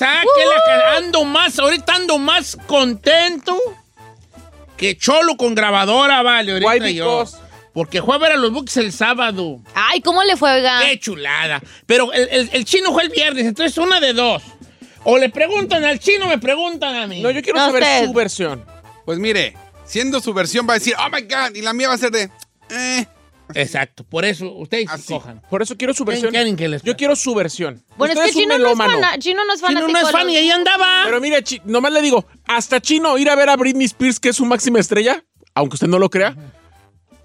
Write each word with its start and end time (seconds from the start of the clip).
Está 0.00 0.22
que 0.22 0.76
la 0.78 0.96
ando 0.96 1.24
más, 1.24 1.58
ahorita 1.58 1.94
ando 1.94 2.18
más 2.18 2.56
contento 2.66 3.56
que 4.76 4.96
Cholo 4.96 5.36
con 5.36 5.54
grabadora, 5.54 6.22
vale, 6.22 6.52
ahorita 6.52 6.70
Why 6.84 6.94
yo. 6.94 7.18
because? 7.18 7.36
Porque 7.74 8.02
fue 8.02 8.14
a 8.14 8.18
ver 8.18 8.32
a 8.32 8.36
los 8.36 8.50
Bucks 8.50 8.78
el 8.78 8.92
sábado. 8.92 9.60
Ay, 9.74 10.00
¿cómo 10.00 10.22
le 10.24 10.36
fue, 10.36 10.52
oiga? 10.52 10.80
Qué 10.82 10.98
chulada. 10.98 11.62
Pero 11.86 12.12
el, 12.12 12.28
el- 12.30 12.50
el 12.52 12.64
chino 12.64 12.92
fue 12.92 13.02
el 13.04 13.10
viernes, 13.10 13.44
entonces 13.46 13.76
una 13.78 14.00
de 14.00 14.12
dos. 14.12 14.42
O 15.04 15.18
le 15.18 15.28
preguntan 15.28 15.84
al 15.84 15.98
chino 15.98 16.26
me 16.26 16.38
preguntan 16.38 16.96
a 16.96 17.06
mí. 17.06 17.20
No, 17.20 17.30
yo 17.30 17.42
quiero 17.42 17.58
No, 17.58 17.66
saber 17.66 17.82
usted. 17.82 18.06
su 18.06 18.12
versión. 18.12 18.64
Pues 19.04 19.18
mire, 19.18 19.54
siendo 19.84 20.20
su 20.20 20.32
versión 20.34 20.66
va 20.68 20.74
a 20.74 20.78
decir, 20.78 20.94
oh 20.98 21.08
my 21.10 21.22
God, 21.22 21.54
y 21.54 21.62
la 21.62 21.72
mía 21.72 21.88
va 21.88 21.94
a 21.94 21.98
ser 21.98 22.10
de, 22.10 22.30
eh. 22.70 23.06
Exacto, 23.54 24.04
por 24.04 24.24
eso 24.24 24.52
ustedes 24.54 24.86
Así. 24.90 25.12
cojan. 25.12 25.42
Por 25.50 25.62
eso 25.62 25.76
quiero 25.76 25.92
su 25.94 26.04
¿Quién 26.04 26.12
versión. 26.14 26.30
quieren 26.32 26.56
que 26.56 26.68
les- 26.68 26.82
Yo 26.82 26.96
quiero 26.96 27.16
su 27.16 27.34
versión. 27.34 27.82
Bueno, 27.96 28.14
Usted 28.14 28.26
es 28.26 28.34
que 28.34 28.40
Chino 28.42 28.58
no 28.58 28.70
es, 28.72 28.78
fana- 28.78 29.18
Chino 29.18 29.44
no 29.44 29.52
es 29.54 29.60
Chino 29.60 29.68
fanático. 29.68 29.92
no 29.92 29.98
es 29.98 30.06
de 30.06 30.12
fan 30.12 30.30
y 30.30 30.36
ahí 30.36 30.50
andaba. 30.50 31.02
Pero 31.04 31.20
mire, 31.20 31.42
chi- 31.42 31.60
nomás 31.64 31.92
le 31.92 32.02
digo, 32.02 32.26
hasta 32.46 32.80
Chino 32.80 33.16
ir 33.18 33.28
a 33.30 33.34
ver 33.36 33.48
a 33.48 33.56
Britney 33.56 33.86
Spears, 33.86 34.20
que 34.20 34.28
es 34.30 34.36
su 34.36 34.44
máxima 34.44 34.78
estrella, 34.80 35.24
aunque 35.54 35.74
usted 35.74 35.86
no 35.88 35.98
lo 35.98 36.10
crea, 36.10 36.36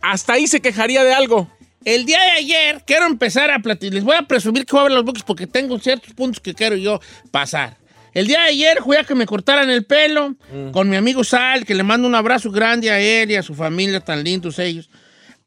hasta 0.01 0.33
ahí 0.33 0.47
se 0.47 0.61
quejaría 0.61 1.03
de 1.03 1.13
algo. 1.13 1.49
El 1.83 2.05
día 2.05 2.19
de 2.19 2.31
ayer 2.31 2.83
quiero 2.85 3.05
empezar 3.05 3.51
a 3.51 3.59
platicar. 3.59 3.93
Les 3.93 4.03
voy 4.03 4.15
a 4.15 4.23
presumir 4.23 4.65
que 4.65 4.71
voy 4.73 4.81
a 4.81 4.83
ver 4.83 4.91
los 4.93 5.05
Bucks 5.05 5.23
porque 5.23 5.45
tengo 5.47 5.77
ciertos 5.79 6.13
puntos 6.13 6.39
que 6.39 6.53
quiero 6.53 6.75
yo 6.75 6.99
pasar. 7.31 7.77
El 8.13 8.27
día 8.27 8.39
de 8.43 8.47
ayer 8.49 8.81
fui 8.81 8.95
a 8.97 9.03
que 9.03 9.13
me 9.13 9.25
cortaran 9.25 9.69
el 9.69 9.85
pelo 9.85 10.35
con 10.71 10.89
mi 10.89 10.95
amigo 10.95 11.23
Sal, 11.23 11.65
que 11.65 11.75
le 11.75 11.83
mando 11.83 12.07
un 12.07 12.15
abrazo 12.15 12.49
grande 12.49 12.89
a 12.89 12.99
él 12.99 13.29
y 13.31 13.35
a 13.35 13.43
su 13.43 13.53
familia, 13.53 13.99
tan 13.99 14.23
lindos 14.23 14.57
ellos. 14.57 14.89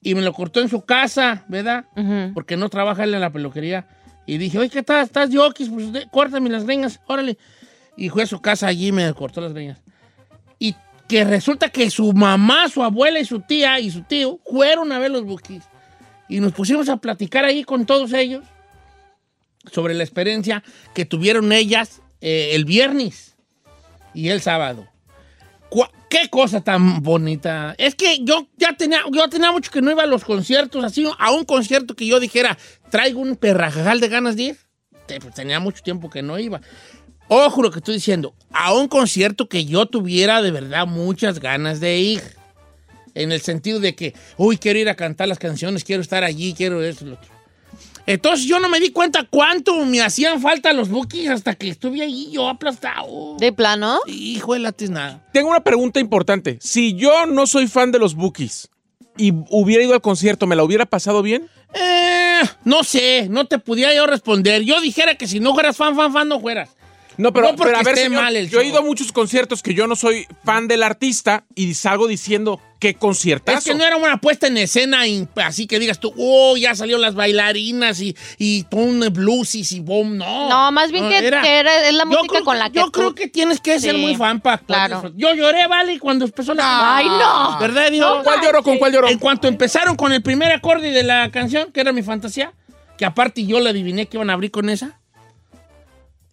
Y 0.00 0.14
me 0.14 0.22
lo 0.22 0.32
cortó 0.32 0.60
en 0.60 0.68
su 0.68 0.82
casa, 0.82 1.44
¿verdad? 1.48 1.86
Porque 2.34 2.56
no 2.56 2.68
trabaja 2.68 3.04
él 3.04 3.14
en 3.14 3.20
la 3.20 3.30
peluquería. 3.30 3.86
Y 4.26 4.38
dije, 4.38 4.58
oye, 4.58 4.70
¿qué 4.70 4.82
tal? 4.82 5.04
¿Estás 5.04 5.30
yoquis? 5.30 5.68
Pues 5.70 5.92
de- 5.92 6.06
córtame 6.10 6.50
las 6.50 6.64
greñas, 6.64 7.00
órale. 7.06 7.38
Y 7.96 8.10
fue 8.10 8.22
a 8.22 8.26
su 8.26 8.40
casa 8.40 8.66
allí 8.68 8.88
y 8.88 8.92
me 8.92 9.12
cortó 9.14 9.40
las 9.40 9.52
greñas. 9.52 9.82
Y 10.58 10.76
que 11.08 11.24
resulta 11.24 11.70
que 11.70 11.90
su 11.90 12.12
mamá, 12.12 12.68
su 12.68 12.82
abuela 12.84 13.18
y 13.18 13.24
su 13.24 13.40
tía 13.40 13.80
y 13.80 13.90
su 13.90 14.02
tío 14.02 14.38
fueron 14.48 14.92
a 14.92 14.98
ver 14.98 15.10
los 15.10 15.24
Bukis. 15.24 15.64
Y 16.28 16.40
nos 16.40 16.52
pusimos 16.52 16.88
a 16.90 16.98
platicar 16.98 17.44
ahí 17.44 17.64
con 17.64 17.86
todos 17.86 18.12
ellos 18.12 18.44
sobre 19.72 19.94
la 19.94 20.04
experiencia 20.04 20.62
que 20.94 21.04
tuvieron 21.06 21.52
ellas 21.52 22.02
eh, 22.20 22.50
el 22.52 22.64
viernes 22.66 23.34
y 24.14 24.28
el 24.28 24.40
sábado. 24.42 24.86
Qué 26.08 26.30
cosa 26.30 26.62
tan 26.62 27.02
bonita. 27.02 27.74
Es 27.76 27.94
que 27.94 28.24
yo 28.24 28.48
ya 28.56 28.74
tenía, 28.76 29.02
yo 29.12 29.28
tenía 29.28 29.52
mucho 29.52 29.70
que 29.70 29.82
no 29.82 29.90
iba 29.90 30.04
a 30.04 30.06
los 30.06 30.24
conciertos, 30.24 30.82
así 30.82 31.06
a 31.18 31.32
un 31.32 31.44
concierto 31.44 31.94
que 31.94 32.06
yo 32.06 32.18
dijera, 32.18 32.56
traigo 32.90 33.20
un 33.20 33.36
perrajajal 33.36 34.00
de 34.00 34.08
ganas 34.08 34.36
de 34.36 34.42
ir. 34.42 34.56
Pues, 35.06 35.34
tenía 35.34 35.60
mucho 35.60 35.82
tiempo 35.82 36.08
que 36.08 36.22
no 36.22 36.38
iba. 36.38 36.62
Ojo 37.28 37.62
lo 37.62 37.70
que 37.70 37.80
estoy 37.80 37.96
diciendo, 37.96 38.34
a 38.52 38.72
un 38.72 38.88
concierto 38.88 39.50
que 39.50 39.66
yo 39.66 39.84
tuviera 39.84 40.40
de 40.40 40.50
verdad 40.50 40.86
muchas 40.86 41.40
ganas 41.40 41.78
de 41.78 41.98
ir. 41.98 42.22
En 43.14 43.32
el 43.32 43.42
sentido 43.42 43.80
de 43.80 43.94
que, 43.94 44.14
uy, 44.38 44.56
quiero 44.56 44.78
ir 44.78 44.88
a 44.88 44.94
cantar 44.94 45.28
las 45.28 45.38
canciones, 45.38 45.84
quiero 45.84 46.00
estar 46.00 46.24
allí, 46.24 46.54
quiero 46.54 46.82
eso, 46.82 47.04
lo 47.04 47.14
otro. 47.14 47.37
Entonces 48.08 48.46
yo 48.46 48.58
no 48.58 48.70
me 48.70 48.80
di 48.80 48.90
cuenta 48.90 49.26
cuánto 49.28 49.84
me 49.84 50.00
hacían 50.00 50.40
falta 50.40 50.72
los 50.72 50.88
bookies 50.88 51.28
hasta 51.28 51.54
que 51.54 51.68
estuve 51.68 52.00
ahí 52.00 52.30
yo 52.32 52.48
aplastado. 52.48 53.36
¿De 53.38 53.52
plano? 53.52 54.00
Hijo 54.06 54.54
de 54.54 54.60
la 54.60 54.72
tiznada. 54.72 55.28
Tengo 55.34 55.50
una 55.50 55.62
pregunta 55.62 56.00
importante. 56.00 56.56
Si 56.62 56.94
yo 56.94 57.26
no 57.26 57.46
soy 57.46 57.66
fan 57.66 57.92
de 57.92 57.98
los 57.98 58.14
Bookies 58.14 58.70
y 59.18 59.34
hubiera 59.50 59.84
ido 59.84 59.92
al 59.92 60.00
concierto, 60.00 60.46
¿me 60.46 60.56
la 60.56 60.64
hubiera 60.64 60.86
pasado 60.86 61.20
bien? 61.20 61.50
Eh, 61.74 62.40
no 62.64 62.82
sé, 62.82 63.26
no 63.28 63.44
te 63.44 63.58
pudiera 63.58 63.94
yo 63.94 64.06
responder. 64.06 64.62
Yo 64.62 64.80
dijera 64.80 65.16
que 65.16 65.26
si 65.28 65.38
no 65.38 65.52
fueras 65.52 65.76
fan, 65.76 65.94
fan, 65.94 66.10
fan, 66.10 66.28
no 66.28 66.40
fueras. 66.40 66.70
No, 67.18 67.32
pero, 67.32 67.48
No 67.50 67.56
porque 67.56 67.72
pero 67.72 67.78
a 67.78 67.82
ver, 67.82 67.94
esté 67.94 68.06
señor, 68.06 68.22
mal 68.22 68.36
el 68.36 68.48
yo 68.48 68.60
he 68.60 68.66
ido 68.66 68.78
a 68.78 68.82
muchos 68.82 69.12
conciertos 69.12 69.62
que 69.62 69.74
yo 69.74 69.86
no 69.86 69.96
soy 69.96 70.26
fan 70.44 70.68
del 70.68 70.82
artista 70.84 71.44
y 71.54 71.74
salgo 71.74 72.06
diciendo 72.06 72.60
qué 72.78 72.94
conciertazo. 72.94 73.58
Es 73.58 73.64
que 73.64 73.74
no 73.74 73.84
era 73.84 73.96
una 73.96 74.18
puesta 74.20 74.46
en 74.46 74.56
escena 74.56 75.04
in- 75.08 75.28
así 75.34 75.66
que 75.66 75.80
digas 75.80 75.98
tú, 75.98 76.14
oh, 76.16 76.56
ya 76.56 76.76
salieron 76.76 77.02
las 77.02 77.16
bailarinas 77.16 78.00
y, 78.00 78.16
y 78.38 78.64
un 78.70 79.00
blues 79.12 79.56
y 79.56 79.80
boom, 79.80 80.16
no. 80.16 80.48
No, 80.48 80.70
más 80.70 80.92
bien 80.92 81.08
que- 81.08 81.18
que 81.18 81.26
era- 81.26 81.88
es 81.88 81.92
la 81.94 82.04
Yo 82.04 82.08
música 82.10 82.26
creo 82.28 82.44
con 82.44 82.54
que- 82.54 82.58
la 82.60 82.70
que 82.70 82.78
Yo 82.78 82.84
tú- 82.86 82.92
creo 82.92 83.14
que 83.16 83.26
tienes 83.28 83.60
que 83.60 83.80
ser 83.80 83.96
Sí, 83.96 84.00
muy 84.00 84.14
fan 84.14 84.40
para 84.40 84.58
claro. 84.58 85.12
Yo 85.16 85.34
lloré, 85.34 85.66
vale, 85.66 85.98
cuando 85.98 86.24
empezó 86.24 86.54
la... 86.54 86.96
¡Ay, 86.98 87.06
no! 87.08 87.58
¿Verdad, 87.58 87.90
Dios? 87.90 88.22
¿Cuál 88.22 88.40
lloró? 88.42 88.62
¿Con 88.62 88.78
cuál 88.78 88.92
lloró? 88.92 89.08
En 89.08 89.18
cuanto 89.18 89.48
empezaron 89.48 89.96
con 89.96 90.12
el 90.12 90.22
primer 90.22 90.52
acorde 90.52 90.92
de 90.92 91.02
la 91.02 91.30
canción, 91.32 91.72
que 91.72 91.80
era 91.80 91.92
mi 91.92 92.02
fantasía, 92.04 92.52
que 92.96 93.04
aparte 93.04 93.44
yo 93.44 93.58
la 93.58 93.70
adiviné 93.70 94.06
que 94.06 94.16
iban 94.18 94.30
a 94.30 94.34
abrir 94.34 94.52
con 94.52 94.68
esa. 94.70 94.97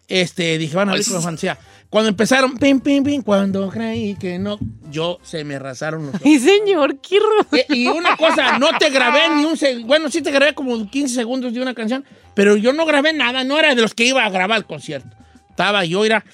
Este, 0.08 0.56
dije, 0.58 0.76
van 0.76 0.88
a 0.88 0.92
abrir 0.92 1.06
con 1.08 1.22
fantasía. 1.22 1.58
Cuando 1.90 2.08
empezaron, 2.08 2.56
pim, 2.56 2.80
pim, 2.80 3.02
pim, 3.04 3.22
cuando 3.22 3.68
creí 3.70 4.14
que 4.16 4.38
no, 4.38 4.58
yo 4.90 5.18
se 5.22 5.44
me 5.44 5.58
rasaron 5.58 6.06
los 6.06 6.14
ojos. 6.14 6.22
Ay, 6.26 6.38
señor, 6.38 6.98
qué 7.00 7.18
horror. 7.18 7.46
Eh, 7.52 7.66
Y 7.70 7.86
una 7.86 8.16
cosa, 8.16 8.58
no 8.58 8.68
te 8.78 8.90
grabé 8.90 9.28
ni 9.36 9.44
un 9.44 9.56
segundo. 9.56 9.86
Bueno, 9.86 10.10
sí 10.10 10.22
te 10.22 10.30
grabé 10.30 10.54
como 10.54 10.88
15 10.90 11.14
segundos 11.14 11.52
de 11.52 11.60
una 11.60 11.74
canción, 11.74 12.04
pero 12.34 12.56
yo 12.56 12.72
no 12.72 12.86
grabé 12.86 13.12
nada, 13.12 13.44
no 13.44 13.58
era 13.58 13.74
de 13.74 13.82
los 13.82 13.94
que 13.94 14.04
iba 14.04 14.24
a 14.24 14.30
grabar 14.30 14.58
el 14.58 14.64
concierto. 14.66 15.08
Estaba 15.50 15.84
yo, 15.84 16.04
era 16.04 16.24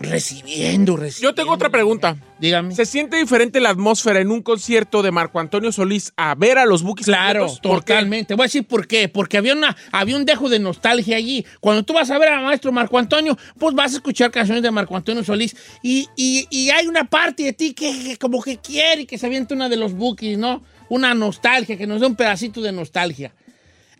recibiendo, 0.00 0.96
recibiendo. 0.96 1.30
Yo 1.30 1.34
tengo 1.34 1.52
otra 1.52 1.70
pregunta. 1.70 2.16
Dígame. 2.38 2.74
¿Se 2.74 2.86
siente 2.86 3.16
diferente 3.16 3.60
la 3.60 3.70
atmósfera 3.70 4.20
en 4.20 4.30
un 4.30 4.42
concierto 4.42 5.02
de 5.02 5.10
Marco 5.10 5.40
Antonio 5.40 5.72
Solís 5.72 6.12
a 6.16 6.34
ver 6.34 6.58
a 6.58 6.66
los 6.66 6.82
Bookies? 6.82 7.06
Claro, 7.06 7.52
totalmente. 7.60 8.34
Voy 8.34 8.44
a 8.44 8.46
decir 8.46 8.64
por 8.66 8.86
qué. 8.86 9.08
Porque 9.08 9.36
había, 9.38 9.54
una, 9.54 9.76
había 9.90 10.16
un 10.16 10.24
dejo 10.24 10.48
de 10.48 10.58
nostalgia 10.60 11.16
allí. 11.16 11.44
Cuando 11.60 11.82
tú 11.82 11.92
vas 11.94 12.10
a 12.10 12.18
ver 12.18 12.28
al 12.28 12.44
maestro 12.44 12.70
Marco 12.70 12.96
Antonio, 12.98 13.36
pues 13.58 13.74
vas 13.74 13.92
a 13.92 13.96
escuchar 13.96 14.30
canciones 14.30 14.62
de 14.62 14.70
Marco 14.70 14.96
Antonio 14.96 15.24
Solís. 15.24 15.56
Y, 15.82 16.06
y- 16.16 16.46
y 16.50 16.70
hay 16.70 16.86
una 16.86 17.04
parte 17.04 17.42
de 17.42 17.52
ti 17.52 17.74
que, 17.74 17.90
que 18.04 18.16
como 18.18 18.40
que 18.42 18.58
quiere 18.58 19.06
que 19.06 19.18
se 19.18 19.26
aviente 19.26 19.54
una 19.54 19.68
de 19.68 19.76
los 19.76 19.94
bookies, 19.94 20.38
¿no? 20.38 20.62
Una 20.88 21.12
nostalgia, 21.14 21.76
que 21.76 21.86
nos 21.86 22.00
dé 22.00 22.06
un 22.06 22.14
pedacito 22.16 22.60
de 22.62 22.72
nostalgia. 22.72 23.32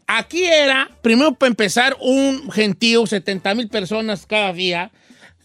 Aquí 0.06 0.44
era, 0.44 0.88
primero 1.02 1.34
para 1.34 1.48
empezar, 1.50 1.96
un 2.00 2.50
gentío, 2.50 3.06
70 3.06 3.54
mil 3.54 3.68
personas 3.68 4.24
cada 4.26 4.52
día. 4.54 4.90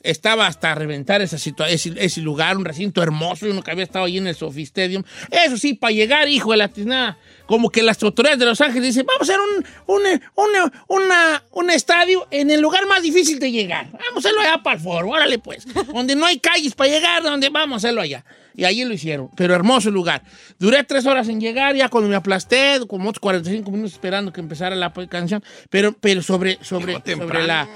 Estaba 0.03 0.47
hasta 0.47 0.75
reventar 0.75 1.21
esa 1.21 1.37
situa- 1.37 1.69
ese, 1.69 1.93
ese 1.97 2.21
lugar, 2.21 2.57
un 2.57 2.65
recinto 2.65 3.01
hermoso, 3.01 3.45
uno 3.49 3.63
que 3.63 3.71
había 3.71 3.85
estado 3.85 4.05
allí 4.05 4.17
en 4.17 4.27
el 4.27 4.35
Sophie 4.35 4.63
Stadium. 4.63 5.03
Eso 5.31 5.57
sí, 5.57 5.73
para 5.73 5.91
llegar, 5.93 6.27
hijo 6.27 6.51
de 6.51 6.57
la 6.57 6.67
tiznada, 6.67 7.17
como 7.45 7.69
que 7.69 7.81
las 7.83 8.01
autoridades 8.03 8.39
de 8.39 8.45
Los 8.45 8.59
Ángeles 8.61 8.89
dicen, 8.89 9.05
vamos 9.05 9.29
a 9.29 9.33
hacer 9.33 9.39
un, 9.87 9.95
un, 9.95 10.71
una- 10.87 11.43
un 11.51 11.69
estadio 11.69 12.27
en 12.31 12.51
el 12.51 12.59
lugar 12.61 12.85
más 12.87 13.01
difícil 13.01 13.39
de 13.39 13.51
llegar. 13.51 13.87
Vamos 13.91 14.17
a 14.17 14.19
hacerlo 14.19 14.41
allá 14.41 14.61
para 14.61 14.75
el 14.77 14.81
foro, 14.83 15.09
órale 15.09 15.39
pues. 15.39 15.65
donde 15.93 16.15
no 16.15 16.25
hay 16.25 16.37
calles 16.39 16.75
para 16.75 16.89
llegar, 16.89 17.23
donde 17.23 17.49
vamos 17.49 17.75
a 17.75 17.87
hacerlo 17.87 18.01
allá. 18.01 18.25
Y 18.55 18.65
allí 18.65 18.83
lo 18.83 18.93
hicieron, 18.93 19.29
pero 19.35 19.55
hermoso 19.55 19.89
lugar. 19.89 20.21
Duré 20.59 20.83
tres 20.83 21.05
horas 21.07 21.27
en 21.27 21.39
llegar, 21.41 21.75
ya 21.75 21.89
cuando 21.89 22.09
me 22.09 22.15
aplasté, 22.15 22.79
como 22.87 23.09
otros 23.09 23.19
45 23.21 23.71
minutos 23.71 23.93
esperando 23.93 24.31
que 24.31 24.41
empezara 24.41 24.75
la 24.75 24.93
canción, 25.09 25.43
pero, 25.71 25.93
pero 25.93 26.21
sobre, 26.21 26.59
sobre, 26.61 26.93
sobre 27.15 27.47
la 27.47 27.67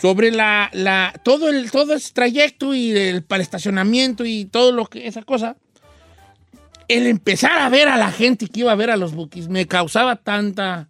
sobre 0.00 0.30
la, 0.30 0.70
la 0.72 1.12
todo 1.22 1.48
el 1.48 1.70
todo 1.70 1.94
ese 1.94 2.12
trayecto 2.12 2.74
y 2.74 2.96
el 2.96 3.22
para 3.22 3.38
el 3.38 3.42
estacionamiento 3.42 4.24
y 4.24 4.44
todo 4.44 4.72
lo 4.72 4.86
que 4.86 5.06
esa 5.06 5.22
cosa 5.22 5.56
el 6.88 7.06
empezar 7.06 7.58
a 7.58 7.68
ver 7.68 7.88
a 7.88 7.96
la 7.96 8.10
gente 8.10 8.46
que 8.46 8.60
iba 8.60 8.72
a 8.72 8.76
ver 8.76 8.90
a 8.90 8.96
los 8.96 9.14
bookies 9.14 9.48
me 9.48 9.66
causaba 9.66 10.16
tanta 10.16 10.88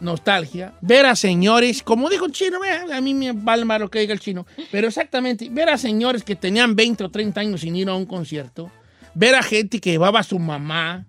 nostalgia, 0.00 0.74
ver 0.80 1.06
a 1.06 1.16
señores, 1.16 1.82
como 1.82 2.08
dijo 2.08 2.26
el 2.26 2.32
chino, 2.32 2.58
a 2.92 3.00
mí 3.00 3.14
me 3.14 3.32
vale 3.32 3.64
más 3.64 3.80
lo 3.80 3.90
que 3.90 4.00
diga 4.00 4.12
el 4.12 4.20
chino, 4.20 4.46
pero 4.70 4.88
exactamente, 4.88 5.48
ver 5.50 5.68
a 5.68 5.78
señores 5.78 6.22
que 6.22 6.36
tenían 6.36 6.76
20 6.76 7.04
o 7.04 7.10
30 7.10 7.40
años 7.40 7.60
sin 7.60 7.76
ir 7.76 7.88
a 7.88 7.94
un 7.94 8.06
concierto, 8.06 8.70
ver 9.14 9.34
a 9.34 9.42
gente 9.42 9.80
que 9.80 9.90
llevaba 9.90 10.20
a 10.20 10.24
su 10.24 10.38
mamá, 10.38 11.06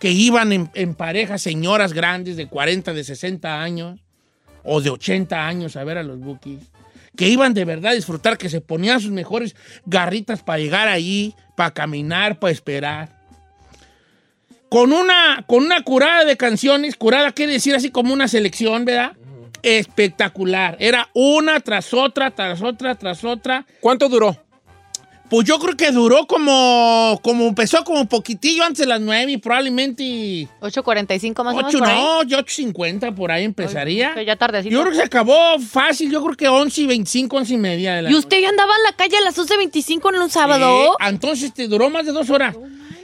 que 0.00 0.10
iban 0.10 0.52
en, 0.52 0.70
en 0.74 0.94
parejas, 0.94 1.42
señoras 1.42 1.92
grandes 1.92 2.36
de 2.36 2.46
40, 2.46 2.92
de 2.92 3.04
60 3.04 3.62
años 3.62 4.03
o 4.64 4.80
de 4.80 4.90
80 4.90 5.46
años 5.46 5.76
a 5.76 5.84
ver 5.84 5.98
a 5.98 6.02
los 6.02 6.18
Bookies, 6.18 6.60
que 7.16 7.28
iban 7.28 7.54
de 7.54 7.64
verdad 7.64 7.92
a 7.92 7.94
disfrutar, 7.94 8.38
que 8.38 8.48
se 8.48 8.60
ponían 8.60 9.00
sus 9.00 9.12
mejores 9.12 9.54
garritas 9.86 10.42
para 10.42 10.58
llegar 10.58 10.88
ahí, 10.88 11.34
para 11.56 11.72
caminar, 11.72 12.38
para 12.38 12.52
esperar 12.52 13.24
con 14.74 14.92
una, 14.92 15.44
con 15.46 15.62
una 15.62 15.84
curada 15.84 16.24
de 16.24 16.36
canciones, 16.36 16.96
curada 16.96 17.30
quiere 17.30 17.52
decir 17.52 17.76
así 17.76 17.90
como 17.90 18.12
una 18.12 18.26
selección, 18.26 18.84
¿verdad? 18.84 19.12
Espectacular. 19.62 20.76
Era 20.80 21.10
una 21.14 21.60
tras 21.60 21.94
otra, 21.94 22.32
tras 22.32 22.60
otra, 22.60 22.96
tras 22.96 23.22
otra. 23.22 23.66
¿Cuánto 23.78 24.08
duró? 24.08 24.43
Pues 25.30 25.46
yo 25.46 25.58
creo 25.58 25.76
que 25.76 25.90
duró 25.90 26.26
como, 26.26 27.18
como 27.22 27.46
empezó 27.46 27.82
como 27.82 28.06
poquitillo 28.06 28.62
antes 28.62 28.80
de 28.80 28.86
las 28.86 29.00
nueve 29.00 29.32
y 29.32 29.36
probablemente 29.38 30.04
8.45 30.60 31.44
más 31.44 31.54
o 31.54 31.56
menos 31.56 31.74
ocho, 31.74 31.78
por 31.78 31.88
ahí. 31.88 31.96
no, 31.96 32.22
yo 32.24 32.38
8.50 32.38 33.14
por 33.14 33.32
ahí 33.32 33.44
empezaría. 33.44 34.22
Ya 34.22 34.36
tardecito. 34.36 34.72
Yo 34.72 34.82
creo 34.82 34.92
que 34.92 34.98
se 34.98 35.04
acabó 35.04 35.58
fácil, 35.58 36.10
yo 36.10 36.22
creo 36.22 36.36
que 36.36 36.48
11 36.48 36.82
y 36.82 36.86
25, 36.86 37.36
11 37.38 37.54
y 37.54 37.56
media 37.56 37.94
de 37.96 38.02
la 38.02 38.10
¿Y 38.10 38.14
usted 38.14 38.38
ya 38.40 38.50
andaba 38.50 38.72
en 38.76 38.82
la 38.84 38.96
calle 38.96 39.16
a 39.16 39.20
las 39.22 39.38
11.25 39.38 40.14
en 40.14 40.20
un 40.20 40.30
sábado? 40.30 40.96
Sí, 41.00 41.06
entonces 41.08 41.54
te 41.54 41.68
duró 41.68 41.88
más 41.88 42.04
de 42.04 42.12
dos 42.12 42.28
horas. 42.28 42.54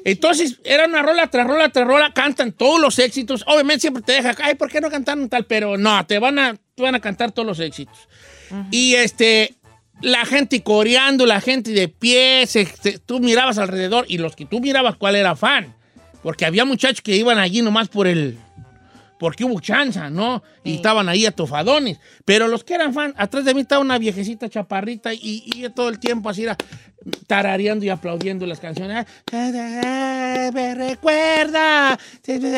Entonces 0.04 0.58
era 0.64 0.86
una 0.86 1.02
rola 1.02 1.26
tras 1.28 1.46
rola 1.46 1.70
tras 1.70 1.86
rola, 1.86 2.12
cantan 2.12 2.52
todos 2.52 2.80
los 2.80 2.98
éxitos. 2.98 3.44
Obviamente 3.46 3.80
siempre 3.80 4.02
te 4.02 4.12
deja, 4.12 4.34
ay, 4.42 4.54
¿por 4.54 4.70
qué 4.70 4.80
no 4.80 4.90
cantaron 4.90 5.28
tal? 5.28 5.46
Pero 5.46 5.76
no, 5.76 6.06
te 6.06 6.18
van 6.18 6.38
a, 6.38 6.56
te 6.74 6.82
van 6.82 6.94
a 6.94 7.00
cantar 7.00 7.32
todos 7.32 7.46
los 7.46 7.60
éxitos. 7.60 7.96
Y 8.70 8.94
este, 8.94 9.54
la 10.02 10.24
gente 10.24 10.62
coreando, 10.62 11.26
la 11.26 11.40
gente 11.40 11.70
de 11.72 11.88
pie, 11.88 12.46
se- 12.46 12.66
se- 12.66 12.98
tú 12.98 13.20
mirabas 13.20 13.58
alrededor 13.58 14.04
y 14.08 14.18
los 14.18 14.34
que 14.36 14.46
tú 14.46 14.60
mirabas, 14.60 14.96
¿cuál 14.96 15.16
era 15.16 15.36
fan? 15.36 15.74
Porque 16.22 16.44
había 16.46 16.64
muchachos 16.64 17.00
que 17.02 17.16
iban 17.16 17.38
allí 17.38 17.62
nomás 17.62 17.88
por 17.88 18.06
el, 18.06 18.38
porque 19.18 19.44
hubo 19.44 19.60
chanza, 19.60 20.10
¿no? 20.10 20.42
Y 20.64 20.74
estaban 20.76 21.08
ahí 21.08 21.24
atofadones. 21.26 21.98
Pero 22.24 22.48
los 22.48 22.64
que 22.64 22.74
eran 22.74 22.92
fan, 22.94 23.14
atrás 23.16 23.44
de 23.44 23.54
mí 23.54 23.62
estaba 23.62 23.80
una 23.80 23.98
viejecita 23.98 24.48
chaparrita 24.48 25.12
y, 25.14 25.20
y 25.46 25.68
todo 25.74 25.88
el 25.88 25.98
tiempo 25.98 26.28
así 26.28 26.42
era 26.44 26.56
tarareando 27.26 27.82
y 27.84 27.88
aplaudiendo 27.88 28.44
las 28.46 28.60
canciones. 28.60 29.06
Me 29.32 30.74
recuerda, 30.74 31.98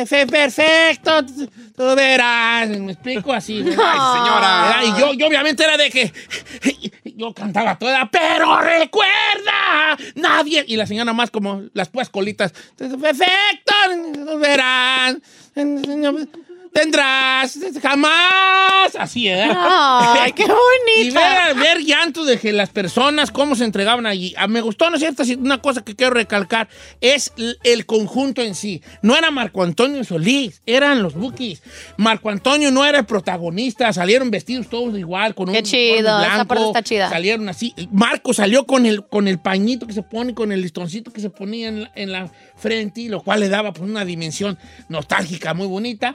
fue 0.06 0.26
perfecto, 0.26 1.24
tú 1.76 1.94
verás. 1.94 2.68
Me 2.70 2.92
explico 2.92 3.32
así. 3.32 3.58
Ay, 3.64 3.64
señora. 3.74 4.80
Y 4.84 5.00
yo, 5.00 5.12
yo 5.14 5.26
obviamente 5.28 5.62
era 5.62 5.76
de 5.76 5.90
que 5.90 6.12
yo 7.16 7.32
cantaba 7.34 7.78
toda, 7.78 8.10
pero 8.10 8.60
recuerda, 8.60 9.96
nadie. 10.14 10.64
Y 10.66 10.76
la 10.76 10.86
señora 10.86 11.12
más 11.12 11.30
como 11.30 11.62
las 11.72 11.88
pues 11.88 12.08
colitas. 12.08 12.52
Perfecto, 12.76 13.74
tú 14.26 14.38
verás. 14.38 15.16
Tendrás 16.72 17.58
jamás. 17.82 18.94
Así, 18.98 19.28
¿eh? 19.28 19.48
Ay, 19.54 20.32
qué 20.32 20.44
Y 20.96 21.10
bonita. 21.10 21.46
ver, 21.46 21.56
ver 21.56 21.78
llanto 21.84 22.24
de 22.24 22.52
las 22.52 22.70
personas, 22.70 23.30
cómo 23.30 23.54
se 23.54 23.64
entregaban 23.64 24.06
allí. 24.06 24.34
Ah, 24.36 24.48
Me 24.48 24.60
gustó, 24.60 24.88
¿no 24.90 24.96
es 24.96 25.02
cierto? 25.02 25.22
Una 25.38 25.58
cosa 25.60 25.82
que 25.82 25.94
quiero 25.94 26.14
recalcar 26.14 26.68
es 27.00 27.32
el 27.62 27.86
conjunto 27.86 28.42
en 28.42 28.54
sí. 28.54 28.82
No 29.02 29.16
era 29.16 29.30
Marco 29.30 29.62
Antonio 29.62 30.02
Solís, 30.04 30.60
eran 30.66 31.02
los 31.02 31.14
Bookies. 31.14 31.62
Marco 31.96 32.30
Antonio 32.30 32.70
no 32.70 32.84
era 32.84 32.98
el 33.00 33.06
protagonista, 33.06 33.92
salieron 33.92 34.30
vestidos 34.30 34.68
todos 34.68 34.98
igual, 34.98 35.34
con 35.34 35.48
un 35.48 35.54
Qué 35.54 35.62
chido, 35.62 36.08
esa 36.08 36.18
blanco, 36.18 36.48
parte 36.48 36.66
está 36.66 36.82
chida. 36.82 37.08
Salieron 37.10 37.48
así. 37.48 37.74
Marco 37.90 38.32
salió 38.34 38.66
con 38.66 38.86
el, 38.86 39.06
con 39.06 39.28
el 39.28 39.38
pañito 39.38 39.86
que 39.86 39.92
se 39.92 40.02
pone, 40.02 40.34
con 40.34 40.52
el 40.52 40.62
listoncito 40.62 41.12
que 41.12 41.20
se 41.20 41.30
ponía 41.30 41.68
en 41.68 41.82
la, 41.82 41.90
en 41.94 42.12
la 42.12 42.30
frente, 42.56 43.02
y 43.02 43.08
lo 43.08 43.22
cual 43.22 43.40
le 43.40 43.48
daba 43.48 43.72
pues, 43.72 43.88
una 43.88 44.04
dimensión 44.04 44.58
nostálgica 44.88 45.54
muy 45.54 45.66
bonita. 45.66 46.14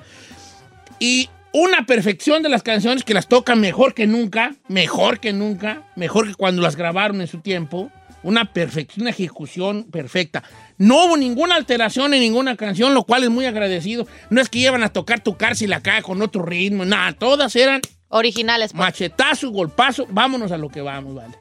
Y 1.00 1.30
una 1.54 1.86
perfección 1.86 2.44
de 2.44 2.50
las 2.50 2.64
canciones 2.64 3.04
que 3.04 3.14
las 3.14 3.28
tocan 3.28 3.60
mejor 3.60 3.94
que 3.94 4.08
nunca, 4.08 4.56
mejor 4.68 5.20
que 5.20 5.34
nunca, 5.34 5.84
mejor 5.96 6.28
que 6.28 6.36
cuando 6.36 6.62
las 6.62 6.76
grabaron 6.76 7.22
en 7.22 7.28
su 7.28 7.40
tiempo. 7.40 7.92
Una 8.24 8.52
perfección, 8.52 9.04
una 9.04 9.12
ejecución 9.12 9.86
perfecta. 9.86 10.44
No 10.78 11.06
hubo 11.06 11.18
ninguna 11.18 11.56
alteración 11.56 12.14
en 12.14 12.20
ninguna 12.20 12.58
canción, 12.58 12.94
lo 12.94 13.04
cual 13.04 13.24
es 13.24 13.30
muy 13.30 13.46
agradecido. 13.46 14.06
No 14.30 14.42
es 14.42 14.50
que 14.50 14.60
llevan 14.60 14.84
a 14.84 14.90
tocar 14.90 15.22
tu 15.24 15.38
cárcel 15.38 15.72
acá 15.72 16.02
con 16.02 16.22
otro 16.22 16.44
ritmo, 16.44 16.84
nada, 16.84 17.14
todas 17.14 17.56
eran 17.56 17.82
Originales. 18.10 18.72
pues. 18.72 18.80
machetazo, 18.80 19.52
golpazo, 19.52 20.08
vámonos 20.10 20.52
a 20.52 20.58
lo 20.58 20.70
que 20.70 20.82
vamos, 20.82 21.16
vale. 21.16 21.36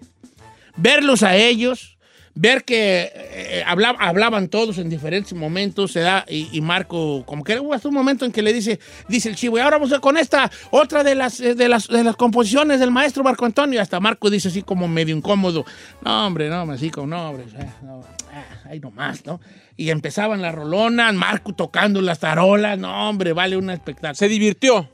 Verlos 0.76 1.22
a 1.22 1.34
ellos, 1.36 1.95
ver 2.38 2.64
que 2.64 3.10
eh, 3.14 3.64
habla- 3.66 3.96
hablaban 3.98 4.48
todos 4.48 4.76
en 4.78 4.90
diferentes 4.90 5.32
momentos, 5.32 5.92
se 5.92 6.00
da, 6.00 6.24
y, 6.28 6.48
y 6.52 6.60
Marco, 6.60 7.24
como 7.26 7.42
que 7.42 7.58
hubo 7.58 7.72
hasta 7.72 7.88
un 7.88 7.94
momento 7.94 8.24
en 8.26 8.30
que 8.30 8.42
le 8.42 8.52
dice, 8.52 8.78
dice 9.08 9.30
el 9.30 9.36
chivo, 9.36 9.56
y 9.56 9.62
ahora 9.62 9.78
vamos 9.78 9.92
a 9.94 10.00
con 10.00 10.18
esta, 10.18 10.50
otra 10.70 11.02
de 11.02 11.14
las, 11.14 11.40
eh, 11.40 11.54
de 11.54 11.68
las, 11.68 11.88
de 11.88 12.04
las 12.04 12.14
composiciones 12.14 12.78
del 12.78 12.90
maestro 12.90 13.24
Marco 13.24 13.46
Antonio, 13.46 13.78
y 13.78 13.82
hasta 13.82 14.00
Marco 14.00 14.28
dice 14.28 14.48
así 14.48 14.62
como 14.62 14.86
medio 14.86 15.16
incómodo, 15.16 15.64
no, 16.04 16.26
hombre, 16.26 16.50
no, 16.50 16.70
así 16.70 16.90
como, 16.90 17.06
no, 17.06 17.30
hombre, 17.30 17.46
no, 17.82 18.04
ah, 18.32 18.44
ahí 18.70 18.80
nomás, 18.80 19.24
¿no? 19.24 19.40
Y 19.78 19.90
empezaban 19.90 20.42
las 20.42 20.54
rolonas, 20.54 21.14
Marco 21.14 21.54
tocando 21.54 22.00
las 22.02 22.18
tarolas, 22.20 22.78
no, 22.78 23.08
hombre, 23.08 23.32
vale 23.32 23.56
un 23.56 23.70
espectáculo. 23.70 24.14
Se 24.14 24.28
divirtió. 24.28 24.88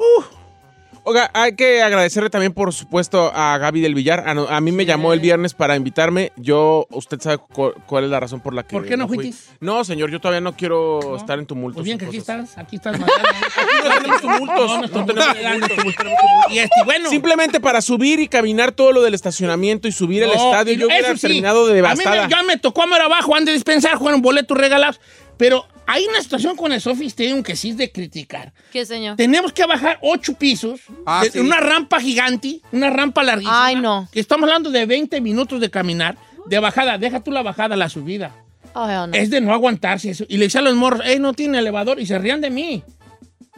Oiga, 1.04 1.30
hay 1.34 1.56
que 1.56 1.82
agradecerle 1.82 2.30
también, 2.30 2.52
por 2.52 2.72
supuesto, 2.72 3.32
a 3.34 3.58
Gaby 3.58 3.80
del 3.80 3.94
Villar. 3.96 4.22
A, 4.28 4.34
no- 4.34 4.46
a 4.48 4.60
mí 4.60 4.70
me 4.70 4.86
llamó 4.86 5.12
el 5.12 5.18
viernes 5.18 5.52
para 5.52 5.74
invitarme. 5.74 6.30
Yo, 6.36 6.86
usted 6.90 7.20
sabe 7.20 7.38
cu- 7.38 7.72
cuál 7.86 8.04
es 8.04 8.10
la 8.10 8.20
razón 8.20 8.38
por 8.38 8.54
la 8.54 8.62
que. 8.62 8.70
¿Por 8.76 8.86
qué 8.86 8.96
no 8.96 9.08
fuiste? 9.08 9.36
No, 9.58 9.82
señor, 9.84 10.12
yo 10.12 10.20
todavía 10.20 10.40
no 10.40 10.56
quiero 10.56 11.16
estar 11.16 11.40
en 11.40 11.46
tumultos. 11.46 11.78
Pues 11.78 11.86
bien 11.86 11.98
que 11.98 12.06
aquí 12.06 12.18
estás, 12.18 12.56
aquí 12.56 12.76
estás 12.76 12.92
mañana. 13.00 13.12
no 13.84 13.90
tenemos 14.00 14.20
tumultos. 14.20 14.70
No, 14.70 14.80
no, 14.80 15.06
No 15.06 15.06
tenemos 15.34 15.68
tumultos. 15.74 16.06
Y 16.50 16.58
este, 16.58 16.84
bueno. 16.84 17.10
Simplemente 17.10 17.58
para 17.58 17.80
subir 17.82 18.20
y 18.20 18.28
caminar 18.28 18.70
todo 18.70 18.92
lo 18.92 19.02
del 19.02 19.14
estacionamiento 19.14 19.88
y 19.88 19.92
subir 19.92 20.22
al 20.22 20.28
no, 20.30 20.34
estadio, 20.52 20.74
yo 20.74 20.86
hubiera 20.86 21.14
sí, 21.16 21.20
terminado 21.22 21.66
de 21.66 21.72
A 21.72 21.74
mí 21.74 21.76
devastada. 21.76 22.24
me, 22.26 22.30
ya 22.30 22.42
me 22.44 22.56
tocó 22.58 22.84
amor 22.84 23.00
abajo, 23.00 23.34
han 23.34 23.44
de 23.44 23.52
dispensar, 23.52 23.96
jugaron 23.96 24.22
boletos 24.22 24.56
regalados. 24.56 25.00
Pero 25.36 25.66
hay 25.86 26.06
una 26.06 26.20
situación 26.22 26.56
con 26.56 26.72
el 26.72 26.80
Sophie 26.80 27.06
Stadium 27.08 27.42
que 27.42 27.56
sí 27.56 27.70
es 27.70 27.76
de 27.76 27.90
criticar. 27.90 28.52
¿Qué 28.72 28.84
señor? 28.86 29.16
Tenemos 29.16 29.52
que 29.52 29.64
bajar 29.66 29.98
ocho 30.02 30.34
pisos, 30.34 30.80
Ah, 31.06 31.22
de- 31.24 31.30
sí. 31.30 31.38
una 31.38 31.58
rampa 31.60 32.00
gigante, 32.00 32.60
una 32.72 32.90
rampa 32.90 33.22
larguísima. 33.22 33.66
Ay, 33.66 33.76
no. 33.76 34.08
Que 34.12 34.20
estamos 34.20 34.44
hablando 34.48 34.70
de 34.70 34.86
20 34.86 35.20
minutos 35.20 35.60
de 35.60 35.70
caminar, 35.70 36.16
de 36.46 36.58
bajada. 36.58 36.98
Deja 36.98 37.20
tú 37.20 37.30
la 37.32 37.42
bajada, 37.42 37.76
la 37.76 37.88
subida. 37.88 38.34
Ay, 38.74 38.96
oh, 38.96 39.06
no. 39.06 39.14
Es 39.14 39.28
de 39.30 39.40
no 39.40 39.52
aguantarse 39.52 40.10
eso. 40.10 40.24
Y 40.28 40.38
le 40.38 40.44
decía 40.46 40.60
a 40.60 40.64
los 40.64 40.74
morros, 40.74 41.02
ey, 41.04 41.18
no 41.18 41.32
tiene 41.34 41.58
elevador. 41.58 42.00
Y 42.00 42.06
se 42.06 42.18
rían 42.18 42.40
de 42.40 42.50
mí. 42.50 42.82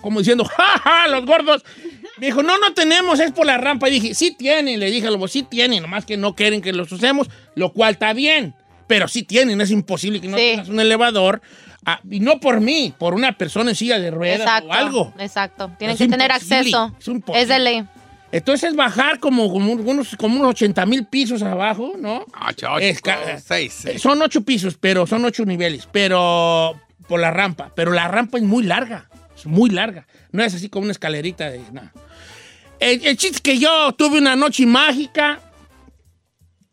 Como 0.00 0.18
diciendo, 0.18 0.44
ja, 0.44 0.78
ja, 0.82 1.08
los 1.08 1.25
gordos. 1.25 1.64
Me 2.18 2.26
dijo, 2.26 2.42
no, 2.42 2.58
no 2.58 2.75
tenemos, 2.75 3.20
es 3.20 3.32
por 3.32 3.46
la 3.46 3.58
rampa. 3.58 3.88
Y 3.88 3.92
dije, 4.00 4.14
sí 4.14 4.32
tienen. 4.37 4.80
Le 4.80 4.90
dije 4.90 5.06
a 5.06 5.10
los 5.10 5.30
sí 5.30 5.42
tienen, 5.42 5.82
nomás 5.82 6.04
que 6.04 6.16
no 6.16 6.34
quieren 6.34 6.60
que 6.60 6.72
los 6.72 6.90
usemos, 6.92 7.28
lo 7.54 7.72
cual 7.72 7.92
está 7.94 8.12
bien. 8.12 8.54
Pero 8.87 9.08
sí 9.08 9.22
tienen, 9.22 9.60
es 9.60 9.70
imposible 9.70 10.20
que 10.20 10.28
no 10.28 10.37
Sí. 10.37 10.42
tengas 10.50 10.68
un 10.68 10.78
elevador. 10.80 11.40
Ah, 11.86 12.00
y 12.10 12.20
no 12.20 12.40
por 12.40 12.60
mí, 12.60 12.94
por 12.98 13.14
una 13.14 13.36
persona 13.36 13.70
en 13.70 13.76
silla 13.76 13.98
de 13.98 14.10
ruedas 14.10 14.40
Exacto. 14.40 14.68
o 14.68 14.72
algo. 14.72 15.14
Exacto. 15.18 15.70
Tienen 15.78 15.94
Es 15.94 15.98
que 15.98 16.08
tener 16.08 16.32
acceso. 16.32 16.92
es. 16.98 17.08
Es 17.34 17.48
de 17.48 17.58
ley. 17.58 17.84
Entonces 18.32 18.74
bajar 18.74 19.20
como, 19.20 19.52
como 19.52 19.72
unos, 19.72 20.16
como 20.16 20.36
unos 20.40 20.50
80 20.50 20.86
mil 20.86 21.06
pisos 21.06 21.42
abajo, 21.42 21.92
¿no? 21.98 22.24
Ocho, 22.48 22.66
ocho, 22.72 22.78
Es 22.78 23.00
ca- 23.00 23.38
seis, 23.38 23.72
seis. 23.80 24.02
Son 24.02 24.20
ocho 24.22 24.40
pisos, 24.40 24.76
pero 24.80 25.06
son 25.06 25.24
ocho 25.24 25.44
niveles, 25.44 25.88
pero 25.92 26.80
por 27.06 27.20
la 27.20 27.30
rampa. 27.30 27.70
Pero 27.76 27.92
la 27.92 28.08
rampa 28.08 28.38
es 28.38 28.44
muy 28.44 28.64
larga, 28.64 29.08
es 29.36 29.46
muy 29.46 29.70
larga. 29.70 30.06
No 30.32 30.42
es 30.42 30.52
así 30.54 30.68
como 30.68 30.84
una 30.84 30.92
escalerita 30.92 31.48
de 31.50 31.60
nada. 31.70 31.92
El, 32.80 33.06
el 33.06 33.16
chiste 33.16 33.36
es 33.36 33.40
que 33.40 33.58
yo 33.58 33.92
tuve 33.92 34.18
una 34.18 34.34
noche 34.34 34.66
mágica. 34.66 35.38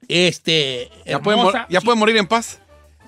Este. 0.07 0.89
¿Ya, 1.05 1.19
puede, 1.19 1.37
mor- 1.37 1.47
hermosa. 1.53 1.67
¿Ya 1.69 1.79
Sí. 1.79 1.85
puede 1.85 1.97
morir 1.99 2.17
en 2.17 2.27
paz? 2.27 2.59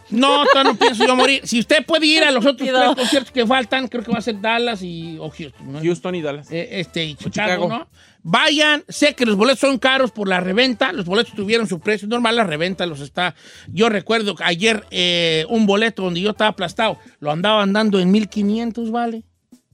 No, 0.09 0.43
todavía 0.45 0.73
no 0.73 0.77
pienso 0.77 1.05
yo 1.05 1.15
morir. 1.15 1.41
Si 1.45 1.59
usted 1.59 1.85
puede 1.85 2.05
ir 2.05 2.23
a 2.23 2.31
los 2.31 2.45
otros 2.45 2.69
tres 2.69 2.95
conciertos 2.95 3.31
que 3.31 3.45
faltan, 3.45 3.87
creo 3.87 4.03
que 4.03 4.11
va 4.11 4.19
a 4.19 4.21
ser 4.21 4.39
Dallas 4.39 4.81
y 4.81 5.17
o 5.19 5.29
Houston. 5.29 5.73
¿no? 5.73 5.79
Houston 5.81 6.15
y 6.15 6.21
Dallas. 6.21 6.51
Eh, 6.51 6.67
este, 6.71 7.05
y 7.05 7.15
Chicago, 7.15 7.31
Chicago. 7.31 7.69
¿no? 7.69 7.87
Vayan, 8.25 8.85
sé 8.87 9.15
que 9.15 9.25
los 9.25 9.35
boletos 9.35 9.59
son 9.59 9.77
caros 9.77 10.11
por 10.11 10.29
la 10.29 10.39
reventa, 10.39 10.93
los 10.93 11.05
boletos 11.05 11.33
tuvieron 11.33 11.67
su 11.67 11.81
precio 11.81 12.07
normal, 12.07 12.37
la 12.37 12.45
reventa 12.45 12.85
los 12.85 13.01
está. 13.01 13.35
Yo 13.67 13.89
recuerdo 13.89 14.35
que 14.35 14.45
ayer 14.45 14.85
eh, 14.91 15.45
un 15.49 15.65
boleto 15.65 16.03
donde 16.03 16.21
yo 16.21 16.31
estaba 16.31 16.51
aplastado, 16.51 16.97
lo 17.19 17.31
andaban 17.31 17.73
dando 17.73 17.99
en 17.99 18.11
1500, 18.11 18.91
¿vale? 18.91 19.23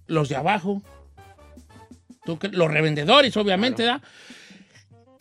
Los 0.07 0.29
de 0.29 0.35
abajo. 0.35 0.81
Los 2.51 2.71
revendedores, 2.71 3.35
obviamente, 3.37 3.83
¿da? 3.83 4.01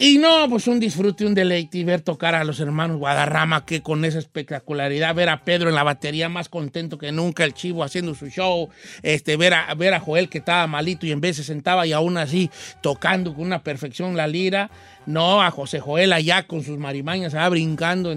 Y 0.00 0.18
no, 0.18 0.48
pues 0.48 0.68
un 0.68 0.78
disfrute, 0.78 1.26
un 1.26 1.34
deleite 1.34 1.78
y 1.78 1.82
ver 1.82 2.02
tocar 2.02 2.36
a 2.36 2.44
los 2.44 2.60
hermanos 2.60 2.98
Guadarrama, 2.98 3.66
que 3.66 3.82
con 3.82 4.04
esa 4.04 4.20
espectacularidad, 4.20 5.12
ver 5.12 5.28
a 5.28 5.42
Pedro 5.42 5.70
en 5.70 5.74
la 5.74 5.82
batería 5.82 6.28
más 6.28 6.48
contento 6.48 6.98
que 6.98 7.10
nunca, 7.10 7.42
el 7.42 7.52
chivo 7.52 7.82
haciendo 7.82 8.14
su 8.14 8.28
show, 8.28 8.68
este, 9.02 9.36
ver, 9.36 9.54
a, 9.54 9.74
ver 9.74 9.94
a 9.94 9.98
Joel 9.98 10.28
que 10.28 10.38
estaba 10.38 10.68
malito 10.68 11.04
y 11.04 11.10
en 11.10 11.20
vez 11.20 11.38
se 11.38 11.42
sentaba 11.42 11.84
y 11.84 11.92
aún 11.92 12.16
así 12.16 12.48
tocando 12.80 13.34
con 13.34 13.46
una 13.46 13.64
perfección 13.64 14.16
la 14.16 14.28
lira. 14.28 14.70
No, 15.06 15.42
a 15.42 15.50
José 15.50 15.80
Joel 15.80 16.12
allá 16.12 16.46
con 16.46 16.62
sus 16.62 16.78
marimañas, 16.78 17.34
allá 17.34 17.48
brincando 17.48 18.14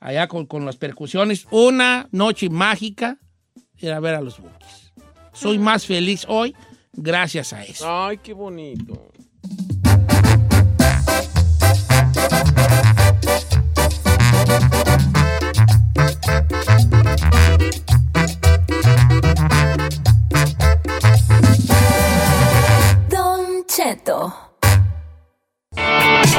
allá 0.00 0.28
con, 0.28 0.44
con 0.44 0.66
las 0.66 0.76
percusiones. 0.76 1.46
Una 1.50 2.08
noche 2.12 2.50
mágica 2.50 3.16
era 3.78 4.00
ver 4.00 4.16
a 4.16 4.20
los 4.20 4.38
Bookies. 4.38 4.92
Soy 5.32 5.58
más 5.58 5.86
feliz 5.86 6.26
hoy 6.28 6.54
gracias 6.92 7.54
a 7.54 7.64
eso. 7.64 7.86
Ay, 7.88 8.18
qué 8.18 8.34
bonito. 8.34 9.10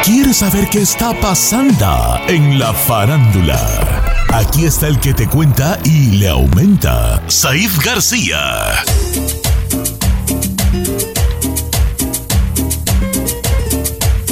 ¿Quieres 0.03 0.37
saber 0.37 0.67
qué 0.69 0.81
está 0.81 1.13
pasando 1.19 2.19
en 2.27 2.59
la 2.59 2.73
farándula? 2.73 3.59
Aquí 4.33 4.65
está 4.65 4.87
el 4.87 4.99
que 4.99 5.13
te 5.13 5.27
cuenta 5.27 5.77
y 5.85 6.17
le 6.17 6.27
aumenta, 6.29 7.21
Saif 7.27 7.77
García. 7.83 8.39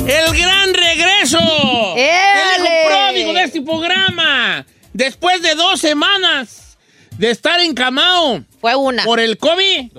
El 0.08 0.38
gran 0.38 0.74
regreso. 0.74 1.38
El 1.40 1.44
hijo 1.44 1.96
¡Éale! 1.98 2.84
pródigo 2.88 3.34
de 3.34 3.44
este 3.44 3.62
programa. 3.62 4.66
Después 4.94 5.42
de 5.42 5.56
dos 5.56 5.80
semanas 5.80 6.78
de 7.18 7.32
estar 7.32 7.60
encamado 7.60 8.44
Fue 8.60 8.76
una. 8.76 9.04
por 9.04 9.20
el 9.20 9.38
COVID. 9.38 9.92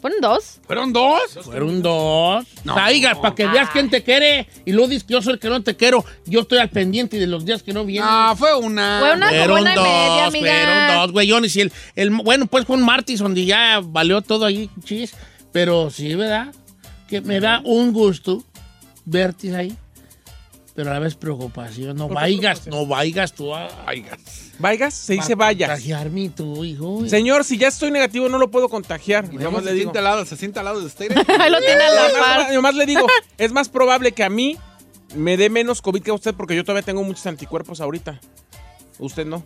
¿Fueron 0.00 0.20
dos? 0.20 0.60
¿Fueron 0.66 0.92
dos? 0.92 1.20
Fueron 1.42 1.82
dos. 1.82 2.46
Traiga, 2.64 3.20
para 3.20 3.34
que 3.34 3.46
veas 3.46 3.68
quién 3.70 3.90
te 3.90 4.02
quiere. 4.02 4.46
Y 4.64 4.72
luego 4.72 4.88
dices 4.88 5.04
que 5.04 5.12
yo 5.12 5.22
soy 5.22 5.34
el 5.34 5.38
que 5.38 5.48
no 5.48 5.62
te 5.62 5.76
quiero. 5.76 6.04
Yo 6.24 6.40
estoy 6.40 6.58
al 6.58 6.70
pendiente 6.70 7.18
de 7.18 7.26
los 7.26 7.44
días 7.44 7.62
que 7.62 7.72
no 7.72 7.84
vienen. 7.84 8.08
No, 8.10 8.34
fue 8.36 8.56
una. 8.56 8.98
Fue 9.00 9.14
una 9.14 9.26
como 9.28 9.38
Fueron 9.38 9.60
una 9.60 9.72
y 9.72 9.76
dos, 9.76 9.84
media, 9.84 10.26
amiga. 10.26 10.52
fueron 10.52 10.96
dos, 10.96 11.12
güeyones. 11.12 11.56
Y 11.56 11.60
el, 11.60 11.72
el, 11.96 12.10
bueno, 12.10 12.46
pues 12.46 12.64
fue 12.64 12.76
un 12.76 12.82
martes 12.82 13.18
donde 13.20 13.44
ya 13.44 13.80
valió 13.82 14.22
todo 14.22 14.46
ahí, 14.46 14.70
chis. 14.84 15.12
Pero 15.52 15.90
sí, 15.90 16.14
¿verdad? 16.14 16.54
Que 17.08 17.20
me 17.20 17.40
da 17.40 17.60
un 17.64 17.92
gusto 17.92 18.42
verte 19.04 19.54
ahí. 19.54 19.76
Pero 20.80 20.92
a 20.92 20.94
la 20.94 21.00
vez 21.00 21.14
preocupación. 21.14 21.94
No 21.94 22.08
vayas, 22.08 22.66
no 22.66 22.86
vayas 22.86 23.34
tú 23.34 23.54
a... 23.54 23.68
Vayas, 24.58 24.94
se 24.94 25.12
dice 25.12 25.34
vayas. 25.34 25.68
contagiarme 25.68 26.30
tú, 26.30 26.64
hijo. 26.64 27.06
Señor, 27.06 27.44
si 27.44 27.58
ya 27.58 27.68
estoy 27.68 27.90
negativo, 27.90 28.30
no 28.30 28.38
lo 28.38 28.50
puedo 28.50 28.70
contagiar. 28.70 29.28
Y 29.30 29.36
nomás 29.36 29.62
le 29.62 29.72
digo. 29.74 29.82
siente 29.90 29.98
al 29.98 30.04
lado, 30.04 30.24
se 30.24 30.38
siente 30.38 30.58
al 30.58 30.64
lado 30.64 30.80
de 30.80 30.86
usted. 30.86 31.10
Ahí 31.38 31.50
lo 31.50 31.58
tiene 31.58 31.82
a 31.82 31.92
la 31.92 32.08
Nomás- 32.08 32.46
par. 32.46 32.54
nomás 32.54 32.74
le 32.76 32.86
digo, 32.86 33.06
es 33.36 33.52
más 33.52 33.68
probable 33.68 34.12
que 34.12 34.24
a 34.24 34.30
mí 34.30 34.56
me 35.14 35.36
dé 35.36 35.50
menos 35.50 35.82
COVID 35.82 36.02
que 36.02 36.12
a 36.12 36.14
usted 36.14 36.34
porque 36.34 36.56
yo 36.56 36.64
todavía 36.64 36.82
tengo 36.82 37.04
muchos 37.04 37.26
anticuerpos 37.26 37.82
ahorita. 37.82 38.18
Usted 38.98 39.26
no. 39.26 39.44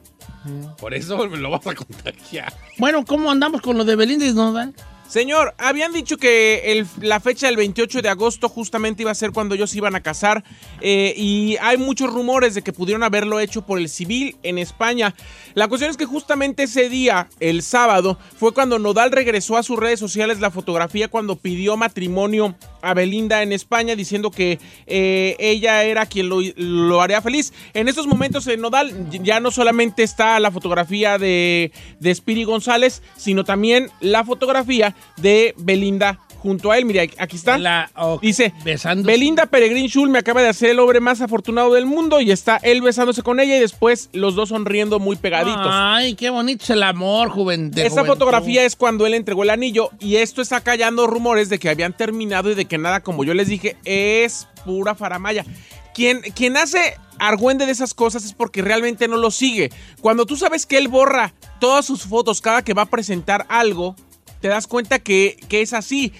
Por 0.78 0.94
eso 0.94 1.16
me 1.28 1.36
lo 1.38 1.50
vas 1.50 1.66
a 1.66 1.74
contagiar. 1.74 2.52
Bueno, 2.78 3.04
¿cómo 3.04 3.28
andamos 3.28 3.60
con 3.60 3.76
lo 3.76 3.84
de 3.84 3.96
Belinda 3.96 4.24
y 4.24 4.32
Nodal? 4.32 4.72
Señor, 5.08 5.54
habían 5.58 5.92
dicho 5.92 6.16
que 6.16 6.84
la 7.00 7.20
fecha 7.20 7.46
del 7.46 7.56
28 7.56 8.02
de 8.02 8.08
agosto 8.08 8.48
justamente 8.48 9.02
iba 9.02 9.10
a 9.10 9.14
ser 9.14 9.32
cuando 9.32 9.54
ellos 9.54 9.74
iban 9.76 9.94
a 9.94 10.02
casar 10.02 10.42
eh, 10.80 11.14
y 11.16 11.56
hay 11.60 11.76
muchos 11.76 12.12
rumores 12.12 12.54
de 12.54 12.62
que 12.62 12.72
pudieron 12.72 13.02
haberlo 13.02 13.38
hecho 13.38 13.66
por 13.66 13.78
el 13.78 13.88
civil 13.88 14.36
en 14.42 14.58
España. 14.58 15.14
La 15.52 15.68
cuestión 15.68 15.90
es 15.90 15.96
que 15.96 16.06
justamente 16.06 16.64
ese 16.64 16.88
día, 16.88 17.28
el 17.38 17.62
sábado, 17.62 18.18
fue 18.38 18.52
cuando 18.54 18.78
Nodal 18.78 19.12
regresó 19.12 19.56
a 19.56 19.62
sus 19.62 19.78
redes 19.78 20.00
sociales 20.00 20.40
la 20.40 20.50
fotografía 20.50 21.08
cuando 21.08 21.36
pidió 21.36 21.76
matrimonio 21.76 22.56
a 22.82 22.94
Belinda 22.94 23.42
en 23.42 23.52
España 23.52 23.96
diciendo 23.96 24.30
que 24.30 24.58
eh, 24.86 25.36
ella 25.38 25.84
era 25.84 26.06
quien 26.06 26.28
lo, 26.28 27.00
haría 27.00 27.22
feliz. 27.22 27.52
En 27.72 27.88
estos 27.88 28.06
momentos 28.06 28.46
en 28.46 28.60
Nodal 28.60 29.10
ya 29.10 29.38
no 29.40 29.50
solamente 29.50 30.02
está 30.02 30.40
la 30.40 30.50
fotografía 30.50 31.18
de, 31.18 31.72
de 32.00 32.14
Spiri 32.14 32.44
González, 32.44 33.02
sino 33.16 33.44
también 33.44 33.90
la 34.00 34.24
fotografía 34.24 34.93
de 35.16 35.54
Belinda 35.58 36.18
junto 36.38 36.70
a 36.70 36.76
él. 36.78 36.84
Mira, 36.84 37.02
aquí 37.18 37.36
está. 37.36 37.56
La- 37.56 37.90
Dice, 38.20 38.52
besando. 38.64 39.06
Belinda 39.06 39.46
Peregrín 39.46 39.86
Schul 39.88 40.10
me 40.10 40.18
acaba 40.18 40.42
de 40.42 40.48
hacer 40.48 40.68
el 40.70 40.78
hombre 40.78 41.00
más 41.00 41.20
afortunado 41.22 41.72
del 41.72 41.86
mundo 41.86 42.20
y 42.20 42.30
está 42.30 42.58
él 42.58 42.82
besándose 42.82 43.22
con 43.22 43.40
ella 43.40 43.56
y 43.56 43.60
después 43.60 44.10
los 44.12 44.34
dos 44.34 44.50
sonriendo 44.50 44.98
muy 44.98 45.16
pegaditos. 45.16 45.68
Ay, 45.70 46.14
qué 46.16 46.28
bonito 46.30 46.64
es 46.64 46.70
el 46.70 46.82
amor, 46.82 47.30
joven. 47.30 47.70
de 47.70 47.82
Esta 47.86 48.00
juventud. 48.02 48.12
fotografía 48.12 48.64
es 48.64 48.76
cuando 48.76 49.06
él 49.06 49.14
entregó 49.14 49.42
el 49.42 49.50
anillo 49.50 49.90
y 50.00 50.16
esto 50.16 50.42
está 50.42 50.60
callando 50.60 51.06
rumores 51.06 51.48
de 51.48 51.58
que 51.58 51.70
habían 51.70 51.96
terminado 51.96 52.50
y 52.50 52.54
de 52.54 52.66
que 52.66 52.76
nada, 52.76 53.00
como 53.00 53.24
yo 53.24 53.32
les 53.32 53.48
dije, 53.48 53.76
es 53.86 54.46
pura 54.66 54.94
faramaya. 54.94 55.46
Quien, 55.94 56.20
quien 56.20 56.56
hace 56.56 56.96
argüende 57.18 57.66
de 57.66 57.72
esas 57.72 57.94
cosas 57.94 58.24
es 58.24 58.32
porque 58.34 58.60
realmente 58.60 59.06
no 59.08 59.16
lo 59.16 59.30
sigue. 59.30 59.70
Cuando 60.02 60.26
tú 60.26 60.36
sabes 60.36 60.66
que 60.66 60.76
él 60.76 60.88
borra 60.88 61.32
todas 61.60 61.86
sus 61.86 62.02
fotos 62.02 62.40
cada 62.40 62.62
que 62.62 62.74
va 62.74 62.82
a 62.82 62.86
presentar 62.90 63.46
algo, 63.48 63.94
te 64.44 64.48
das 64.48 64.66
cuenta 64.66 64.98
que, 64.98 65.38
que 65.48 65.62
es 65.62 65.72
así. 65.72 66.12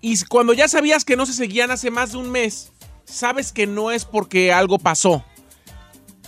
Y 0.00 0.18
cuando 0.24 0.54
ya 0.54 0.68
sabías 0.68 1.04
que 1.04 1.16
no 1.16 1.26
se 1.26 1.34
seguían 1.34 1.70
hace 1.70 1.90
más 1.90 2.12
de 2.12 2.16
un 2.16 2.30
mes, 2.30 2.72
sabes 3.04 3.52
que 3.52 3.66
no 3.66 3.90
es 3.90 4.06
porque 4.06 4.54
algo 4.54 4.78
pasó. 4.78 5.22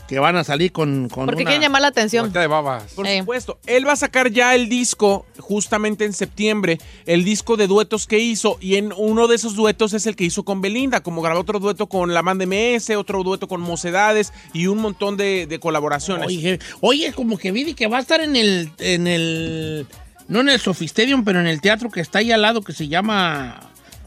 Que 0.06 0.18
van 0.18 0.36
a 0.36 0.44
salir 0.44 0.70
con, 0.70 1.08
con 1.08 1.24
Porque 1.24 1.44
una- 1.44 1.50
quieren 1.52 1.62
llamar 1.62 1.80
la 1.80 1.88
atención. 1.88 2.30
De 2.30 2.46
babas. 2.46 2.92
Por 2.92 3.06
Eh. 3.06 3.20
supuesto. 3.20 3.58
Él 3.66 3.86
va 3.88 3.92
a 3.92 3.96
sacar 3.96 4.30
ya 4.32 4.54
el 4.54 4.68
disco 4.68 5.24
justamente 5.38 6.04
en 6.04 6.12
septiembre, 6.12 6.76
el 7.06 7.24
disco 7.24 7.56
de 7.56 7.66
duetos 7.68 8.06
que 8.06 8.18
hizo. 8.18 8.58
Y 8.60 8.74
en 8.76 8.92
uno 8.94 9.26
de 9.26 9.36
esos 9.36 9.54
duetos 9.56 9.94
es 9.94 10.04
el 10.04 10.16
que 10.16 10.24
hizo 10.24 10.42
con 10.42 10.60
Belinda, 10.60 11.00
como 11.02 11.22
grabó 11.22 11.40
otro 11.40 11.58
dueto 11.58 11.86
con 11.86 12.12
La 12.12 12.20
Banda 12.20 12.44
MS, 12.44 12.96
otro 12.96 13.22
dueto 13.22 13.48
con 13.48 13.62
Mocedades 13.62 14.34
y 14.52 14.66
un 14.66 14.76
montón 14.78 15.16
de, 15.16 15.46
de 15.46 15.58
colaboraciones. 15.58 16.26
Oye, 16.26 16.58
oye, 16.82 17.12
como 17.14 17.38
que 17.38 17.50
vi 17.50 17.72
que 17.72 17.86
va 17.86 17.96
a 17.96 18.00
estar 18.02 18.20
en 18.20 18.36
el, 18.36 18.70
en 18.78 19.06
el, 19.06 19.86
no 20.30 20.40
en 20.40 20.48
el 20.48 20.58
Sofistadium, 20.60 21.24
pero 21.24 21.40
en 21.40 21.46
el 21.46 21.60
teatro 21.60 21.90
que 21.90 22.00
está 22.00 22.20
ahí 22.20 22.32
al 22.32 22.40
lado 22.42 22.62
que 22.62 22.72
se 22.72 22.88
llama 22.88 23.60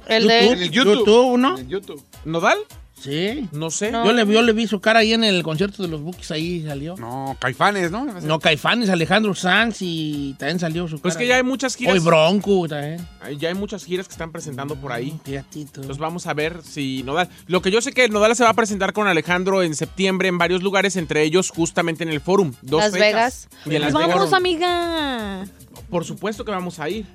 El 0.07 0.27
de- 0.27 0.47
En 0.53 0.59
el 0.63 0.71
YouTube. 0.71 1.37
¿no? 1.37 1.57
En 1.57 1.65
el 1.65 1.67
YouTube. 1.69 2.03
¿Nodal? 2.25 2.57
Sí. 3.03 3.49
No 3.51 3.69
sé. 3.69 3.91
No. 3.91 4.05
Yo 4.05 4.13
le, 4.13 4.25
yo 4.25 4.41
le 4.41 4.53
vi 4.53 4.65
su 4.65 4.79
cara 4.79 4.99
ahí 4.99 5.11
en 5.11 5.25
el 5.25 5.43
concierto 5.43 5.83
de 5.83 5.89
los 5.89 6.01
Bookies, 6.01 6.31
ahí 6.31 6.63
salió. 6.65 6.95
No, 6.95 7.35
Caifanes, 7.37 7.91
¿no? 7.91 8.05
No, 8.21 8.39
Caifanes, 8.39 8.89
Alejandro 8.89 9.35
Sanz 9.35 9.79
y 9.81 10.35
también 10.39 10.59
salió 10.59 10.87
su 10.87 10.95
cara. 10.95 11.01
Pues 11.01 11.17
que 11.17 11.27
ya 11.27 11.35
hay 11.35 11.43
muchas 11.43 11.75
giras. 11.75 11.95
Hoy 11.95 11.99
Bronco 11.99 12.65
también. 12.69 13.05
Ya 13.37 13.49
hay 13.49 13.55
muchas 13.55 13.83
giras 13.83 14.07
que 14.07 14.13
están 14.13 14.31
presentando 14.31 14.77
por 14.77 14.93
ahí. 14.93 15.19
Fíjate 15.25 15.65
tú. 15.65 15.81
Entonces 15.81 15.97
vamos 15.97 16.27
a 16.27 16.33
ver 16.33 16.61
si 16.63 17.03
Nodal. 17.03 17.27
Lo 17.47 17.61
que 17.61 17.71
yo 17.71 17.81
sé 17.81 17.91
que 17.91 18.07
Nodal 18.07 18.37
se 18.37 18.45
va 18.45 18.51
a 18.51 18.53
presentar 18.53 18.93
con 18.93 19.07
Alejandro 19.07 19.63
en 19.63 19.75
septiembre 19.75 20.29
en 20.29 20.37
varios 20.37 20.63
lugares, 20.63 20.95
entre 20.95 21.23
ellos 21.23 21.49
justamente 21.49 22.03
en 22.03 22.09
el 22.09 22.21
Forum. 22.21 22.53
Dos 22.61 22.83
Las. 22.83 22.93
Vegas. 22.93 23.49
Y 23.65 23.75
en 23.75 23.81
Las 23.81 23.91
Pues 23.91 24.05
Vegas. 24.05 24.17
Vamos, 24.17 24.33
amiga. 24.33 25.45
Por 25.89 26.05
supuesto 26.05 26.45
que 26.45 26.51
vamos 26.51 26.79
a 26.79 26.89
ir. 26.89 27.05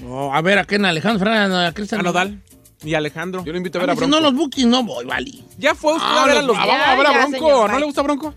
No, 0.00 0.32
a 0.32 0.40
ver, 0.40 0.60
¿a 0.60 0.64
quién? 0.64 0.84
Alejandro 0.84 1.18
Fernández, 1.18 1.68
a 1.68 1.72
Cristian 1.74 2.00
A 2.00 2.04
Nodal 2.04 2.40
y 2.84 2.94
Alejandro. 2.94 3.42
Yo 3.44 3.52
lo 3.52 3.58
invito 3.58 3.78
a 3.78 3.82
A 3.82 3.86
ver 3.86 3.90
a 3.90 3.94
mí, 3.94 3.98
si 4.00 4.06
Bronco. 4.06 4.20
no, 4.20 4.30
los 4.30 4.34
Bookies 4.38 4.66
no 4.66 4.82
voy, 4.84 5.04
vale. 5.04 5.30
Ya 5.58 5.74
fue 5.74 5.94
usted 5.94 6.06
Ah, 6.08 6.22
a 6.22 6.26
ver 6.26 6.36
a 6.38 6.42
los- 6.42 6.56
ah, 6.56 6.62
a 6.92 6.96
ver 6.96 7.06
a 7.06 7.10
Bronco. 7.12 7.30
señor, 7.38 7.70
¿No 7.72 7.78
le 7.78 7.84
gusta 7.86 8.02
Bronco? 8.02 8.34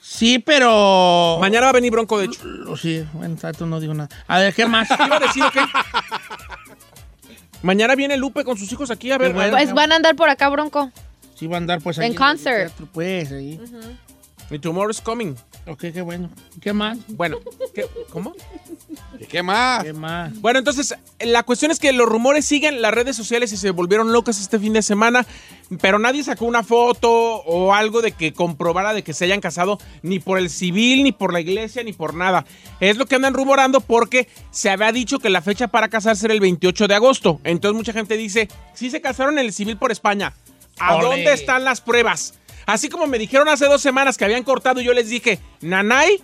Sí, 0.00 0.38
pero... 0.38 1.38
Mañana 1.40 1.66
va 1.66 1.70
a 1.70 1.72
venir 1.74 1.90
Bronco, 1.90 2.18
de 2.18 2.26
hecho. 2.26 2.40
Sí, 2.76 3.04
bueno, 3.12 3.34
exacto, 3.34 3.66
no 3.66 3.80
digo 3.80 3.92
nada. 3.94 4.08
A 4.28 4.38
ver, 4.38 4.54
¿qué 4.54 4.66
más? 4.66 4.88
¿Qué 4.88 4.94
iba 5.06 5.16
a 5.16 5.20
decir 5.20 5.42
o 5.42 5.50
qué? 5.50 5.60
Mañana 7.62 7.94
viene 7.96 8.16
Lupe 8.16 8.44
con 8.44 8.56
sus 8.56 8.70
hijos 8.72 8.90
aquí 8.90 9.10
a 9.10 9.18
ver. 9.18 9.32
Bueno. 9.32 9.50
Pues 9.56 9.72
van 9.72 9.92
a 9.92 9.96
andar 9.96 10.14
por 10.14 10.28
acá, 10.28 10.48
Bronco. 10.48 10.90
Sí 11.34 11.46
va 11.46 11.56
a 11.56 11.58
andar 11.58 11.80
pues 11.80 11.98
En 11.98 12.04
ahí 12.04 12.10
el 12.10 12.16
concert. 12.16 12.68
teatro, 12.68 12.88
Pues, 12.92 13.32
ahí. 13.32 13.60
Y 14.50 14.58
Tomorrow 14.58 14.90
is 14.90 15.00
coming. 15.00 15.34
Ok, 15.68 15.80
qué 15.92 16.00
bueno. 16.00 16.30
¿Qué 16.60 16.72
más? 16.72 16.98
Bueno, 17.08 17.38
¿qué? 17.74 17.84
¿cómo? 18.10 18.34
¿Y 19.18 19.24
¿Qué 19.24 19.42
más? 19.42 19.82
¿Qué 19.82 19.92
más? 19.92 20.40
Bueno, 20.40 20.60
entonces, 20.60 20.94
la 21.18 21.42
cuestión 21.42 21.72
es 21.72 21.80
que 21.80 21.92
los 21.92 22.08
rumores 22.08 22.44
siguen, 22.44 22.80
las 22.80 22.94
redes 22.94 23.16
sociales 23.16 23.52
y 23.52 23.56
se 23.56 23.70
volvieron 23.70 24.12
locas 24.12 24.40
este 24.40 24.60
fin 24.60 24.74
de 24.74 24.82
semana, 24.82 25.26
pero 25.80 25.98
nadie 25.98 26.22
sacó 26.22 26.44
una 26.44 26.62
foto 26.62 27.10
o 27.10 27.74
algo 27.74 28.00
de 28.00 28.12
que 28.12 28.32
comprobara 28.32 28.94
de 28.94 29.02
que 29.02 29.12
se 29.12 29.24
hayan 29.24 29.40
casado 29.40 29.78
ni 30.02 30.20
por 30.20 30.38
el 30.38 30.50
civil, 30.50 31.02
ni 31.02 31.10
por 31.10 31.32
la 31.32 31.40
iglesia, 31.40 31.82
ni 31.82 31.92
por 31.92 32.14
nada. 32.14 32.44
Es 32.78 32.96
lo 32.96 33.06
que 33.06 33.16
andan 33.16 33.34
rumorando 33.34 33.80
porque 33.80 34.28
se 34.52 34.70
había 34.70 34.92
dicho 34.92 35.18
que 35.18 35.30
la 35.30 35.42
fecha 35.42 35.66
para 35.66 35.88
casarse 35.88 36.26
era 36.26 36.34
el 36.34 36.40
28 36.40 36.86
de 36.86 36.94
agosto. 36.94 37.40
Entonces 37.42 37.76
mucha 37.76 37.92
gente 37.92 38.16
dice, 38.16 38.48
sí 38.72 38.88
se 38.90 39.00
casaron 39.00 39.38
en 39.38 39.46
el 39.46 39.52
civil 39.52 39.76
por 39.76 39.90
España. 39.90 40.32
¿A 40.78 40.94
Ole. 40.94 41.06
dónde 41.06 41.32
están 41.32 41.64
las 41.64 41.80
pruebas? 41.80 42.34
Así 42.66 42.88
como 42.88 43.06
me 43.06 43.18
dijeron 43.18 43.48
hace 43.48 43.66
dos 43.66 43.80
semanas 43.80 44.16
que 44.18 44.24
habían 44.24 44.42
cortado 44.42 44.80
y 44.80 44.84
yo 44.84 44.92
les 44.92 45.08
dije, 45.08 45.38
Nanay, 45.60 46.20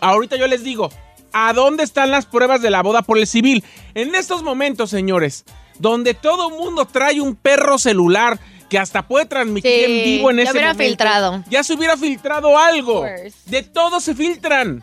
ahorita 0.00 0.36
yo 0.36 0.46
les 0.48 0.64
digo, 0.64 0.90
¿a 1.32 1.52
dónde 1.52 1.84
están 1.84 2.10
las 2.10 2.26
pruebas 2.26 2.60
de 2.62 2.70
la 2.70 2.82
boda 2.82 3.02
por 3.02 3.16
el 3.18 3.26
civil? 3.26 3.62
En 3.94 4.14
estos 4.14 4.42
momentos, 4.42 4.90
señores, 4.90 5.44
donde 5.78 6.14
todo 6.14 6.50
mundo 6.50 6.84
trae 6.84 7.20
un 7.20 7.36
perro 7.36 7.78
celular 7.78 8.38
que 8.68 8.78
hasta 8.78 9.06
puede 9.06 9.26
transmitir 9.26 9.70
Sí, 9.70 9.84
en 9.84 10.04
vivo 10.04 10.30
en 10.30 10.36
ya 10.38 10.42
ese 10.42 10.52
hubiera 10.52 10.68
momento, 10.72 10.88
filtrado. 10.88 11.44
Ya 11.48 11.62
se 11.62 11.74
hubiera 11.74 11.96
filtrado 11.96 12.58
algo. 12.58 13.04
De 13.46 13.62
todo 13.62 14.00
se 14.00 14.14
filtran. 14.14 14.82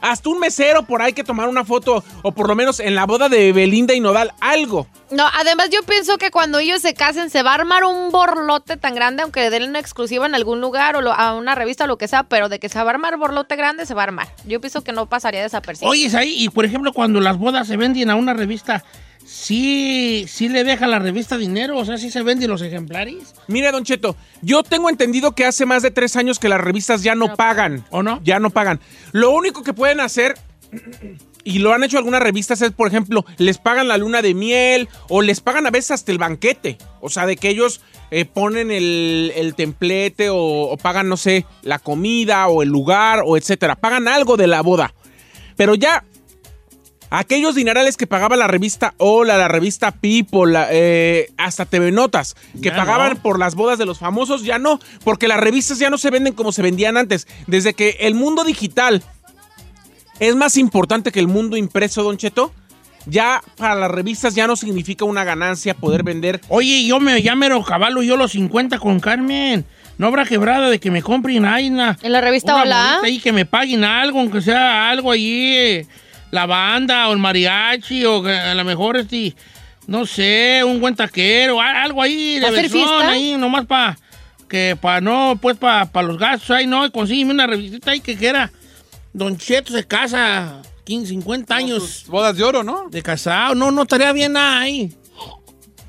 Hasta 0.00 0.28
un 0.30 0.38
mesero 0.38 0.82
por 0.84 1.02
ahí 1.02 1.12
que 1.12 1.24
tomar 1.24 1.48
una 1.48 1.64
foto, 1.64 2.02
o 2.22 2.32
por 2.32 2.48
lo 2.48 2.54
menos 2.54 2.80
en 2.80 2.94
la 2.94 3.06
boda 3.06 3.28
de 3.28 3.52
Belinda 3.52 3.92
y 3.94 4.00
Nodal, 4.00 4.32
algo. 4.40 4.86
No, 5.10 5.24
además 5.38 5.68
yo 5.70 5.82
pienso 5.82 6.16
que 6.18 6.30
cuando 6.30 6.58
ellos 6.58 6.80
se 6.82 6.94
casen 6.94 7.30
se 7.30 7.42
va 7.42 7.50
a 7.50 7.54
armar 7.54 7.84
un 7.84 8.10
borlote 8.10 8.76
tan 8.76 8.94
grande, 8.94 9.22
aunque 9.22 9.40
le 9.40 9.50
den 9.50 9.64
una 9.68 9.78
exclusiva 9.80 10.24
en 10.26 10.34
algún 10.34 10.60
lugar 10.60 10.96
o 10.96 11.00
lo- 11.00 11.12
a 11.12 11.34
una 11.34 11.54
revista 11.54 11.84
o 11.84 11.86
lo 11.86 11.98
que 11.98 12.08
sea, 12.08 12.22
pero 12.22 12.48
de 12.48 12.58
que 12.60 12.68
se 12.68 12.78
va 12.82 12.86
a 12.90 12.94
armar 12.94 13.16
borlote 13.16 13.56
grande, 13.56 13.86
se 13.86 13.94
va 13.94 14.02
a 14.02 14.04
armar. 14.04 14.28
Yo 14.46 14.60
pienso 14.60 14.82
que 14.82 14.92
no 14.92 15.06
pasaría 15.08 15.42
desapercibido. 15.42 15.90
Oye, 15.90 16.06
es 16.06 16.14
ahí, 16.14 16.34
y 16.36 16.48
por 16.48 16.64
ejemplo, 16.64 16.92
cuando 16.92 17.20
las 17.20 17.36
bodas 17.38 17.66
se 17.66 17.76
venden 17.76 18.08
a 18.10 18.14
una 18.14 18.32
revista, 18.34 18.84
¿sí, 19.24 20.26
sí 20.28 20.48
le 20.48 20.64
deja 20.64 20.86
la 20.86 20.98
revista 20.98 21.38
dinero? 21.38 21.78
O 21.78 21.84
sea, 21.84 21.98
¿sí 21.98 22.10
se 22.10 22.22
venden 22.22 22.50
los 22.50 22.62
ejemplares? 22.62 23.34
Mire, 23.48 23.72
Don 23.72 23.84
Cheto, 23.84 24.16
yo 24.42 24.62
tengo 24.62 24.88
entendido 24.90 25.32
que 25.34 25.44
hace 25.44 25.66
más 25.66 25.82
de 25.82 25.90
tres 25.90 26.16
años 26.16 26.38
que 26.38 26.48
las 26.48 26.60
revistas 26.60 27.02
ya 27.02 27.14
no 27.14 27.34
pagan. 27.36 27.84
¿O 27.90 28.02
no? 28.02 28.20
Ya 28.24 28.38
no 28.38 28.50
pagan. 28.50 28.80
Lo 29.12 29.30
único 29.30 29.62
que 29.62 29.72
pueden 29.72 30.00
hacer, 30.00 30.36
y 31.44 31.58
lo 31.60 31.72
han 31.72 31.84
hecho 31.84 31.98
algunas 31.98 32.22
revistas, 32.22 32.62
es, 32.62 32.72
por 32.72 32.88
ejemplo, 32.88 33.24
les 33.38 33.58
pagan 33.58 33.88
la 33.88 33.96
luna 33.96 34.22
de 34.22 34.34
miel 34.34 34.88
o 35.08 35.22
les 35.22 35.40
pagan 35.40 35.66
a 35.66 35.70
veces 35.70 35.92
hasta 35.92 36.12
el 36.12 36.18
banquete. 36.18 36.78
O 37.00 37.08
sea, 37.08 37.26
de 37.26 37.36
que 37.36 37.48
ellos 37.48 37.80
eh, 38.10 38.24
ponen 38.24 38.70
el, 38.70 39.32
el 39.36 39.54
templete 39.54 40.30
o, 40.30 40.36
o 40.36 40.76
pagan, 40.76 41.08
no 41.08 41.16
sé, 41.16 41.46
la 41.62 41.78
comida 41.78 42.48
o 42.48 42.62
el 42.62 42.68
lugar 42.68 43.22
o 43.24 43.36
etcétera. 43.36 43.76
Pagan 43.76 44.08
algo 44.08 44.36
de 44.36 44.46
la 44.46 44.62
boda. 44.62 44.94
Pero 45.56 45.74
ya 45.74 46.04
Aquellos 47.10 47.56
dinerales 47.56 47.96
que 47.96 48.06
pagaba 48.06 48.36
la 48.36 48.46
revista 48.46 48.94
Hola, 48.98 49.36
la 49.36 49.48
revista 49.48 49.90
People, 49.90 50.52
la, 50.52 50.68
eh, 50.70 51.28
hasta 51.36 51.64
TV 51.66 51.90
Notas, 51.90 52.36
que 52.62 52.68
Ya 52.68 52.76
pagaban 52.76 53.14
no. 53.14 53.22
por 53.22 53.38
las 53.38 53.56
bodas 53.56 53.78
de 53.78 53.86
los 53.86 53.98
famosos, 53.98 54.44
ya 54.44 54.58
no, 54.58 54.78
porque 55.02 55.26
las 55.26 55.40
revistas 55.40 55.80
ya 55.80 55.90
no 55.90 55.98
se 55.98 56.10
venden 56.10 56.34
como 56.34 56.52
se 56.52 56.62
vendían 56.62 56.96
antes. 56.96 57.26
Desde 57.48 57.74
que 57.74 57.96
el 58.00 58.14
mundo 58.14 58.44
digital 58.44 59.02
es 60.20 60.36
más 60.36 60.56
importante 60.56 61.10
que 61.10 61.18
el 61.18 61.26
mundo 61.26 61.56
impreso, 61.56 62.04
Don 62.04 62.16
Cheto, 62.16 62.52
ya 63.06 63.42
para 63.56 63.74
las 63.74 63.90
revistas 63.90 64.34
ya 64.36 64.46
no 64.46 64.54
significa 64.54 65.04
una 65.04 65.24
ganancia 65.24 65.74
poder 65.74 66.04
vender. 66.04 66.40
Oye, 66.48 66.84
yo 66.86 67.00
me 67.00 67.20
ya 67.22 67.34
mero 67.34 67.62
caballo 67.64 68.02
yo 68.02 68.16
los 68.16 68.32
50 68.32 68.78
con 68.78 69.00
Carmen. 69.00 69.64
No 69.98 70.06
habrá 70.06 70.24
quebrada 70.24 70.70
de 70.70 70.78
que 70.78 70.90
me 70.90 71.02
compren 71.02 71.44
ahí 71.44 71.68
una, 71.70 71.98
En 72.02 72.12
la 72.12 72.20
revista 72.20 72.54
una 72.54 72.62
Hola. 72.62 73.00
ahí 73.02 73.18
que 73.18 73.32
me 73.32 73.46
paguen 73.46 73.84
algo, 73.84 74.20
aunque 74.20 74.40
sea 74.40 74.88
algo 74.90 75.10
allí, 75.10 75.56
eh, 75.56 75.86
la 76.30 76.46
banda 76.46 77.08
o 77.08 77.12
el 77.12 77.18
mariachi 77.18 78.04
o 78.04 78.24
a 78.26 78.54
lo 78.54 78.64
mejor 78.64 78.96
este, 78.96 79.34
no 79.86 80.06
sé, 80.06 80.62
un 80.64 80.80
buen 80.80 80.94
taquero, 80.94 81.60
algo 81.60 82.02
ahí 82.02 82.34
de 82.36 82.42
¿Va 82.42 82.48
a 82.48 82.52
ser 82.52 82.62
versión 82.62 82.88
fiesta? 82.88 83.10
ahí, 83.10 83.36
nomás 83.36 83.66
para 83.66 83.98
que 84.48 84.76
para 84.80 85.00
no, 85.00 85.38
pues 85.40 85.56
para 85.56 86.02
los 86.02 86.18
gastos 86.18 86.50
ahí, 86.50 86.66
no, 86.66 86.84
y 86.84 86.90
consígueme 86.90 87.32
una 87.32 87.46
revistita 87.46 87.92
ahí 87.92 88.00
que 88.00 88.16
quiera. 88.16 88.50
Don 89.12 89.36
Cheto 89.36 89.72
se 89.72 89.86
casa 89.86 90.62
15, 90.84 91.08
50 91.10 91.54
años 91.54 92.04
Bodas 92.08 92.36
de 92.36 92.44
oro, 92.44 92.62
¿no? 92.62 92.88
de 92.90 93.02
casado, 93.02 93.54
no, 93.54 93.70
no 93.70 93.82
estaría 93.82 94.12
bien 94.12 94.32
nada 94.32 94.60
ahí. 94.60 94.92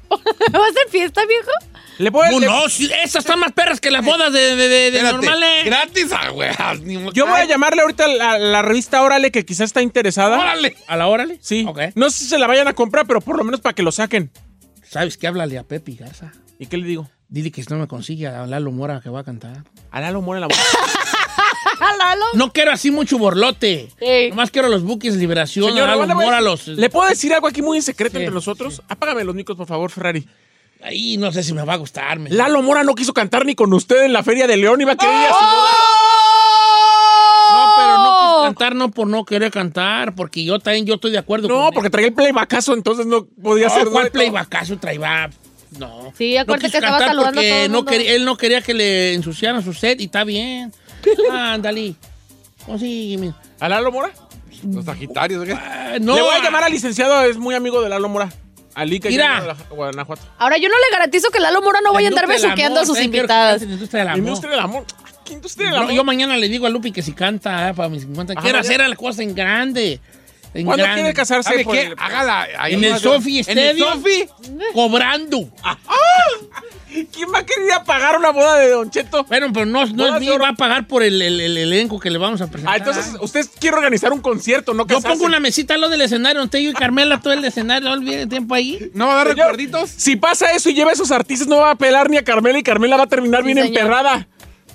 ¿Va 0.11 0.67
a 0.67 0.73
ser 0.73 0.89
fiesta, 0.89 1.21
viejo? 1.25 1.51
Le 1.97 2.11
puedo- 2.11 2.31
No, 2.31 2.39
le- 2.39 2.45
no, 2.47 2.69
sí, 2.69 2.89
esas 3.03 3.17
están 3.23 3.39
más 3.39 3.51
perras 3.51 3.79
que 3.79 3.91
las 3.91 4.03
bodas 4.03 4.33
de, 4.33 4.55
de, 4.55 4.67
de- 4.67 4.91
de 4.91 5.03
normales. 5.03 5.65
Gratis, 5.65 6.07
ah, 6.11 6.29
güey. 6.29 6.49
mo- 6.99 7.11
yo 7.13 7.25
voy 7.27 7.39
a 7.41 7.45
llamarle 7.45 7.81
ahorita 7.81 8.05
a 8.05 8.07
la, 8.07 8.39
la 8.39 8.61
revista 8.61 9.01
Órale, 9.03 9.31
que 9.31 9.45
quizás 9.45 9.65
está 9.65 9.81
interesada. 9.81 10.39
¡Órale! 10.39 10.75
¿A 10.87 10.97
la 10.97 11.07
órale? 11.07 11.37
Sí. 11.41 11.65
Ok. 11.67 11.79
No 11.95 12.09
sé 12.09 12.19
si 12.19 12.25
se 12.25 12.39
la 12.39 12.47
vayan 12.47 12.67
a 12.67 12.73
comprar, 12.73 13.05
pero 13.07 13.21
por 13.21 13.37
lo 13.37 13.43
menos 13.43 13.61
para 13.61 13.73
que 13.75 13.83
lo 13.83 13.91
saquen. 13.91 14.31
¿Sabes 14.89 15.17
qué? 15.17 15.27
Háblale 15.27 15.57
a 15.57 15.63
Pepe 15.63 15.93
Garza. 15.93 16.31
¿Y 16.59 16.65
qué 16.67 16.77
le 16.77 16.85
digo? 16.85 17.09
Dile 17.29 17.51
que 17.51 17.63
si 17.63 17.69
no 17.71 17.77
me 17.79 17.87
consigue 17.87 18.27
a 18.27 18.45
Lalo 18.45 18.71
Mora 18.71 18.99
que 19.01 19.09
va 19.09 19.21
a 19.21 19.23
cantar. 19.23 19.63
A 19.91 20.01
Lalo 20.01 20.21
Mora 20.21 20.39
la 20.41 20.47
boda. 20.47 20.59
Lalo. 21.97 22.25
No 22.33 22.51
quiero 22.51 22.71
así 22.71 22.91
mucho 22.91 23.17
borlote. 23.17 23.89
Sí. 23.99 24.29
Nomás 24.29 24.51
quiero 24.51 24.67
los 24.69 24.83
buques 24.83 25.15
Liberación, 25.15 25.65
Señor, 25.69 25.83
a 25.89 25.95
Lalo 25.95 26.01
voy 26.01 26.11
a 26.11 26.15
Mora, 26.15 26.41
los... 26.41 26.67
¿Le 26.67 26.89
puedo 26.89 27.07
decir 27.09 27.33
algo 27.33 27.47
aquí 27.47 27.61
muy 27.61 27.77
en 27.77 27.83
secreto 27.83 28.17
Sí, 28.17 28.23
entre 28.23 28.33
nosotros? 28.33 28.81
Apágame 28.87 29.23
los 29.23 29.35
micros, 29.35 29.57
por 29.57 29.67
favor, 29.67 29.89
Ferrari. 29.91 30.27
Ahí 30.83 31.17
no 31.17 31.31
sé 31.31 31.43
si 31.43 31.53
me 31.53 31.63
va 31.63 31.73
a 31.73 31.77
gustar. 31.77 32.17
me- 32.19 32.29
Lalo 32.29 32.61
Mora 32.61 32.83
no 32.83 32.95
quiso 32.95 33.13
cantar 33.13 33.45
ni 33.45 33.53
con 33.55 33.71
usted 33.73 34.03
en 34.03 34.13
la 34.13 34.23
Feria 34.23 34.47
de 34.47 34.57
León. 34.57 34.81
Iba 34.81 34.93
a 34.93 34.95
querer 34.95 35.13
ir 35.15 35.25
a 35.27 35.29
su 35.29 35.35
¡Oh! 35.35 35.47
boda. 35.47 35.71
No, 37.53 37.73
pero 37.75 37.97
no 37.97 38.19
quiso 38.19 38.43
cantar, 38.45 38.75
no 38.75 38.91
por 38.91 39.07
no 39.07 39.25
querer 39.25 39.51
cantar, 39.51 40.15
porque 40.15 40.43
yo 40.43 40.59
también 40.59 40.85
yo 40.85 40.95
estoy 40.95 41.11
de 41.11 41.17
acuerdo 41.17 41.47
con 41.49 41.57
No, 41.57 41.67
él. 41.67 41.73
porque 41.73 41.89
traía 41.89 42.07
el 42.07 42.13
playbackazo, 42.13 42.73
entonces 42.73 43.05
no 43.05 43.25
podía 43.25 43.67
No, 43.67 43.73
ser 43.73 43.87
¿Cuál 43.89 44.09
playbackazo 44.11 44.77
traía? 44.77 45.29
No. 45.77 46.11
Sí, 46.17 46.35
acuérdate 46.37 46.67
quiso 46.67 46.79
que 46.79 46.85
estaba 46.85 46.97
cantar 46.97 47.07
saludando 47.09 47.39
a 47.39 47.43
porque 47.43 47.49
todo 47.49 47.65
el 47.65 47.71
no 47.71 47.85
quería- 47.85 48.13
él 48.15 48.25
no 48.25 48.37
quería 48.37 48.61
que 48.61 48.73
le 48.73 49.13
ensuciaran 49.13 49.63
su 49.63 49.73
set 49.73 49.99
y 50.01 50.05
está 50.05 50.23
bien. 50.23 50.71
Ándale. 51.31 51.95
Consígueme. 52.65 53.33
¿A 53.59 53.69
Lalo 53.69 53.91
Mora? 53.91 54.11
Los 54.63 54.85
Sagitarios, 54.85 55.43
¿qué? 55.45 55.53
Ah, 55.53 55.97
no. 55.99 56.15
Le 56.15 56.21
voy 56.21 56.35
a 56.35 56.43
llamar 56.43 56.63
al 56.63 56.71
licenciado, 56.71 57.23
es 57.25 57.37
muy 57.37 57.55
amigo 57.55 57.81
de 57.81 57.89
Lalo 57.89 58.07
Mora. 58.09 58.31
Ali 58.75 58.99
que 58.99 59.09
Mira. 59.09 59.55
Guanajuato. 59.69 60.21
Ahora, 60.37 60.57
yo 60.57 60.69
no 60.69 60.75
le 60.75 60.91
garantizo 60.95 61.29
que 61.29 61.39
Lalo 61.39 61.61
Mora 61.61 61.79
no 61.83 61.93
vaya 61.93 62.07
a 62.07 62.09
andar 62.09 62.27
besuqueando 62.27 62.79
a 62.79 62.85
sus 62.85 62.99
invitadas. 63.01 63.61
industria 63.61 63.99
del 64.01 64.09
amor. 64.09 64.19
Industria 64.19 64.51
del 64.51 64.59
amor. 64.59 64.85
¿Qué 65.25 65.33
industria 65.33 65.67
del 65.67 65.75
No, 65.77 65.81
amor? 65.83 65.93
yo 65.95 66.03
mañana 66.03 66.37
le 66.37 66.47
digo 66.49 66.65
a 66.65 66.69
Lupi 66.69 66.91
que 66.91 67.01
si 67.01 67.13
canta 67.13 67.69
eh, 67.69 67.73
para 67.73 67.89
mis 67.89 68.01
50. 68.03 68.33
Ajá, 68.33 68.41
Quiero 68.41 68.59
hacer 68.59 68.79
la 68.87 68.95
cosa 68.95 69.23
en 69.23 69.35
grande. 69.35 69.99
En 70.53 70.65
¿Cuándo 70.65 70.83
grande. 70.83 71.01
quiere 71.01 71.13
casarse? 71.15 71.49
¿Sabe 71.49 71.63
por 71.63 71.73
qué? 71.73 71.81
el- 71.83 71.95
Hágala 71.97 72.47
ahí. 72.57 72.73
En 72.73 72.83
el 72.83 72.97
Sofi 72.99 73.39
¿En 73.47 73.57
el 73.57 73.77
Stadium. 73.79 73.93
Sofi? 73.93 74.29
Cobrando. 74.73 75.49
¿Quién 77.11 77.29
va 77.33 77.39
a 77.39 77.45
querer 77.45 77.69
pagar 77.85 78.17
una 78.17 78.29
boda 78.31 78.57
de 78.57 78.69
Don 78.69 78.89
Cheto? 78.91 79.23
Bueno, 79.25 79.47
pero 79.53 79.65
no, 79.65 79.85
no 79.85 80.13
es 80.15 80.19
mío, 80.19 80.37
va 80.39 80.49
a 80.49 80.53
pagar 80.55 80.87
por 80.87 81.03
el, 81.03 81.21
el- 81.21 81.39
el 81.41 81.57
elenco 81.57 81.99
que 81.99 82.09
le 82.09 82.17
vamos 82.17 82.41
a 82.41 82.47
presentar. 82.47 82.73
Ah, 82.73 82.77
entonces 82.77 83.13
usted 83.21 83.45
quiere 83.59 83.77
organizar 83.77 84.11
un 84.13 84.21
concierto, 84.21 84.73
no 84.73 84.85
Yo 84.87 85.01
pongo 85.01 85.25
una 85.25 85.39
mesita 85.39 85.75
a 85.75 85.77
lo 85.77 85.89
del 85.89 86.01
escenario, 86.01 86.39
donde 86.41 86.63
yo 86.63 86.69
y 86.69 86.73
Carmela 86.73 87.19
todo 87.19 87.33
el 87.33 87.43
escenario, 87.45 87.89
no 87.89 87.95
olviden 87.95 88.29
tiempo 88.29 88.53
ahí. 88.55 88.91
¿No 88.93 89.07
va 89.07 89.13
a 89.13 89.15
dar 89.17 89.27
Señor, 89.29 89.47
recuerditos? 89.47 89.89
Si 89.89 90.15
pasa 90.15 90.51
eso 90.51 90.69
y 90.69 90.73
lleva 90.73 90.91
a 90.91 90.93
esos 90.93 91.11
artistas, 91.11 91.47
no 91.47 91.57
va 91.57 91.71
a 91.71 91.75
pelar 91.75 92.09
ni 92.09 92.17
a 92.17 92.23
Carmela 92.23 92.57
y 92.59 92.63
Carmela 92.63 92.97
va 92.97 93.03
a 93.03 93.07
terminar 93.07 93.41
Sí, 93.41 93.45
bien 93.47 93.57
señor. 93.59 93.77
emperrada. 93.77 94.27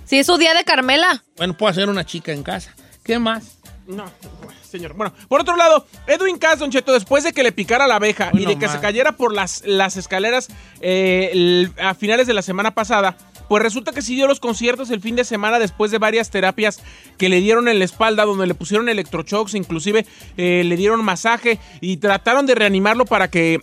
Sí, 0.05 0.19
es 0.19 0.27
su 0.27 0.37
día 0.39 0.55
de 0.55 0.65
Carmela. 0.65 1.25
Bueno, 1.37 1.57
puedo 1.57 1.71
hacer 1.71 1.89
una 1.89 2.05
chica 2.05 2.33
en 2.33 2.43
casa. 2.43 2.75
¿Qué 3.03 3.19
más? 3.19 3.57
No, 3.87 4.05
señor. 4.66 4.94
Bueno, 4.94 5.12
por 5.29 5.40
otro 5.40 5.57
lado, 5.57 5.87
Edwin 6.07 6.38
Cass, 6.38 6.59
Don 6.59 6.70
Cheto, 6.70 6.92
después 6.92 7.24
de 7.24 7.33
que 7.33 7.42
le 7.42 7.52
picara 7.52 7.87
la 7.87 7.96
abeja 7.96 8.31
y 8.33 8.44
de 8.46 8.59
que 8.59 8.68
se 8.68 8.81
cayera 8.81 9.12
por 9.12 9.33
las, 9.35 9.62
las 9.66 9.96
escaleras 9.96 10.48
eh, 10.81 11.31
el- 11.33 11.72
a 11.83 11.94
finales 11.94 12.26
de 12.26 12.35
la 12.35 12.42
semana 12.42 12.74
pasada, 12.74 13.16
pues 13.48 13.62
resulta 13.62 13.92
que 13.92 14.02
dio 14.02 14.26
los 14.26 14.40
conciertos 14.40 14.90
el 14.90 15.00
fin 15.00 15.14
de 15.14 15.24
semana 15.24 15.59
después 15.61 15.92
de 15.92 15.98
varias 15.98 16.31
terapias 16.31 16.81
que 17.16 17.29
le 17.29 17.40
dieron 17.40 17.68
en 17.68 17.79
la 17.79 17.85
espalda, 17.85 18.24
donde 18.24 18.46
le 18.46 18.55
pusieron 18.55 18.88
electroshocks, 18.88 19.55
inclusive 19.55 20.05
eh, 20.37 20.62
le 20.64 20.76
dieron 20.76 21.05
masaje 21.05 21.61
y 21.81 21.98
trataron 21.98 22.46
de 22.46 22.57
reanimarlo 22.57 23.05
para 23.05 23.31
que 23.31 23.61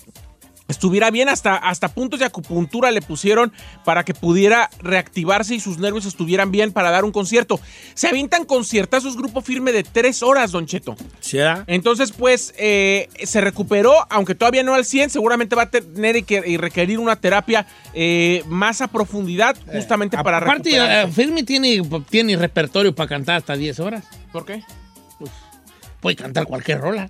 estuviera 0.73 1.09
bien, 1.11 1.29
hasta, 1.29 1.55
hasta 1.55 1.87
puntos 1.87 2.19
de 2.19 2.25
acupuntura 2.25 2.91
le 2.91 3.01
pusieron 3.01 3.53
para 3.85 4.03
que 4.03 4.13
pudiera 4.13 4.69
reactivarse 4.79 5.55
y 5.55 5.59
sus 5.59 5.77
nervios 5.77 6.05
estuvieran 6.05 6.51
bien 6.51 6.71
para 6.73 6.91
dar 6.91 7.05
un 7.05 7.11
concierto. 7.11 7.59
Se 7.93 8.07
avientan 8.07 8.45
conciertazos 8.45 9.15
grupo 9.15 9.41
firme 9.41 9.71
de 9.71 9.83
tres 9.83 10.21
horas, 10.23 10.51
Don 10.51 10.65
Cheto. 10.65 10.95
¿Será? 11.21 11.63
Entonces, 11.67 12.11
pues, 12.11 12.53
eh, 12.57 13.09
se 13.23 13.39
recuperó, 13.41 13.93
aunque 14.09 14.35
todavía 14.35 14.63
no 14.63 14.73
al 14.73 14.85
100, 14.85 15.09
seguramente 15.09 15.55
va 15.55 15.63
a 15.63 15.69
tener 15.69 16.17
y, 16.17 16.23
que- 16.23 16.43
y 16.45 16.57
requerir 16.57 16.99
una 16.99 17.15
terapia 17.15 17.65
eh, 17.93 18.43
más 18.47 18.81
a 18.81 18.87
profundidad, 18.87 19.55
justamente 19.71 20.17
para 20.23 20.37
Aparte, 20.37 20.69
recuperarse. 20.71 21.09
eh, 21.09 21.11
Fermi 21.13 21.43
tiene, 21.43 21.81
tiene 22.09 22.35
repertorio 22.35 22.93
para 22.93 23.07
cantar 23.09 23.37
hasta 23.37 23.55
10 23.55 23.79
horas. 23.79 24.03
¿Por 24.31 24.45
qué? 24.45 24.63
Puede 26.01 26.15
cantar 26.17 26.45
cualquier 26.45 26.81
rola. 26.81 27.09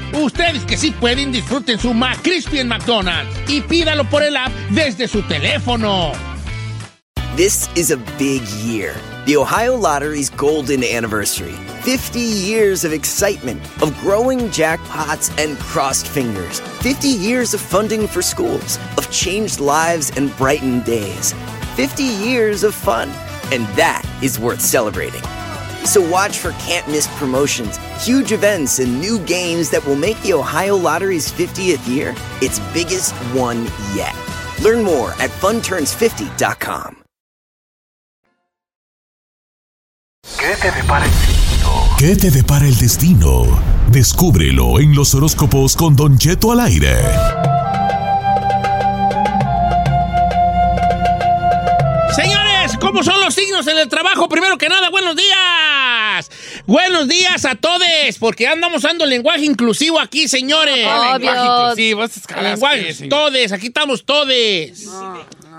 Ustedes 0.13 0.65
que 0.65 0.77
sí 0.77 0.91
pueden, 0.91 1.31
disfruten 1.31 1.79
su 1.79 1.91
en 1.91 2.67
McDonald's 2.67 3.33
y 3.47 3.61
pídalo 3.61 4.03
por 4.09 4.23
el 4.23 4.35
app 4.35 4.51
desde 4.69 5.07
su 5.07 5.21
teléfono. 5.23 6.11
This 7.37 7.69
is 7.75 7.91
a 7.91 7.97
big 8.17 8.41
year. 8.63 8.93
The 9.25 9.37
Ohio 9.37 9.77
Lottery's 9.77 10.29
golden 10.29 10.83
anniversary. 10.83 11.55
50 11.83 12.19
years 12.19 12.83
of 12.83 12.91
excitement, 12.91 13.61
of 13.81 13.97
growing 14.01 14.49
jackpots 14.49 15.31
and 15.41 15.57
crossed 15.59 16.07
fingers. 16.07 16.59
50 16.81 17.07
years 17.07 17.53
of 17.53 17.61
funding 17.61 18.05
for 18.05 18.21
schools, 18.21 18.77
of 18.97 19.09
changed 19.11 19.59
lives 19.59 20.11
and 20.17 20.35
brightened 20.37 20.83
days. 20.83 21.33
50 21.75 22.03
years 22.03 22.63
of 22.63 22.75
fun. 22.75 23.09
And 23.53 23.65
that 23.77 24.03
is 24.21 24.37
worth 24.37 24.61
celebrating. 24.61 25.23
So 25.85 26.01
watch 26.09 26.37
for 26.37 26.51
can't 26.53 26.87
miss 26.87 27.07
promotions, 27.19 27.77
huge 28.03 28.31
events, 28.31 28.79
and 28.79 28.99
new 28.99 29.19
games 29.19 29.69
that 29.71 29.85
will 29.85 29.95
make 29.95 30.19
the 30.21 30.33
Ohio 30.33 30.75
Lottery's 30.77 31.31
50th 31.31 31.87
year 31.87 32.15
its 32.41 32.59
biggest 32.73 33.13
one 33.33 33.65
yet. 33.93 34.15
Learn 34.61 34.83
more 34.83 35.11
at 35.19 35.29
funturns50.com. 35.41 36.97
¿Qué 40.37 40.55
te 40.55 40.71
depara 40.71 41.05
el 41.05 41.11
destino? 41.11 41.95
¿Qué 41.97 42.15
te 42.15 42.31
depara 42.31 42.65
el 42.65 42.77
destino? 42.77 43.43
Descúbrelo 43.91 44.79
en 44.79 44.95
los 44.95 45.13
horóscopos 45.13 45.75
con 45.75 45.95
Don 45.95 46.17
Cheto 46.17 46.51
al 46.51 46.61
aire. 46.61 46.95
¿Cómo 52.81 53.03
son 53.03 53.21
los 53.21 53.33
signos 53.33 53.67
en 53.67 53.77
el 53.77 53.87
trabajo? 53.87 54.27
Primero 54.27 54.57
que 54.57 54.67
nada, 54.67 54.89
buenos 54.89 55.15
días. 55.15 56.29
Buenos 56.65 57.07
días 57.07 57.45
a 57.45 57.55
todos, 57.55 57.81
porque 58.19 58.47
andamos 58.47 58.79
usando 58.83 59.05
lenguaje 59.05 59.45
inclusivo 59.45 59.99
aquí, 59.99 60.27
señores. 60.27 60.85
Obvio. 60.85 61.19
Lenguaje 61.19 61.45
inclusivo, 61.45 62.05
Lenguaje, 62.41 62.93
sí. 62.93 63.07
todes, 63.09 63.51
aquí 63.51 63.67
estamos 63.67 64.03
todes. 64.03 64.89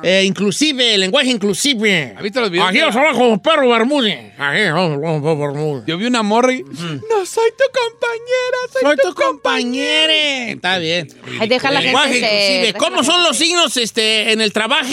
Eh, 0.02 0.24
inclusive, 0.24 0.98
lenguaje 0.98 1.30
inclusive. 1.30 2.14
¿Has 2.16 2.22
visto 2.22 2.40
los 2.40 2.50
videos 2.50 2.68
Aquí 2.68 2.78
los 2.80 2.96
abajo, 2.96 3.40
perro 3.40 3.68
Bermúdez. 3.68 4.32
Aquí, 4.36 4.64
vamos, 4.72 5.22
Bermúdez. 5.22 5.84
Yo 5.86 5.96
vi 5.96 6.06
una 6.06 6.24
morra 6.24 6.52
y... 6.52 6.62
No 6.62 7.24
soy 7.24 7.50
tu 7.50 7.64
compañera, 7.72 8.58
soy, 8.72 8.82
Soy 8.82 8.96
tu, 8.96 9.08
tu 9.08 9.14
compañera. 9.14 10.48
Está 10.50 10.78
bien. 10.78 11.08
Ay, 11.38 11.48
deja 11.48 11.70
la 11.70 11.80
lenguaje 11.80 12.14
gente 12.14 12.26
inclusive. 12.26 12.78
¿Cómo 12.78 12.96
la 12.96 13.04
son 13.04 13.14
gente 13.14 13.28
los 13.28 13.36
signos 13.36 13.76
este, 13.76 14.32
en 14.32 14.40
el 14.40 14.52
trabajo? 14.52 14.88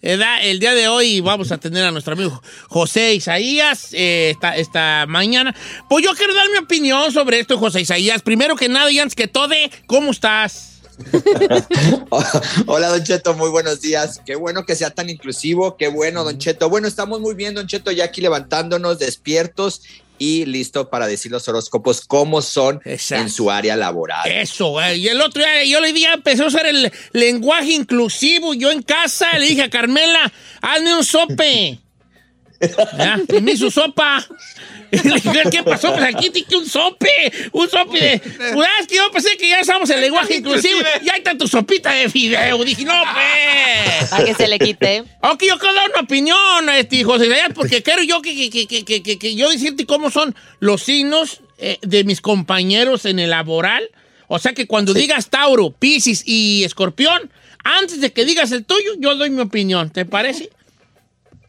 El 0.00 0.60
día 0.60 0.74
de 0.74 0.86
hoy 0.86 1.20
vamos 1.20 1.50
a 1.50 1.58
tener 1.58 1.84
a 1.84 1.90
nuestro 1.90 2.12
amigo 2.12 2.40
José 2.68 3.14
Isaías 3.14 3.88
eh, 3.92 4.30
esta, 4.30 4.56
esta 4.56 5.06
mañana. 5.08 5.54
Pues 5.88 6.04
yo 6.04 6.12
quiero 6.14 6.34
dar 6.34 6.48
mi 6.50 6.58
opinión 6.58 7.10
sobre 7.10 7.40
esto, 7.40 7.58
José 7.58 7.80
Isaías. 7.80 8.22
Primero 8.22 8.54
que 8.54 8.68
nada 8.68 8.90
y 8.92 9.00
antes 9.00 9.16
que 9.16 9.26
todo, 9.26 9.54
¿cómo 9.86 10.12
estás? 10.12 10.74
Hola, 12.66 12.88
Don 12.88 13.02
Cheto, 13.02 13.34
muy 13.34 13.50
buenos 13.50 13.80
días. 13.80 14.20
Qué 14.24 14.36
bueno 14.36 14.64
que 14.64 14.76
sea 14.76 14.90
tan 14.90 15.10
inclusivo, 15.10 15.76
qué 15.76 15.88
bueno, 15.88 16.22
Don 16.22 16.38
Cheto. 16.38 16.68
Bueno, 16.68 16.86
estamos 16.86 17.20
muy 17.20 17.34
bien, 17.34 17.54
Don 17.54 17.66
Cheto, 17.66 17.90
ya 17.90 18.04
aquí 18.04 18.20
levantándonos, 18.20 18.98
despiertos 18.98 19.82
y 20.18 20.44
listo 20.46 20.90
para 20.90 21.06
decir 21.06 21.30
los 21.32 21.46
horóscopos 21.48 22.02
cómo 22.02 22.42
son 22.42 22.80
Exacto. 22.84 23.22
en 23.22 23.30
su 23.30 23.50
área 23.50 23.76
laboral. 23.76 24.30
Eso, 24.30 24.70
güey. 24.70 25.00
Y 25.00 25.08
el 25.08 25.20
otro 25.20 25.42
día, 25.42 25.64
yo 25.64 25.80
le 25.80 25.92
dije, 25.92 26.12
empecé 26.12 26.42
a 26.42 26.46
usar 26.46 26.66
el 26.66 26.92
lenguaje 27.12 27.72
inclusivo. 27.72 28.54
Yo 28.54 28.70
en 28.70 28.82
casa 28.82 29.38
le 29.38 29.46
dije 29.46 29.62
a 29.62 29.70
Carmela, 29.70 30.32
hazme 30.60 30.94
un 30.96 31.04
sope. 31.04 31.78
¿Ya? 32.60 33.20
Y 33.36 33.40
me 33.40 33.52
hizo 33.52 33.70
sopa. 33.70 34.24
Y 34.90 35.06
le 35.06 35.16
dije, 35.16 35.42
¿qué 35.52 35.62
pasó? 35.62 35.92
Pues 35.92 36.02
aquí 36.14 36.30
tiene 36.30 36.56
un 36.56 36.66
sope. 36.66 37.10
Un 37.52 37.68
sope 37.68 38.00
de. 38.00 38.18
Pues, 38.54 38.68
es 38.80 38.86
que 38.86 38.96
yo 38.96 39.10
pensé 39.10 39.36
que 39.36 39.46
ya 39.46 39.60
usamos 39.60 39.90
el 39.90 40.00
lenguaje 40.00 40.36
inclusivo. 40.36 40.78
Y 41.04 41.10
ahí 41.10 41.18
está 41.18 41.36
tu 41.36 41.46
sopita 41.46 41.92
de 41.92 42.08
fideo. 42.08 42.64
Dije, 42.64 42.84
no, 42.86 42.94
pues. 43.12 44.08
Para 44.08 44.24
que 44.24 44.32
se 44.32 44.48
le 44.48 44.58
quite. 44.58 45.00
Ok, 45.20 45.42
yo 45.46 45.58
quiero 45.58 45.74
dar 45.74 45.90
una 45.90 46.00
opinión, 46.00 46.70
este, 46.70 47.04
José 47.04 47.28
porque 47.54 47.82
quiero 47.82 48.02
yo 48.02 48.22
que, 48.22 48.34
que, 48.50 48.66
que, 48.66 48.82
que, 48.82 49.02
que- 49.02 49.18
que 49.18 49.34
yo 49.34 49.50
decirte 49.50 49.84
cómo 49.84 50.10
son 50.10 50.34
los 50.58 50.82
signos 50.84 51.42
eh, 51.58 51.76
de 51.82 52.04
mis 52.04 52.22
compañeros 52.22 53.04
en 53.04 53.18
el 53.18 53.28
laboral. 53.28 53.86
O 54.26 54.38
sea 54.38 54.54
que 54.54 54.66
cuando 54.66 54.94
digas 54.94 55.28
Tauro, 55.28 55.70
Piscis 55.70 56.22
y 56.24 56.64
Escorpión, 56.64 57.30
antes 57.62 58.00
de 58.00 58.10
que 58.10 58.24
digas 58.24 58.52
el 58.52 58.64
tuyo, 58.64 58.92
yo 58.98 59.14
doy 59.16 59.28
mi 59.28 59.42
opinión. 59.42 59.90
¿Te 59.90 60.06
parece? 60.06 60.48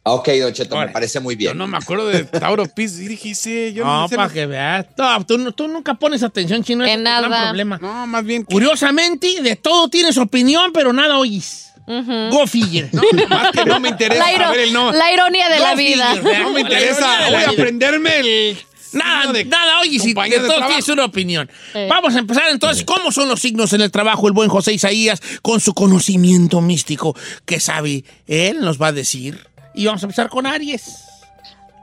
Ok, 0.03 0.29
Don 0.41 0.53
Cheto, 0.53 0.77
me 0.77 0.87
parece 0.87 1.19
muy 1.19 1.35
Yo 1.35 1.39
bien. 1.39 1.57
no 1.57 1.67
me 1.67 1.77
acuerdo 1.77 2.07
de 2.07 2.23
Tauro 2.23 2.65
Piz. 2.65 2.97
Y 2.99 3.07
dije, 3.09 3.35
sí, 3.35 3.73
yo 3.73 3.83
No, 3.85 4.01
no 4.01 4.07
sé. 4.07 4.15
para 4.15 4.31
que 4.33 4.45
veas. 4.45 4.85
No, 4.97 5.25
tú, 5.53 5.67
nunca 5.67 5.93
pones 5.95 6.23
atención, 6.23 6.63
chino. 6.63 6.83
En 6.85 6.89
es 6.91 6.95
tu 6.97 7.01
gran 7.03 7.29
nada. 7.29 7.43
problema. 7.49 7.77
No, 7.81 8.07
más 8.07 8.23
bien... 8.23 8.43
que- 8.45 8.53
Curiosamente, 8.53 9.41
de 9.41 9.55
todo 9.55 9.89
tienes 9.89 10.17
opinión, 10.17 10.71
pero 10.73 10.93
nada 10.93 11.17
oyes. 11.17 11.65
Go 11.85 12.45
figure. 12.45 12.87
No, 12.93 13.01
más 13.29 13.51
que 13.51 13.65
no 13.65 13.79
me 13.79 13.89
interesa 13.89 14.23
La, 14.23 14.31
iro- 14.31 14.43
saber 14.45 14.59
el 14.59 14.73
no. 14.73 14.91
la 14.91 15.11
ironía 15.11 15.49
de 15.49 15.57
Go 15.57 15.63
la 15.63 15.75
vida. 15.75 16.15
No 16.39 16.51
me 16.53 16.61
interesa. 16.61 17.07
Voy 17.29 17.35
a 17.43 17.49
aprenderme 17.49 18.19
el... 18.19 18.57
Nada, 18.91 19.31
de 19.31 19.45
nada, 19.45 19.81
oye, 19.81 19.99
si 19.99 20.15
de 20.15 20.39
todo 20.39 20.65
tienes 20.65 20.87
una 20.89 21.05
opinión. 21.05 21.47
Eh. 21.75 21.87
Vamos 21.87 22.15
a 22.15 22.19
empezar 22.19 22.45
entonces. 22.49 22.83
¿Cómo 22.85 23.11
son 23.11 23.27
los 23.27 23.39
signos 23.39 23.71
en 23.73 23.81
el 23.81 23.91
trabajo? 23.91 24.25
El 24.27 24.33
buen 24.33 24.49
José 24.49 24.73
Isaías, 24.73 25.21
con 25.43 25.59
su 25.59 25.75
conocimiento 25.75 26.59
místico 26.59 27.15
que 27.45 27.59
sabe, 27.59 28.03
él 28.25 28.61
nos 28.61 28.81
va 28.81 28.87
a 28.87 28.91
decir. 28.91 29.45
Y 29.73 29.85
vamos 29.85 30.03
a 30.03 30.05
empezar 30.05 30.29
con 30.29 30.45
Aries. 30.45 31.05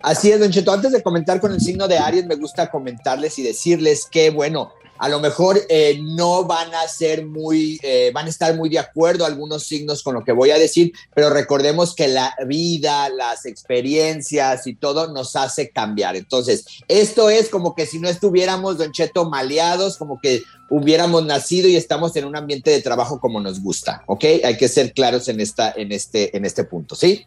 Así 0.03 0.31
es, 0.31 0.39
Don 0.39 0.51
Cheto. 0.51 0.73
Antes 0.73 0.93
de 0.93 1.03
comentar 1.03 1.41
con 1.41 1.53
el 1.53 1.61
signo 1.61 1.89
de 1.89 1.99
Aries, 1.99 2.27
me 2.27 2.37
gusta 2.37 2.71
comentarles 2.71 3.39
y 3.39 3.43
decirles 3.43 4.07
que, 4.11 4.31
bueno, 4.31 4.73
a 4.99 5.09
lo 5.09 5.21
mejor 5.21 5.61
eh, 5.69 5.99
no 6.03 6.45
van 6.45 6.75
a 6.75 6.89
ser 6.89 7.27
muy, 7.27 7.79
eh, 7.83 8.11
van 8.15 8.27
a 8.27 8.31
estar 8.31 8.55
muy 8.57 8.69
de 8.69 8.79
acuerdo 8.79 9.27
algunos 9.27 9.65
signos 9.65 10.03
con 10.03 10.15
lo 10.15 10.25
que 10.25 10.33
voy 10.33 10.51
a 10.51 10.59
decir, 10.59 10.93
pero 11.15 11.31
recordemos 11.31 11.95
que 11.95 12.09
la 12.09 12.35
vida, 12.47 13.09
las 13.11 13.47
experiencias 13.47 14.67
y 14.67 14.75
todo 14.75 15.13
nos 15.13 15.37
hace 15.37 15.71
cambiar. 15.71 16.17
Entonces, 16.17 16.65
esto 16.89 17.31
es 17.31 17.49
como 17.49 17.75
que 17.75 17.87
si 17.87 17.99
no 17.99 18.09
estuviéramos, 18.09 18.79
Don 18.79 18.93
Cheto, 18.93 19.29
maleados, 19.29 19.97
como 19.97 20.21
que 20.21 20.43
hubiéramos 20.71 21.25
nacido 21.25 21.69
y 21.69 21.77
estamos 21.77 22.17
en 22.17 22.25
un 22.25 22.37
ambiente 22.37 22.71
de 22.71 22.83
trabajo 22.83 23.21
como 23.21 23.41
nos 23.41 23.61
gusta, 23.63 24.03
¿ok? 24.07 24.25
Hay 24.45 24.57
que 24.57 24.69
ser 24.69 24.93
claros 24.93 25.29
en, 25.29 25.41
esta, 25.41 25.73
en, 25.77 25.93
este, 25.93 26.37
en 26.37 26.45
este 26.45 26.65
punto, 26.65 26.95
¿sí? 26.95 27.27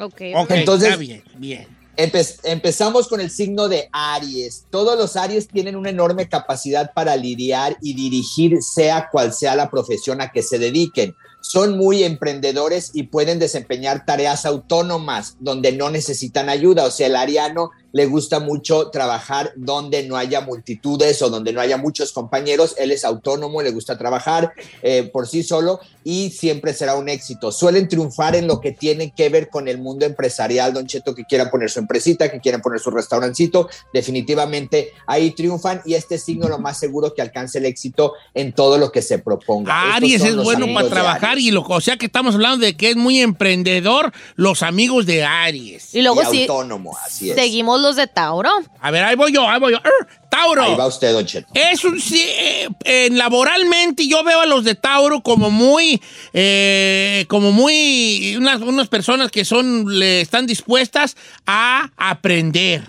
Ok. 0.00 0.20
Ok, 0.36 0.50
Entonces- 0.50 0.88
está 0.90 1.00
bien, 1.00 1.22
bien. 1.36 1.66
Empe- 1.96 2.38
empezamos 2.44 3.08
con 3.08 3.22
el 3.22 3.30
signo 3.30 3.68
de 3.68 3.88
Aries. 3.90 4.66
Todos 4.70 4.98
los 4.98 5.16
Aries 5.16 5.48
tienen 5.48 5.76
una 5.76 5.88
enorme 5.88 6.28
capacidad 6.28 6.92
para 6.92 7.16
lidiar 7.16 7.78
y 7.80 7.94
dirigir 7.94 8.62
sea 8.62 9.08
cual 9.10 9.32
sea 9.32 9.56
la 9.56 9.70
profesión 9.70 10.20
a 10.20 10.30
que 10.30 10.42
se 10.42 10.58
dediquen. 10.58 11.14
Son 11.40 11.78
muy 11.78 12.02
emprendedores 12.02 12.90
y 12.92 13.04
pueden 13.04 13.38
desempeñar 13.38 14.04
tareas 14.04 14.44
autónomas 14.44 15.36
donde 15.40 15.72
no 15.72 15.88
necesitan 15.90 16.50
ayuda. 16.50 16.84
O 16.84 16.90
sea, 16.90 17.06
el 17.06 17.16
ariano 17.16 17.70
le 17.96 18.04
gusta 18.04 18.40
mucho 18.40 18.90
trabajar 18.90 19.54
donde 19.56 20.06
no 20.06 20.18
haya 20.18 20.42
multitudes 20.42 21.22
o 21.22 21.30
donde 21.30 21.54
no 21.54 21.62
haya 21.62 21.78
muchos 21.78 22.12
compañeros. 22.12 22.74
Él 22.76 22.90
es 22.90 23.06
autónomo, 23.06 23.62
le 23.62 23.70
gusta 23.70 23.96
trabajar 23.96 24.52
eh, 24.82 25.04
por 25.10 25.26
sí 25.26 25.42
solo 25.42 25.80
y 26.04 26.28
siempre 26.28 26.74
será 26.74 26.94
un 26.96 27.08
éxito. 27.08 27.50
Suelen 27.50 27.88
triunfar 27.88 28.36
en 28.36 28.46
lo 28.46 28.60
que 28.60 28.72
tiene 28.72 29.14
que 29.16 29.30
ver 29.30 29.48
con 29.48 29.66
el 29.66 29.78
mundo 29.78 30.04
empresarial, 30.04 30.74
Don 30.74 30.86
Cheto, 30.86 31.14
que 31.14 31.24
quieran 31.24 31.48
poner 31.48 31.70
su 31.70 31.78
empresita, 31.78 32.30
que 32.30 32.38
quieran 32.38 32.60
poner 32.60 32.80
su 32.80 32.90
restaurancito. 32.90 33.70
Definitivamente 33.94 34.92
ahí 35.06 35.30
triunfan 35.30 35.80
y 35.86 35.94
este 35.94 36.18
signo 36.18 36.48
lo 36.50 36.58
más 36.58 36.78
seguro 36.78 37.14
que 37.14 37.22
alcance 37.22 37.56
el 37.56 37.64
éxito 37.64 38.12
en 38.34 38.52
todo 38.52 38.76
lo 38.76 38.92
que 38.92 39.00
se 39.00 39.20
proponga. 39.20 39.94
Aries 39.94 40.22
es 40.22 40.36
bueno 40.36 40.66
para 40.74 40.90
trabajar 40.90 41.38
y 41.38 41.50
lo, 41.50 41.62
o 41.62 41.80
sea 41.80 41.96
que 41.96 42.04
estamos 42.04 42.34
hablando 42.34 42.66
de 42.66 42.76
que 42.76 42.90
es 42.90 42.96
muy 42.96 43.20
emprendedor 43.20 44.12
los 44.34 44.62
amigos 44.62 45.06
de 45.06 45.24
Aries. 45.24 45.94
Y 45.94 46.02
luego 46.02 46.22
Y 46.22 46.26
sí, 46.26 46.40
autónomo, 46.42 46.94
así 47.06 47.30
es. 47.30 47.36
seguimos 47.36 47.85
los 47.86 47.96
de 47.96 48.06
Tauro. 48.06 48.50
A 48.80 48.90
ver, 48.90 49.04
ahí 49.04 49.16
voy 49.16 49.32
yo, 49.32 49.48
ahí 49.48 49.60
voy 49.60 49.72
yo. 49.72 49.78
Arr, 49.78 50.08
Tauro. 50.28 50.62
Ahí 50.62 50.74
va 50.74 50.86
usted, 50.86 51.12
Don 51.12 51.24
Cheto. 51.24 51.48
Es 51.54 51.84
un 51.84 52.00
sí, 52.00 52.22
eh, 52.22 52.68
eh, 52.84 53.08
laboralmente 53.10 54.06
yo 54.06 54.22
veo 54.24 54.40
a 54.40 54.46
los 54.46 54.64
de 54.64 54.74
Tauro 54.74 55.22
como 55.22 55.50
muy 55.50 56.02
eh, 56.32 57.24
como 57.28 57.52
muy 57.52 58.34
unas, 58.36 58.60
unas 58.60 58.88
personas 58.88 59.30
que 59.30 59.44
son 59.44 59.98
le 59.98 60.20
están 60.20 60.46
dispuestas 60.46 61.16
a 61.46 61.90
aprender, 61.96 62.82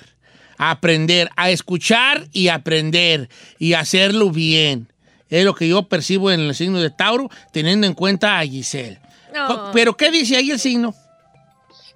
a 0.58 0.72
aprender, 0.72 1.30
a 1.36 1.52
escuchar 1.52 2.28
y 2.34 2.48
aprender 2.48 3.30
y 3.60 3.74
hacerlo 3.74 4.32
bien. 4.32 4.92
Es 5.30 5.46
lo 5.46 5.54
que 5.54 5.68
yo 5.68 5.84
percibo 5.84 6.32
en 6.32 6.40
el 6.40 6.56
signo 6.56 6.80
de 6.80 6.90
Tauro, 6.90 7.30
teniendo 7.52 7.86
en 7.86 7.94
cuenta 7.94 8.40
a 8.40 8.46
Giselle. 8.46 9.00
No. 9.34 9.72
Pero 9.74 9.96
¿qué 9.96 10.10
dice 10.10 10.38
ahí 10.38 10.52
el 10.52 10.60
signo? 10.60 10.96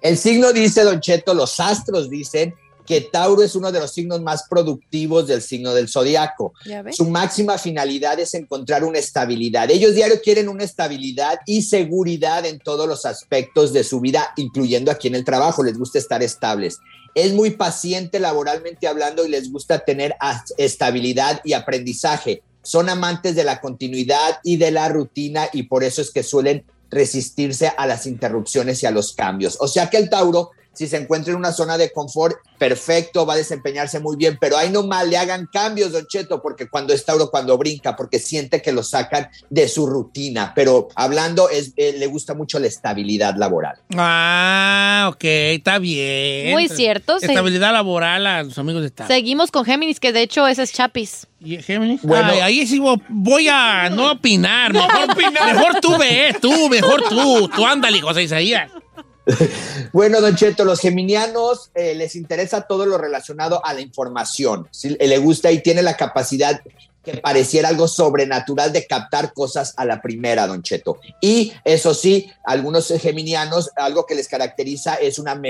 El 0.02 0.18
signo 0.18 0.52
dice, 0.52 0.82
Don 0.82 1.00
Cheto, 1.00 1.32
los 1.32 1.58
astros 1.60 2.10
dicen 2.10 2.54
que 2.86 3.00
Tauro 3.00 3.42
es 3.42 3.54
uno 3.54 3.70
de 3.70 3.80
los 3.80 3.92
signos 3.92 4.20
más 4.22 4.44
productivos 4.48 5.26
del 5.26 5.42
signo 5.42 5.74
del 5.74 5.88
zodiaco. 5.88 6.52
Su 6.90 7.08
máxima 7.08 7.58
finalidad 7.58 8.18
es 8.18 8.34
encontrar 8.34 8.84
una 8.84 8.98
estabilidad. 8.98 9.70
Ellos 9.70 9.94
diario 9.94 10.20
quieren 10.22 10.48
una 10.48 10.64
estabilidad 10.64 11.38
y 11.46 11.62
seguridad 11.62 12.44
en 12.44 12.58
todos 12.58 12.88
los 12.88 13.06
aspectos 13.06 13.72
de 13.72 13.84
su 13.84 14.00
vida, 14.00 14.32
incluyendo 14.36 14.90
aquí 14.90 15.08
en 15.08 15.14
el 15.14 15.24
trabajo. 15.24 15.62
Les 15.62 15.78
gusta 15.78 15.98
estar 15.98 16.22
estables. 16.22 16.78
Es 17.14 17.32
muy 17.32 17.50
paciente 17.50 18.18
laboralmente 18.18 18.86
hablando 18.86 19.24
y 19.24 19.28
les 19.28 19.52
gusta 19.52 19.80
tener 19.80 20.16
estabilidad 20.56 21.40
y 21.44 21.52
aprendizaje. 21.52 22.42
Son 22.62 22.88
amantes 22.88 23.34
de 23.34 23.44
la 23.44 23.60
continuidad 23.60 24.38
y 24.42 24.56
de 24.56 24.70
la 24.70 24.88
rutina 24.88 25.48
y 25.52 25.64
por 25.64 25.84
eso 25.84 26.00
es 26.00 26.10
que 26.10 26.22
suelen 26.22 26.64
resistirse 26.90 27.72
a 27.76 27.86
las 27.86 28.06
interrupciones 28.06 28.82
y 28.82 28.86
a 28.86 28.90
los 28.90 29.14
cambios. 29.14 29.56
O 29.60 29.66
sea 29.66 29.90
que 29.90 29.96
el 29.96 30.10
Tauro, 30.10 30.50
si 30.74 30.86
se 30.86 30.96
encuentra 30.96 31.32
en 31.32 31.38
una 31.38 31.52
zona 31.52 31.76
de 31.78 31.90
confort, 31.92 32.36
perfecto, 32.58 33.26
va 33.26 33.34
a 33.34 33.36
desempeñarse 33.36 34.00
muy 34.00 34.16
bien, 34.16 34.38
pero 34.40 34.56
ahí 34.56 34.70
nomás 34.70 35.06
le 35.06 35.16
hagan 35.18 35.48
cambios, 35.52 35.92
Don 35.92 36.06
Cheto, 36.06 36.40
porque 36.40 36.68
cuando 36.68 36.92
es 36.94 37.04
Tauro, 37.04 37.30
cuando 37.30 37.58
brinca, 37.58 37.94
porque 37.96 38.18
siente 38.18 38.62
que 38.62 38.72
lo 38.72 38.82
sacan 38.82 39.28
de 39.50 39.68
su 39.68 39.86
rutina. 39.86 40.52
Pero 40.54 40.88
hablando, 40.94 41.48
es, 41.48 41.72
eh, 41.76 41.94
le 41.98 42.06
gusta 42.06 42.34
mucho 42.34 42.58
la 42.58 42.68
estabilidad 42.68 43.34
laboral. 43.36 43.76
Ah, 44.24 45.10
ok, 45.12 45.24
está 45.24 45.78
bien. 45.78 46.52
Muy 46.52 46.68
cierto, 46.68 47.18
sí. 47.18 47.26
Estabilidad 47.26 47.72
laboral 47.72 48.26
a 48.26 48.42
los 48.42 48.56
amigos 48.58 48.82
de 48.82 48.90
Tauro. 48.90 49.12
Seguimos 49.12 49.50
con 49.50 49.64
Géminis, 49.64 50.00
que 50.00 50.12
de 50.12 50.22
hecho 50.22 50.46
ese 50.46 50.62
es 50.62 50.72
Chapis. 50.72 51.26
¿Y 51.44 51.56
Géminis? 51.60 52.02
Bueno. 52.02 52.28
Ay, 52.32 52.38
ahí 52.40 52.66
sí 52.66 52.78
vo- 52.78 53.02
voy 53.08 53.48
a 53.48 53.90
no 53.90 54.12
opinar. 54.12 54.72
Mejor, 54.72 55.16
mejor 55.16 55.80
tú 55.80 55.98
ve, 55.98 56.34
tú, 56.40 56.68
mejor 56.68 57.02
tú. 57.08 57.48
Tú 57.48 57.66
ándale, 57.66 58.00
José 58.00 58.22
Isaías. 58.22 58.70
Bueno, 59.92 60.20
Don 60.20 60.36
Cheto, 60.36 60.64
los 60.64 60.80
geminianos 60.80 61.70
eh, 61.74 61.94
les 61.94 62.16
interesa 62.16 62.62
todo 62.62 62.86
lo 62.86 62.98
relacionado 62.98 63.64
a 63.64 63.74
la 63.74 63.80
información. 63.80 64.68
Eh, 64.82 65.06
Le 65.06 65.18
gusta 65.18 65.50
y 65.50 65.62
tiene 65.62 65.82
la 65.82 65.96
capacidad 65.96 66.60
que 67.04 67.16
pareciera 67.16 67.68
algo 67.68 67.88
sobrenatural 67.88 68.72
de 68.72 68.86
captar 68.86 69.32
cosas 69.32 69.74
a 69.76 69.84
la 69.84 70.00
primera, 70.00 70.46
Don 70.46 70.62
Cheto. 70.62 71.00
Y 71.20 71.52
eso 71.64 71.94
sí, 71.94 72.30
algunos 72.44 72.88
geminianos, 72.88 73.70
algo 73.74 74.06
que 74.06 74.14
les 74.14 74.28
caracteriza 74.28 74.94
es 74.94 75.18
una, 75.18 75.40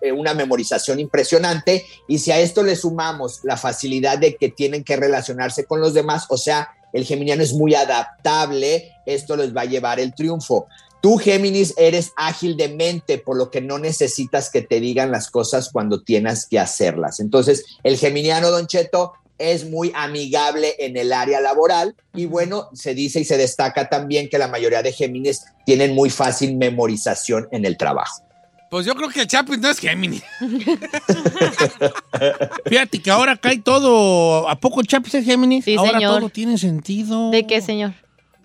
eh, 0.00 0.12
una 0.12 0.34
memorización 0.34 1.00
impresionante. 1.00 1.84
Y 2.06 2.18
si 2.18 2.30
a 2.30 2.38
esto 2.38 2.62
le 2.62 2.76
sumamos 2.76 3.40
la 3.42 3.56
facilidad 3.56 4.18
de 4.18 4.36
que 4.36 4.50
tienen 4.50 4.84
que 4.84 4.96
relacionarse 4.96 5.64
con 5.64 5.80
los 5.80 5.94
demás, 5.94 6.26
o 6.28 6.36
sea, 6.36 6.68
el 6.92 7.04
geminiano 7.04 7.42
es 7.42 7.52
muy 7.52 7.74
adaptable, 7.74 8.92
esto 9.06 9.36
les 9.36 9.54
va 9.54 9.62
a 9.62 9.66
llevar 9.66 9.98
el 9.98 10.14
triunfo. 10.14 10.68
Tú, 11.00 11.16
Géminis, 11.16 11.74
eres 11.78 12.12
ágil 12.16 12.56
de 12.56 12.68
mente, 12.68 13.18
por 13.18 13.36
lo 13.36 13.50
que 13.50 13.60
no 13.60 13.78
necesitas 13.78 14.50
que 14.50 14.60
te 14.60 14.80
digan 14.80 15.10
las 15.10 15.30
cosas 15.30 15.70
cuando 15.72 16.02
tienes 16.02 16.46
que 16.46 16.58
hacerlas. 16.58 17.20
Entonces, 17.20 17.64
el 17.82 17.96
geminiano, 17.96 18.50
Don 18.50 18.66
Cheto, 18.66 19.14
es 19.38 19.68
muy 19.68 19.90
amigable 19.94 20.76
en 20.78 20.98
el 20.98 21.14
área 21.14 21.40
laboral 21.40 21.96
y 22.14 22.26
bueno, 22.26 22.68
se 22.74 22.94
dice 22.94 23.20
y 23.20 23.24
se 23.24 23.38
destaca 23.38 23.88
también 23.88 24.28
que 24.28 24.36
la 24.36 24.48
mayoría 24.48 24.82
de 24.82 24.92
Géminis 24.92 25.44
tienen 25.64 25.94
muy 25.94 26.10
fácil 26.10 26.56
memorización 26.56 27.48
en 27.50 27.64
el 27.64 27.78
trabajo. 27.78 28.22
Pues 28.70 28.86
yo 28.86 28.94
creo 28.94 29.08
que 29.08 29.22
el 29.22 29.26
Chapis 29.26 29.58
no 29.58 29.68
es 29.68 29.78
Gemini. 29.78 30.22
Fíjate 32.66 33.02
que 33.02 33.10
ahora 33.10 33.36
cae 33.36 33.58
todo. 33.58 34.48
¿A 34.48 34.60
poco 34.60 34.80
el 34.80 34.86
Chapis 34.86 35.14
es 35.14 35.24
Géminis? 35.24 35.64
Sí, 35.64 35.74
ahora 35.76 35.94
señor. 35.94 36.20
todo 36.20 36.28
tiene 36.28 36.56
sentido. 36.56 37.30
¿De 37.30 37.46
qué, 37.46 37.62
señor? 37.62 37.94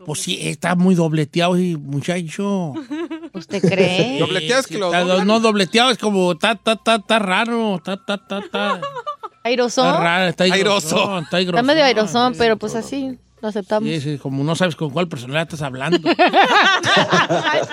Pues 0.05 0.19
sí, 0.21 0.37
está 0.41 0.75
muy 0.75 0.93
dobleteado 0.93 1.57
y 1.57 1.75
muchacho. 1.75 2.73
¿Usted 3.33 3.61
cree? 3.61 4.19
Dobleteado 4.19 4.61
es 4.61 4.67
que 4.67 4.77
lo 4.77 4.91
doblan. 4.91 5.25
No, 5.25 5.39
dobleteado 5.39 5.89
es 5.89 5.97
como 5.97 6.33
está, 6.33 6.51
está, 6.51 6.73
está, 6.73 6.95
está 6.95 7.19
raro. 7.19 7.75
Está, 7.77 7.93
está, 7.93 8.13
está, 8.15 8.39
está, 8.39 8.81
¿Airosón? 9.43 9.87
está 9.87 9.99
raro. 9.99 10.29
Está 10.29 10.43
Airoso. 10.43 10.95
airosón, 10.95 11.23
Está, 11.23 11.39
Está 11.39 11.63
medio 11.63 11.83
airosón, 11.83 12.33
Sí, 12.33 12.39
pero 12.39 12.57
pues 12.57 12.75
así 12.75 13.17
lo 13.41 13.49
aceptamos. 13.49 13.89
Sí, 13.89 14.01
sí, 14.01 14.17
como 14.17 14.43
no 14.43 14.55
sabes 14.55 14.75
con 14.75 14.89
cuál 14.89 15.07
personalidad 15.07 15.43
estás 15.43 15.61
hablando. 15.61 15.99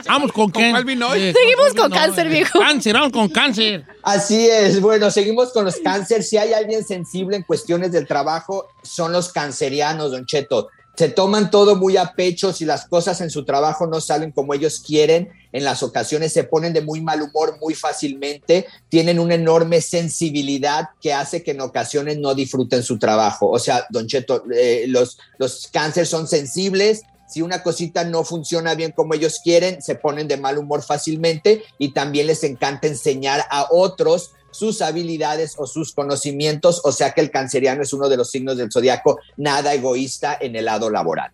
vamos 0.07 0.33
con 0.33 0.51
quién. 0.51 0.75
hoy? 0.75 0.85
Sí, 0.85 1.33
Seguimos 1.33 1.73
¿cuál 1.75 1.77
con 1.77 1.91
cáncer, 1.91 2.29
viejo. 2.29 2.59
Cáncer, 2.59 2.95
vamos 2.95 3.13
con 3.13 3.29
cáncer. 3.29 3.85
Así 4.03 4.49
es, 4.49 4.81
bueno, 4.81 5.11
seguimos 5.11 5.53
con 5.53 5.65
los 5.65 5.77
cáncer. 5.77 6.23
Si 6.23 6.37
hay 6.37 6.53
alguien 6.53 6.85
sensible 6.85 7.37
en 7.37 7.43
cuestiones 7.43 7.93
del 7.93 8.07
trabajo, 8.07 8.69
son 8.83 9.13
los 9.13 9.33
cancerianos, 9.33 10.13
Don 10.13 10.27
Cheto. 10.27 10.69
Se 10.95 11.09
toman 11.09 11.51
todo 11.51 11.77
muy 11.77 11.97
a 11.97 12.13
pecho 12.15 12.53
si 12.53 12.67
las 12.67 12.87
cosas 12.87 13.21
en 13.23 13.31
su 13.31 13.45
trabajo 13.45 13.87
no 13.87 14.01
salen 14.01 14.31
como 14.31 14.53
ellos 14.53 14.81
quieren. 14.81 15.31
En 15.53 15.65
las 15.65 15.83
ocasiones 15.83 16.33
se 16.33 16.45
ponen 16.45 16.75
de 16.75 16.83
muy 16.83 17.01
mal 17.01 17.23
humor 17.23 17.59
muy 17.61 17.75
fácilmente. 17.75 18.67
Tienen 18.91 19.19
una 19.19 19.35
enorme 19.35 19.81
sensibilidad 19.81 20.91
que 21.01 21.15
hace 21.15 21.43
que 21.43 21.53
en 21.53 21.63
ocasiones 21.63 22.19
no 22.19 22.35
disfruten 22.35 22.83
su 22.83 22.99
trabajo. 22.99 23.49
O 23.51 23.59
sea, 23.59 23.87
Don 23.89 24.07
Cheto, 24.07 24.45
eh, 24.55 24.85
los, 24.89 25.19
los 25.39 25.69
cáncer 25.73 26.07
son 26.07 26.29
sensibles. 26.29 27.03
Si 27.27 27.41
una 27.41 27.63
cosita 27.63 28.05
no 28.05 28.25
funciona 28.25 28.75
bien 28.75 28.93
como 28.93 29.15
ellos 29.15 29.41
quieren, 29.43 29.81
se 29.81 29.95
ponen 29.95 30.29
de 30.29 30.37
mal 30.37 30.59
humor 30.59 30.83
fácilmente 30.83 31.63
y 31.79 31.95
también 31.95 32.27
les 32.27 32.45
encanta 32.45 32.87
enseñar 32.87 33.47
a 33.51 33.69
otros 33.71 34.33
sus 34.53 34.81
habilidades 34.83 35.55
o 35.59 35.67
sus 35.67 35.93
conocimientos, 35.93 36.81
o 36.85 36.93
sea 36.93 37.11
que 37.11 37.21
el 37.21 37.31
canceriano 37.31 37.83
es 37.83 37.93
uno 37.93 38.09
de 38.09 38.17
los 38.17 38.31
signos 38.31 38.57
del 38.57 38.71
zodiaco 38.71 39.19
nada 39.37 39.75
egoísta 39.75 40.39
en 40.41 40.55
el 40.55 40.67
lado 40.67 40.89
laboral. 40.89 41.33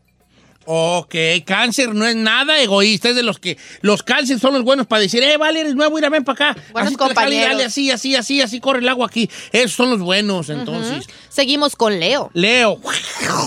Ok, 0.70 1.14
cáncer 1.46 1.94
no 1.94 2.07
es 2.07 2.14
nada 2.14 2.61
egoísta, 2.61 3.09
es 3.09 3.16
de 3.16 3.22
los 3.22 3.38
que 3.38 3.57
los 3.81 4.02
cáncer 4.02 4.38
son 4.38 4.52
los 4.52 4.62
buenos 4.64 4.87
para 4.87 5.00
decir, 5.00 5.22
eh, 5.22 5.38
vale, 5.38 5.61
eres 5.61 5.74
nuevo, 5.74 5.96
mira, 5.96 6.11
ven 6.11 6.24
para 6.24 6.50
acá. 6.50 6.61
Buenos 6.72 6.88
Así 6.88 6.96
compañeros. 6.96 7.48
dale, 7.52 7.64
así, 7.64 7.90
así, 7.90 8.14
así, 8.14 8.42
así 8.42 8.61
corre 8.61 8.81
el 8.81 8.88
agua 8.90 9.07
aquí. 9.07 9.31
Esos 9.50 9.72
son 9.72 9.88
los 9.88 10.00
buenos, 10.00 10.50
entonces. 10.50 11.07
Seguimos 11.31 11.74
con 11.74 11.98
Leo. 11.98 12.31
Leo. 12.35 12.78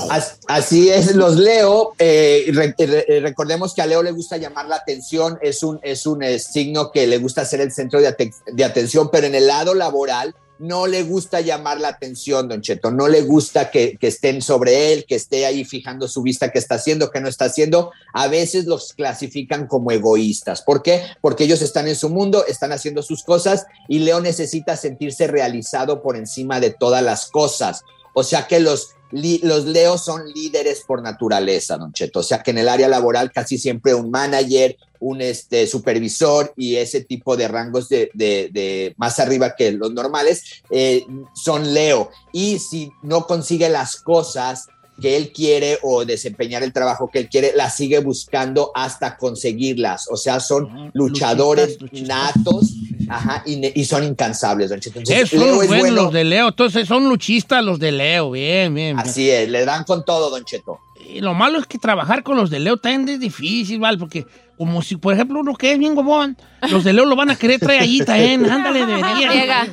As- 0.10 0.40
Así 0.48 0.90
es, 0.90 1.14
los 1.16 1.36
Leo, 1.36 1.94
eh, 2.00 2.46
re- 2.54 2.74
re- 2.78 3.20
recordemos 3.22 3.76
que 3.76 3.84
a 3.84 3.86
Leo 3.86 4.02
le 4.02 4.12
gusta 4.12 4.38
llamar 4.38 4.66
la 4.68 4.78
atención, 4.78 5.38
es 5.44 5.62
un, 5.62 5.80
es 5.84 6.08
un 6.08 6.24
eh, 6.24 6.40
signo 6.40 6.92
que 6.92 7.06
le 7.06 7.20
gusta 7.20 7.46
ser 7.46 7.62
el 7.62 7.72
centro 7.72 8.02
de, 8.02 8.34
de 8.52 8.64
atención, 8.66 9.10
pero 9.12 9.28
en 9.28 9.36
el 9.36 9.46
lado 9.46 9.76
laboral 9.76 10.36
no 10.62 10.86
le 10.86 11.02
gusta 11.02 11.42
llamar 11.42 11.80
la 11.82 11.88
atención, 11.88 12.48
don 12.48 12.62
Cheto, 12.62 12.92
no 12.92 13.08
le 13.08 13.24
gusta 13.24 13.72
que, 13.72 13.98
que 13.98 14.08
estén 14.08 14.44
sobre 14.44 14.94
él, 14.94 15.06
que 15.08 15.16
esté 15.16 15.48
ahí 15.48 15.66
fijando 15.66 16.08
su 16.08 16.22
vista, 16.22 16.52
qué 16.52 16.60
está 16.60 16.76
haciendo, 16.76 17.10
qué 17.10 17.20
no 17.20 17.28
está 17.28 17.46
haciendo. 17.46 17.92
A 18.14 18.28
veces 18.28 18.66
los 18.66 18.94
clasifican 18.94 19.66
como 19.66 19.92
egoístas. 19.92 20.62
¿Por 20.62 20.84
qué? 20.84 21.04
Porque 21.20 21.46
ellos 21.46 21.64
están 21.64 21.88
en 21.88 21.96
su 21.96 22.10
mundo, 22.10 22.46
están 22.48 22.72
haciendo 22.72 23.02
sus 23.02 23.24
cosas 23.24 23.66
y 23.88 24.00
Leo 24.00 24.22
necesita 24.22 24.78
sentirse 24.78 25.26
realizado 25.26 26.04
por 26.04 26.16
encima 26.16 26.60
de 26.60 26.70
todas 26.70 27.02
las 27.02 27.26
cosas. 27.32 27.84
O 28.14 28.24
sea 28.24 28.46
que 28.46 28.60
los 28.60 28.96
los 29.12 29.66
Leos 29.66 30.04
son 30.06 30.32
líderes 30.32 30.82
por 30.88 31.02
naturaleza, 31.02 31.78
Don 31.78 31.92
Cheto. 31.94 32.20
O 32.20 32.24
sea 32.24 32.42
que 32.42 32.52
en 32.52 32.60
el 32.60 32.70
área 32.70 32.88
laboral 32.88 33.32
casi 33.32 33.58
siempre 33.58 33.94
un 33.94 34.10
manager, 34.12 34.78
un 35.00 35.22
este, 35.22 35.66
supervisor 35.68 36.54
y 36.56 36.76
ese 36.76 37.02
tipo 37.04 37.36
de 37.36 37.48
rangos 37.48 37.90
de, 37.90 38.10
de- 38.14 38.94
más 38.98 39.20
arriba 39.20 39.56
que 39.56 39.72
los 39.72 39.92
normales 39.94 40.44
eh, 40.70 41.06
son 41.34 41.74
Leo. 41.74 42.10
Y 42.32 42.60
si 42.60 42.92
no 43.02 43.26
consigue 43.26 43.68
las 43.70 43.96
cosas 43.98 44.68
que 45.02 45.18
él 45.18 45.32
quiere 45.34 45.80
o 45.82 46.06
desempeñar 46.06 46.64
el 46.64 46.72
trabajo 46.72 47.10
que 47.12 47.20
él 47.20 47.30
quiere, 47.30 47.52
las 47.56 47.76
sigue 47.76 48.00
buscando 48.00 48.72
hasta 48.76 49.18
conseguirlas. 49.18 50.08
O 50.10 50.16
sea, 50.18 50.40
son 50.40 50.92
luchadores 50.94 51.78
natos 51.92 52.74
ajá, 53.10 53.44
y, 53.46 53.56
ne- 53.58 53.72
y 53.76 53.84
son 53.86 54.04
incansables, 54.04 54.70
Don 54.70 54.80
Cheto. 54.80 55.00
Entonces, 55.00 55.24
Esos 55.26 55.40
son 55.40 55.48
Leo 55.50 55.62
es 55.64 55.68
buenos, 55.68 55.88
bueno. 55.90 56.04
los 56.04 56.14
de 56.14 56.24
Leo. 56.24 56.48
Entonces 56.50 56.88
son 56.88 57.10
luchistas 57.10 57.64
los 57.64 57.80
de 57.80 57.92
Leo. 57.92 58.32
Bien, 58.32 58.74
bien. 58.74 58.96
bien. 58.96 59.00
Así 59.00 59.30
es, 59.30 59.50
le 59.50 59.66
dan 59.66 59.84
con 59.84 60.06
todo, 60.06 60.30
Don 60.30 60.46
Cheto. 60.46 60.80
Y 61.14 61.20
lo 61.20 61.34
malo 61.34 61.60
es 61.60 61.66
que 61.66 61.78
trabajar 61.78 62.24
con 62.24 62.38
los 62.38 62.50
de 62.50 62.60
Leo 62.60 62.78
también 62.78 63.10
es 63.10 63.20
difícil, 63.20 63.80
¿vale? 63.80 63.98
Porque 63.98 64.26
como 64.58 64.82
si, 64.82 64.96
por 64.96 65.14
ejemplo, 65.14 65.40
uno 65.40 65.56
que 65.56 65.74
es 65.74 65.80
bien 65.80 65.96
gobón, 65.96 66.38
los 66.70 66.84
de 66.84 66.94
Leo 66.94 67.06
lo 67.06 67.16
van 67.16 67.32
a 67.32 67.36
querer 67.36 67.60
traer 67.60 67.82
allí 67.82 68.00
también. 68.06 68.46
Ándale, 68.50 68.86
debería. 68.86 69.68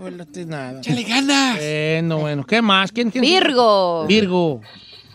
Llega. 0.00 0.08
Híjole, 0.08 0.16
no 0.16 0.26
te 0.26 0.44
nada. 0.46 0.80
¡Échale 0.80 1.02
ganas! 1.02 1.56
Bueno, 1.58 2.18
bueno. 2.18 2.46
¿Qué 2.46 2.62
más? 2.62 2.90
¿Quién, 2.92 3.10
quién? 3.10 3.22
Virgo. 3.22 4.06
Virgo. 4.06 4.60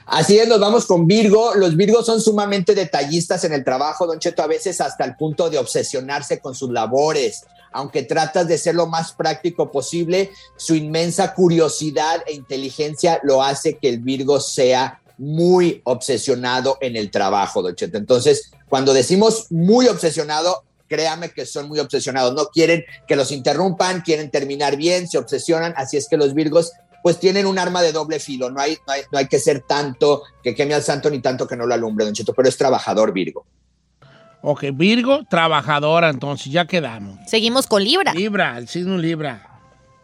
Así 0.05 0.37
es, 0.37 0.47
nos 0.47 0.59
vamos 0.59 0.85
con 0.85 1.07
Virgo. 1.07 1.55
Los 1.55 1.75
Virgos 1.75 2.05
son 2.05 2.21
sumamente 2.21 2.75
detallistas 2.75 3.43
en 3.43 3.53
el 3.53 3.63
trabajo, 3.63 4.05
Don 4.05 4.19
Cheto, 4.19 4.43
a 4.43 4.47
veces 4.47 4.79
hasta 4.79 5.03
el 5.03 5.15
punto 5.15 5.49
de 5.49 5.57
obsesionarse 5.57 6.39
con 6.39 6.53
sus 6.53 6.69
labores. 6.69 7.43
Aunque 7.71 8.03
tratas 8.03 8.47
de 8.47 8.57
ser 8.57 8.75
lo 8.75 8.85
más 8.85 9.13
práctico 9.13 9.71
posible, 9.71 10.29
su 10.55 10.75
inmensa 10.75 11.33
curiosidad 11.33 12.23
e 12.27 12.33
inteligencia 12.33 13.19
lo 13.23 13.41
hace 13.41 13.77
que 13.77 13.89
el 13.89 13.99
Virgo 13.99 14.39
sea 14.39 15.01
muy 15.17 15.81
obsesionado 15.85 16.77
en 16.81 16.95
el 16.95 17.09
trabajo, 17.09 17.63
Don 17.63 17.75
Cheto. 17.75 17.97
Entonces, 17.97 18.51
cuando 18.69 18.93
decimos 18.93 19.47
muy 19.49 19.87
obsesionado, 19.87 20.63
créame 20.87 21.31
que 21.31 21.45
son 21.45 21.67
muy 21.67 21.79
obsesionados. 21.79 22.33
No 22.33 22.47
quieren 22.47 22.85
que 23.07 23.15
los 23.15 23.31
interrumpan, 23.31 24.01
quieren 24.01 24.31
terminar 24.31 24.77
bien, 24.77 25.07
se 25.07 25.17
obsesionan. 25.17 25.73
Así 25.77 25.97
es 25.97 26.07
que 26.07 26.17
los 26.17 26.33
Virgos 26.33 26.71
pues 27.03 27.19
tienen 27.19 27.45
un 27.45 27.59
arma 27.59 27.81
de 27.81 27.91
doble 27.91 28.19
filo. 28.19 28.49
No 28.49 28.59
hay, 28.59 28.77
no 28.87 28.93
hay, 28.93 29.01
no 29.11 29.19
hay 29.19 29.27
que 29.27 29.39
ser 29.39 29.61
tanto 29.61 30.23
que 30.41 30.55
queme 30.55 30.73
al 30.73 30.81
santo 30.83 31.09
ni 31.09 31.19
tanto 31.19 31.47
que 31.47 31.55
no 31.55 31.67
lo 31.67 31.73
alumbre, 31.73 32.05
Don 32.05 32.13
Cheto, 32.13 32.33
pero 32.33 32.49
es 32.49 32.57
trabajador 32.57 33.13
Virgo. 33.13 33.45
Ok, 34.41 34.65
Virgo, 34.73 35.23
trabajadora, 35.29 36.09
entonces 36.09 36.51
ya 36.51 36.65
quedamos. 36.65 37.19
Seguimos 37.27 37.67
con 37.67 37.83
Libra. 37.83 38.13
Libra, 38.13 38.57
el 38.57 38.67
signo 38.67 38.97
Libra. 38.97 39.55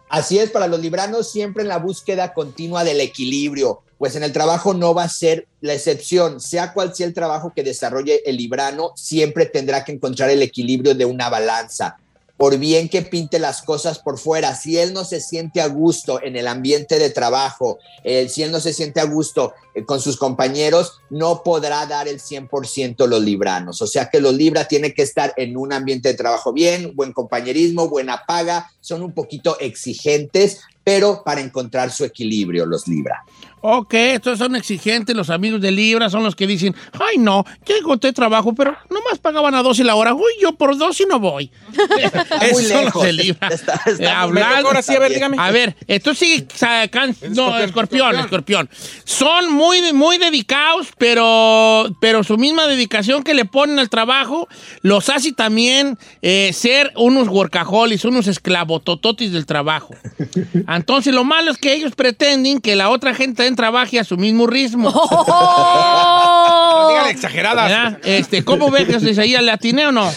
Así 0.09 0.39
es, 0.39 0.49
para 0.49 0.67
los 0.67 0.79
libranos 0.79 1.31
siempre 1.31 1.63
en 1.63 1.69
la 1.69 1.77
búsqueda 1.77 2.33
continua 2.33 2.83
del 2.83 2.99
equilibrio, 2.99 3.83
pues 4.01 4.15
en 4.15 4.23
el 4.23 4.33
trabajo 4.33 4.73
no 4.73 4.95
va 4.95 5.03
a 5.03 5.09
ser 5.09 5.47
la 5.59 5.75
excepción, 5.75 6.41
sea 6.41 6.73
cual 6.73 6.95
sea 6.95 7.05
el 7.05 7.13
trabajo 7.13 7.53
que 7.55 7.61
desarrolle 7.61 8.23
el 8.27 8.35
librano, 8.35 8.93
siempre 8.95 9.45
tendrá 9.45 9.85
que 9.85 9.91
encontrar 9.91 10.31
el 10.31 10.41
equilibrio 10.41 10.95
de 10.95 11.05
una 11.05 11.29
balanza. 11.29 11.97
Por 12.35 12.57
bien 12.57 12.89
que 12.89 13.03
pinte 13.03 13.37
las 13.37 13.61
cosas 13.61 13.99
por 13.99 14.17
fuera, 14.17 14.55
si 14.55 14.75
él 14.79 14.91
no 14.93 15.05
se 15.05 15.21
siente 15.21 15.61
a 15.61 15.67
gusto 15.67 16.19
en 16.23 16.35
el 16.35 16.47
ambiente 16.47 16.97
de 16.97 17.11
trabajo, 17.11 17.77
eh, 18.03 18.27
si 18.27 18.41
él 18.41 18.51
no 18.51 18.59
se 18.59 18.73
siente 18.73 19.01
a 19.01 19.03
gusto 19.03 19.53
eh, 19.75 19.85
con 19.85 20.01
sus 20.01 20.17
compañeros, 20.17 20.93
no 21.11 21.43
podrá 21.43 21.85
dar 21.85 22.07
el 22.07 22.19
100% 22.19 23.05
los 23.05 23.21
libranos. 23.21 23.83
O 23.83 23.85
sea 23.85 24.09
que 24.09 24.19
los 24.19 24.33
libra 24.33 24.67
tienen 24.67 24.95
que 24.95 25.03
estar 25.03 25.31
en 25.37 25.55
un 25.55 25.73
ambiente 25.73 26.09
de 26.09 26.15
trabajo 26.15 26.51
bien, 26.51 26.95
buen 26.95 27.13
compañerismo, 27.13 27.87
buena 27.87 28.23
paga, 28.25 28.71
son 28.79 29.03
un 29.03 29.13
poquito 29.13 29.59
exigentes, 29.59 30.61
pero 30.83 31.21
para 31.23 31.41
encontrar 31.41 31.91
su 31.91 32.03
equilibrio 32.03 32.65
los 32.65 32.87
libra. 32.87 33.23
Ok, 33.61 33.93
estos 33.93 34.39
son 34.39 34.55
exigentes, 34.55 35.15
los 35.15 35.29
amigos 35.29 35.61
de 35.61 35.71
Libra 35.71 36.09
son 36.09 36.23
los 36.23 36.35
que 36.35 36.47
dicen, 36.47 36.75
ay 36.93 37.17
no, 37.19 37.45
ya 37.65 37.75
encontré 37.75 38.11
trabajo, 38.11 38.53
pero 38.55 38.75
nomás 38.89 39.19
pagaban 39.19 39.53
a 39.55 39.61
12 39.61 39.83
la 39.83 39.95
hora, 39.95 40.13
uy, 40.13 40.31
yo 40.41 40.53
por 40.53 40.75
12 40.77 41.05
no 41.07 41.19
voy. 41.19 41.51
Esos 42.41 42.67
son 42.67 42.85
los 42.85 43.03
de 43.03 43.13
Libra. 43.13 43.47
Está- 43.49 43.73
está 43.73 43.91
muy 43.95 44.05
hablando- 44.07 44.67
Ahora 44.69 44.81
sí, 44.81 44.95
a 44.95 44.99
ver, 44.99 45.13
dígame. 45.13 45.37
A 45.39 45.51
ver, 45.51 45.75
esto 45.87 46.13
sigue 46.15 46.47
sacan- 46.55 47.15
no, 47.35 47.57
escorpión, 47.59 48.15
escorpión. 48.19 48.69
Son 49.03 49.51
muy, 49.51 49.93
muy 49.93 50.17
dedicados, 50.17 50.87
pero, 50.97 51.87
pero 51.99 52.23
su 52.23 52.37
misma 52.37 52.67
dedicación 52.67 53.23
que 53.23 53.33
le 53.33 53.45
ponen 53.45 53.79
al 53.79 53.89
trabajo 53.89 54.47
los 54.81 55.09
hace 55.09 55.33
también 55.33 55.97
eh, 56.21 56.51
ser 56.53 56.91
unos 56.95 57.27
workaholics, 57.27 58.05
unos 58.05 58.27
esclavotototis 58.27 59.31
del 59.31 59.45
trabajo. 59.45 59.93
Entonces, 60.67 61.13
lo 61.13 61.23
malo 61.23 61.51
es 61.51 61.57
que 61.57 61.73
ellos 61.73 61.93
pretenden 61.95 62.59
que 62.59 62.75
la 62.75 62.89
otra 62.89 63.13
gente 63.13 63.50
también 63.51 63.55
trabaje 63.55 63.99
a 63.99 64.03
su 64.03 64.17
mismo 64.17 64.47
ritmo. 64.47 64.91
¡Oh! 64.93 66.87
Dígale 66.89 67.11
exageradas. 67.11 67.69
¿Verdad? 67.69 67.99
Este, 68.03 68.43
¿Cómo 68.43 68.71
ves 68.71 68.87
que 68.87 69.21
ahí 69.21 69.37
le 69.37 69.51
atiné 69.51 69.87
o 69.87 69.91
no? 69.91 70.11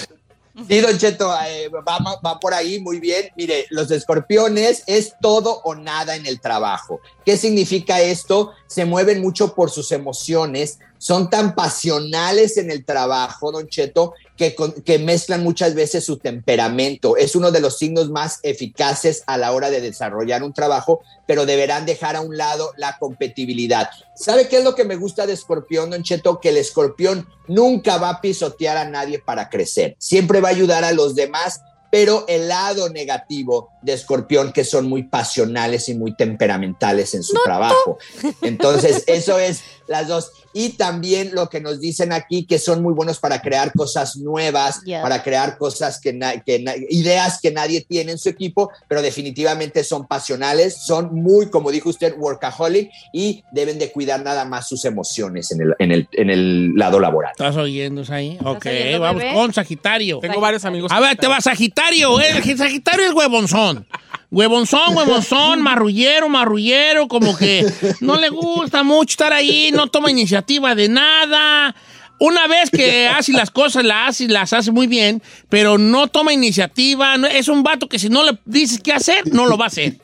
Sí, 0.68 0.78
Don 0.78 0.96
Cheto, 0.96 1.34
eh, 1.48 1.68
va, 1.68 1.98
va 2.24 2.38
por 2.38 2.54
ahí 2.54 2.80
muy 2.80 3.00
bien. 3.00 3.28
Mire, 3.36 3.66
los 3.70 3.90
escorpiones 3.90 4.84
es 4.86 5.14
todo 5.20 5.60
o 5.64 5.74
nada 5.74 6.14
en 6.14 6.26
el 6.26 6.40
trabajo. 6.40 7.00
¿Qué 7.24 7.36
significa 7.36 8.00
esto? 8.00 8.52
Se 8.68 8.84
mueven 8.84 9.20
mucho 9.20 9.52
por 9.56 9.70
sus 9.70 9.90
emociones, 9.90 10.78
son 10.98 11.28
tan 11.28 11.56
pasionales 11.56 12.56
en 12.56 12.70
el 12.70 12.84
trabajo, 12.84 13.50
Don 13.50 13.66
Cheto, 13.66 14.14
que, 14.36 14.54
con- 14.54 14.72
que 14.72 14.98
mezclan 14.98 15.42
muchas 15.42 15.74
veces 15.74 16.04
su 16.04 16.16
temperamento. 16.18 17.16
Es 17.16 17.36
uno 17.36 17.50
de 17.50 17.60
los 17.60 17.78
signos 17.78 18.10
más 18.10 18.40
eficaces 18.42 19.22
a 19.26 19.38
la 19.38 19.52
hora 19.52 19.70
de 19.70 19.80
desarrollar 19.80 20.42
un 20.42 20.52
trabajo, 20.52 21.02
pero 21.26 21.46
deberán 21.46 21.86
dejar 21.86 22.16
a 22.16 22.20
un 22.20 22.36
lado 22.36 22.72
la 22.76 22.98
competitividad. 22.98 23.90
¿Sabe 24.16 24.48
qué 24.48 24.58
es 24.58 24.64
lo 24.64 24.74
que 24.74 24.84
me 24.84 24.96
gusta 24.96 25.26
de 25.26 25.34
Escorpión, 25.34 25.90
Don 25.90 26.02
Cheto? 26.02 26.40
Que 26.40 26.48
el 26.50 26.56
escorpión 26.56 27.28
nunca 27.48 27.98
va 27.98 28.10
a 28.10 28.20
pisotear 28.20 28.76
a 28.76 28.88
nadie 28.88 29.18
para 29.18 29.48
crecer. 29.48 29.96
Siempre 29.98 30.40
va 30.40 30.48
a 30.48 30.52
ayudar 30.52 30.84
a 30.84 30.92
los 30.92 31.14
demás, 31.14 31.60
pero 31.90 32.24
el 32.26 32.48
lado 32.48 32.88
negativo 32.88 33.70
de 33.80 33.92
Escorpión, 33.92 34.52
que 34.52 34.64
son 34.64 34.88
muy 34.88 35.04
pasionales 35.04 35.88
y 35.88 35.94
muy 35.94 36.16
temperamentales 36.16 37.14
en 37.14 37.22
su 37.22 37.34
trabajo. 37.44 37.98
Entonces, 38.42 39.04
eso 39.06 39.38
es 39.38 39.60
las 39.86 40.08
dos. 40.08 40.32
Y 40.52 40.70
también 40.70 41.30
lo 41.34 41.48
que 41.48 41.60
nos 41.60 41.80
dicen 41.80 42.12
aquí, 42.12 42.46
que 42.46 42.58
son 42.58 42.82
muy 42.82 42.92
buenos 42.94 43.18
para 43.18 43.40
crear 43.42 43.72
cosas 43.72 44.16
nuevas, 44.16 44.80
Yeah. 44.84 45.02
para 45.02 45.22
crear 45.22 45.58
cosas 45.58 46.00
que, 46.00 46.12
na- 46.12 46.40
que 46.40 46.58
na- 46.60 46.74
ideas 46.90 47.38
que 47.40 47.50
nadie 47.50 47.80
tiene 47.80 48.12
en 48.12 48.18
su 48.18 48.28
equipo, 48.28 48.70
pero 48.88 49.02
definitivamente 49.02 49.82
son 49.84 50.06
pasionales, 50.06 50.84
son 50.86 51.14
muy, 51.14 51.50
como 51.50 51.70
dijo 51.70 51.88
usted, 51.88 52.14
workaholic 52.16 52.90
y 53.12 53.42
deben 53.52 53.78
de 53.78 53.90
cuidar 53.92 54.22
nada 54.22 54.44
más 54.44 54.68
sus 54.68 54.84
emociones 54.84 55.50
en 55.50 55.60
el, 55.62 55.74
en 55.78 55.92
el, 55.92 56.08
en 56.12 56.30
el 56.30 56.74
lado 56.74 57.00
laboral. 57.00 57.32
¿Estás 57.32 57.56
oyendo 57.56 58.02
ahí? 58.10 58.38
Ok, 58.44 58.66
oyendo, 58.66 59.00
vamos 59.00 59.22
bebé? 59.22 59.34
con 59.34 59.52
Sagitario. 59.52 60.18
Tengo 60.20 60.40
varios 60.40 60.64
amigos. 60.64 60.90
A 60.92 61.00
ver, 61.00 61.16
te 61.16 61.26
va 61.26 61.40
Sagitario. 61.40 62.20
eh, 62.20 62.40
El 62.44 62.56
Sagitario 62.58 63.06
es 63.06 63.12
huevonzón. 63.12 63.86
Huevonzón, 64.34 64.96
huevonzón, 64.96 65.62
marrullero, 65.62 66.28
marrullero, 66.28 67.06
como 67.08 67.36
que 67.36 67.64
no 68.00 68.16
le 68.20 68.28
gusta 68.30 68.82
mucho 68.82 69.12
estar 69.12 69.32
ahí, 69.32 69.70
no 69.72 69.86
toma 69.86 70.10
iniciativa 70.10 70.74
de 70.74 70.88
nada. 70.88 71.74
Una 72.20 72.46
vez 72.46 72.70
que 72.70 73.08
hace 73.08 73.32
las 73.32 73.50
cosas, 73.50 73.84
las 73.84 74.10
hace, 74.10 74.28
las 74.28 74.52
hace 74.52 74.70
muy 74.70 74.86
bien, 74.86 75.20
pero 75.48 75.78
no 75.78 76.06
toma 76.06 76.32
iniciativa. 76.32 77.16
no- 77.16 77.26
es 77.26 77.48
un 77.48 77.62
vato 77.64 77.88
que 77.88 77.98
si 77.98 78.08
no 78.08 78.22
le 78.22 78.38
dices 78.44 78.80
qué 78.80 78.92
hacer, 78.92 79.26
no 79.32 79.46
lo 79.46 79.56
va 79.58 79.64
a 79.64 79.68
hacer. 79.68 79.96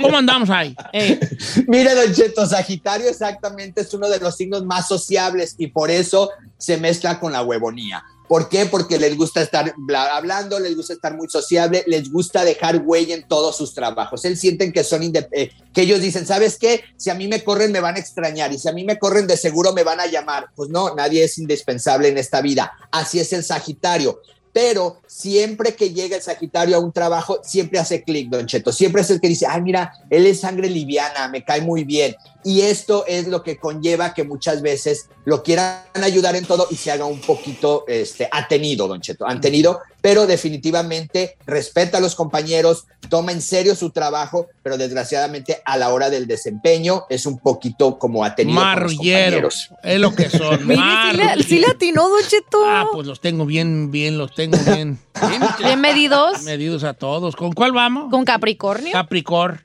¿Cómo 0.00 0.18
andamos 0.18 0.50
ahí? 0.50 0.74
Eh, 0.92 1.18
Mire, 1.66 1.94
Don 1.94 2.14
Cheto, 2.14 2.46
Sagitario 2.46 3.08
exactamente 3.08 3.80
es 3.80 3.92
uno 3.94 4.08
de 4.08 4.20
los 4.20 4.36
signos 4.36 4.64
más 4.64 4.86
sociables 4.86 5.54
y 5.58 5.68
por 5.68 5.90
eso 5.90 6.30
se 6.58 6.76
mezcla 6.76 7.18
con 7.18 7.32
la 7.32 7.42
huevonía. 7.42 8.04
¿Por 8.28 8.48
qué? 8.48 8.66
Porque 8.66 8.98
les 8.98 9.16
gusta 9.16 9.42
estar 9.42 9.74
bla- 9.76 10.16
hablando, 10.16 10.58
les 10.58 10.74
gusta 10.76 10.94
estar 10.94 11.14
muy 11.14 11.28
sociable, 11.28 11.84
les 11.86 12.10
gusta 12.10 12.42
dejar 12.44 12.78
huella 12.84 13.14
en 13.14 13.28
todos 13.28 13.56
sus 13.56 13.74
trabajos. 13.74 14.24
Él 14.24 14.38
sienten 14.38 14.72
que 14.72 14.82
son 14.82 15.02
eh, 15.02 15.50
que 15.72 15.82
ellos 15.82 16.00
dicen, 16.00 16.26
¿sabes 16.26 16.56
qué? 16.58 16.82
Si 16.96 17.10
a 17.10 17.14
mí 17.14 17.28
me 17.28 17.44
corren 17.44 17.70
me 17.70 17.80
van 17.80 17.96
a 17.96 17.98
extrañar 17.98 18.52
y 18.52 18.58
si 18.58 18.68
a 18.68 18.72
mí 18.72 18.84
me 18.84 18.98
corren 18.98 19.26
de 19.26 19.36
seguro 19.36 19.72
me 19.72 19.84
van 19.84 20.00
a 20.00 20.06
llamar. 20.06 20.46
Pues 20.56 20.70
no, 20.70 20.94
nadie 20.94 21.24
es 21.24 21.36
indispensable 21.38 22.08
en 22.08 22.16
esta 22.18 22.40
vida. 22.40 22.72
Así 22.90 23.20
es 23.20 23.32
el 23.34 23.44
Sagitario. 23.44 24.20
Pero 24.54 25.00
siempre 25.08 25.74
que 25.74 25.90
llega 25.90 26.14
el 26.16 26.22
Sagitario 26.22 26.76
a 26.76 26.78
un 26.78 26.92
trabajo, 26.92 27.40
siempre 27.42 27.80
hace 27.80 28.04
clic, 28.04 28.30
Don 28.30 28.46
Cheto. 28.46 28.72
Siempre 28.72 29.02
es 29.02 29.10
el 29.10 29.20
que 29.20 29.28
dice, 29.28 29.46
ay, 29.48 29.60
mira, 29.62 29.92
él 30.08 30.26
es 30.26 30.40
sangre 30.40 30.70
liviana, 30.70 31.26
me 31.28 31.44
cae 31.44 31.60
muy 31.60 31.82
bien. 31.82 32.14
Y 32.44 32.60
esto 32.60 33.04
es 33.06 33.26
lo 33.26 33.42
que 33.42 33.56
conlleva 33.56 34.12
que 34.12 34.22
muchas 34.22 34.60
veces 34.60 35.08
lo 35.24 35.42
quieran 35.42 35.80
ayudar 35.94 36.36
en 36.36 36.44
todo 36.44 36.66
y 36.70 36.76
se 36.76 36.90
haga 36.90 37.06
un 37.06 37.20
poquito 37.20 37.84
este, 37.88 38.28
atenido, 38.30 38.86
Don 38.86 39.00
Cheto, 39.00 39.26
atenido, 39.26 39.80
pero 40.02 40.26
definitivamente 40.26 41.36
respeta 41.46 41.96
a 41.96 42.00
los 42.02 42.14
compañeros, 42.14 42.84
toma 43.08 43.32
en 43.32 43.40
serio 43.40 43.74
su 43.74 43.88
trabajo, 43.90 44.48
pero 44.62 44.76
desgraciadamente 44.76 45.62
a 45.64 45.78
la 45.78 45.88
hora 45.94 46.10
del 46.10 46.26
desempeño 46.26 47.04
es 47.08 47.24
un 47.24 47.38
poquito 47.38 47.98
como 47.98 48.22
atenido 48.24 48.60
con 48.60 48.66
los 48.66 48.74
Marrullero. 48.76 49.24
compañeros. 49.48 49.70
Es 49.82 49.98
lo 50.00 50.14
que 50.14 50.28
son. 50.28 50.66
mire, 50.66 50.80
sí 50.80 51.16
le, 51.16 51.24
marrullero. 51.24 51.42
sí 51.42 51.58
le 51.60 51.66
atinó, 51.68 52.08
Don 52.10 52.22
Cheto. 52.28 52.62
Ah, 52.66 52.86
pues 52.92 53.06
los 53.06 53.20
tengo 53.22 53.46
bien, 53.46 53.90
bien, 53.90 54.18
los 54.18 54.34
tengo 54.34 54.58
bien 54.58 54.98
Bien 55.58 55.80
medidos. 55.80 56.42
medidos 56.42 56.84
a 56.84 56.92
todos. 56.94 57.36
¿Con 57.36 57.52
cuál 57.52 57.72
vamos? 57.72 58.10
Con 58.10 58.24
Capricornio. 58.26 58.92
Capricorn. 58.92 59.62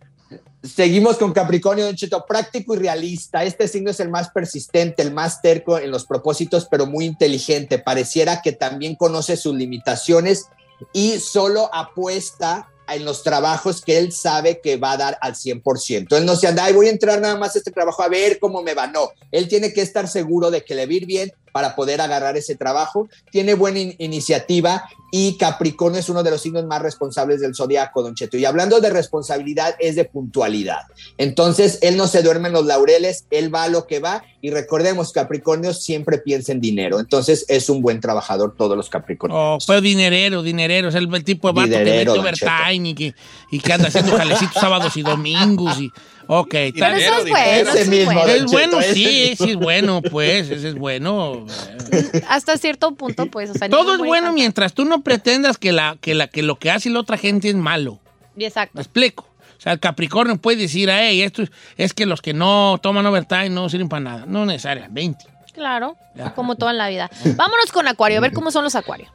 Seguimos 0.62 1.18
con 1.18 1.32
Capricornio, 1.32 1.86
Don 1.86 1.95
Cheto, 1.95 2.26
práctico 2.26 2.76
y 2.76 2.80
realista. 2.80 3.45
Este 3.45 3.68
signo 3.70 3.91
es 3.91 4.01
el 4.01 4.10
más 4.10 4.30
persistente, 4.30 5.01
el 5.01 5.14
más 5.14 5.41
terco 5.41 5.80
en 5.80 5.89
los 5.89 6.05
propósitos, 6.05 6.68
pero 6.70 6.86
muy 6.86 7.05
inteligente. 7.05 7.80
Pareciera 7.80 8.41
que 8.41 8.51
también 8.51 8.95
conoce 8.95 9.38
sus 9.38 9.55
limitaciones 9.55 10.47
y 10.91 11.20
solo 11.20 11.74
apuesta 11.74 12.70
en 12.89 13.05
los 13.05 13.24
trabajos 13.24 13.82
que 13.82 13.97
él 13.97 14.12
sabe 14.12 14.60
que 14.60 14.76
va 14.76 14.93
a 14.93 14.97
dar 14.97 15.18
al 15.22 15.36
100%. 15.36 16.18
Él 16.18 16.26
no 16.26 16.36
se 16.36 16.47
anda, 16.47 16.66
ay, 16.66 16.74
voy 16.74 16.88
a 16.88 16.91
entrar 16.91 17.22
nada 17.22 17.38
más 17.38 17.55
a 17.55 17.60
este 17.60 17.72
trabajo 17.72 18.03
a 18.03 18.10
ver 18.10 18.39
cómo 18.39 18.62
me 18.62 18.74
va. 18.74 18.88
No, 18.88 19.12
él 19.32 19.47
tiene 19.47 19.72
que 19.72 19.82
estar 19.82 20.07
seguro 20.10 20.51
de 20.51 20.66
que 20.66 20.76
le 20.76 20.86
va 20.86 20.93
ir 20.93 21.05
bien 21.05 21.32
para 21.52 21.76
poder 21.76 22.02
agarrar 22.02 22.38
ese 22.38 22.56
trabajo. 22.56 23.10
Tiene 23.32 23.54
buena 23.54 23.80
in- 23.80 23.95
iniciativa 23.97 24.84
y 25.12 25.38
Capricornio 25.38 26.00
es 26.00 26.10
uno 26.10 26.24
de 26.24 26.32
los 26.32 26.41
signos 26.41 26.66
más 26.66 26.82
responsables 26.82 27.41
del 27.41 27.56
zodiaco, 27.56 28.04
Don 28.04 28.16
Cheto. 28.16 28.38
Y 28.38 28.45
hablando 28.45 28.80
de 28.80 28.89
responsabilidad, 28.89 29.76
es 29.80 29.95
de 29.95 30.06
puntualidad. 30.06 30.82
Entonces, 31.18 31.80
él 31.82 31.97
no 31.97 32.08
se 32.08 32.22
duerme 32.22 32.50
en 32.50 32.54
los 32.54 32.66
laureles, 32.66 33.26
él 33.32 33.54
va 33.54 33.64
a 33.64 33.70
lo 33.70 33.88
que 33.88 34.00
va. 34.00 34.24
Y 34.41 34.52
recordemos, 34.52 35.12
Capricornio 35.12 35.74
siempre 35.74 36.20
piensa 36.20 36.52
en 36.52 36.62
dinero. 36.62 37.00
Entonces, 37.00 37.45
es 37.47 37.70
un 37.70 37.82
buen 37.82 38.00
trabajador, 38.00 38.56
todos 38.56 38.78
los 38.78 38.89
Capricornios. 38.89 39.39
Oh, 39.39 39.58
pues 39.66 39.82
dinerero, 39.82 40.43
dinerero. 40.43 40.89
Es 40.89 40.95
el, 40.95 41.10
tipo 41.24 41.47
de 41.50 41.54
vato 41.54 41.72
que 41.72 41.84
mete 41.84 42.10
overtime 42.10 42.89
y 42.89 42.93
que, 42.93 43.16
y 43.52 43.60
que 43.60 43.74
anda 43.74 43.88
haciendo 43.88 44.16
jalecitos 44.16 44.62
sábados 44.62 44.95
y 44.95 45.02
domingos. 45.02 45.80
Y, 45.80 45.91
ok. 46.30 46.55
Pero 46.73 46.95
eso 46.95 47.17
es 47.17 47.30
bueno, 47.30 47.71
Ese 47.71 47.86
mismo, 47.86 48.25
Es 48.25 48.45
bueno, 48.45 48.82
sí, 48.82 49.36
sí 49.36 49.51
es 49.51 49.55
bueno, 49.55 50.01
pues, 50.01 50.49
ese 50.49 50.69
es 50.69 50.75
bueno. 50.75 51.45
Hasta 52.30 52.57
cierto 52.57 52.93
punto, 52.93 53.25
pues, 53.25 53.49
o 53.49 53.53
sea, 53.55 53.67
Todo 53.67 53.95
es 53.95 53.99
bueno 53.99 54.32
mientras 54.32 54.73
tú 54.73 54.86
no 54.86 55.01
pretendas 55.01 55.57
que, 55.57 55.71
la, 55.71 55.97
que, 55.99 56.13
la, 56.13 56.27
que 56.27 56.43
lo 56.43 56.57
que 56.57 56.71
hace 56.71 56.89
la 56.89 56.99
otra 56.99 57.17
gente 57.17 57.49
es 57.49 57.55
malo. 57.55 57.99
Exacto. 58.38 58.73
¿Me 58.75 58.82
explico? 58.82 59.27
O 59.57 59.61
sea, 59.61 59.73
el 59.73 59.80
Capricornio 59.80 60.38
puede 60.38 60.57
decir, 60.57 60.89
hey, 60.89 61.21
esto 61.21 61.41
es, 61.41 61.51
es 61.75 61.93
que 61.93 62.05
los 62.05 62.21
que 62.21 62.34
no 62.34 62.80
toman 62.82 63.05
overtime 63.05 63.49
no 63.49 63.67
sirven 63.67 63.89
para 63.89 63.99
nada. 63.99 64.25
No 64.25 64.45
necesariamente. 64.45 65.25
Claro, 65.53 65.97
como 66.36 66.55
todo 66.55 66.69
en 66.69 66.77
la 66.77 66.88
vida. 66.88 67.09
Vámonos 67.36 67.73
con 67.73 67.86
Acuario, 67.88 68.19
a 68.19 68.21
ver 68.21 68.32
cómo 68.32 68.49
son 68.51 68.63
los 68.63 68.75
Acuarios. 68.75 69.11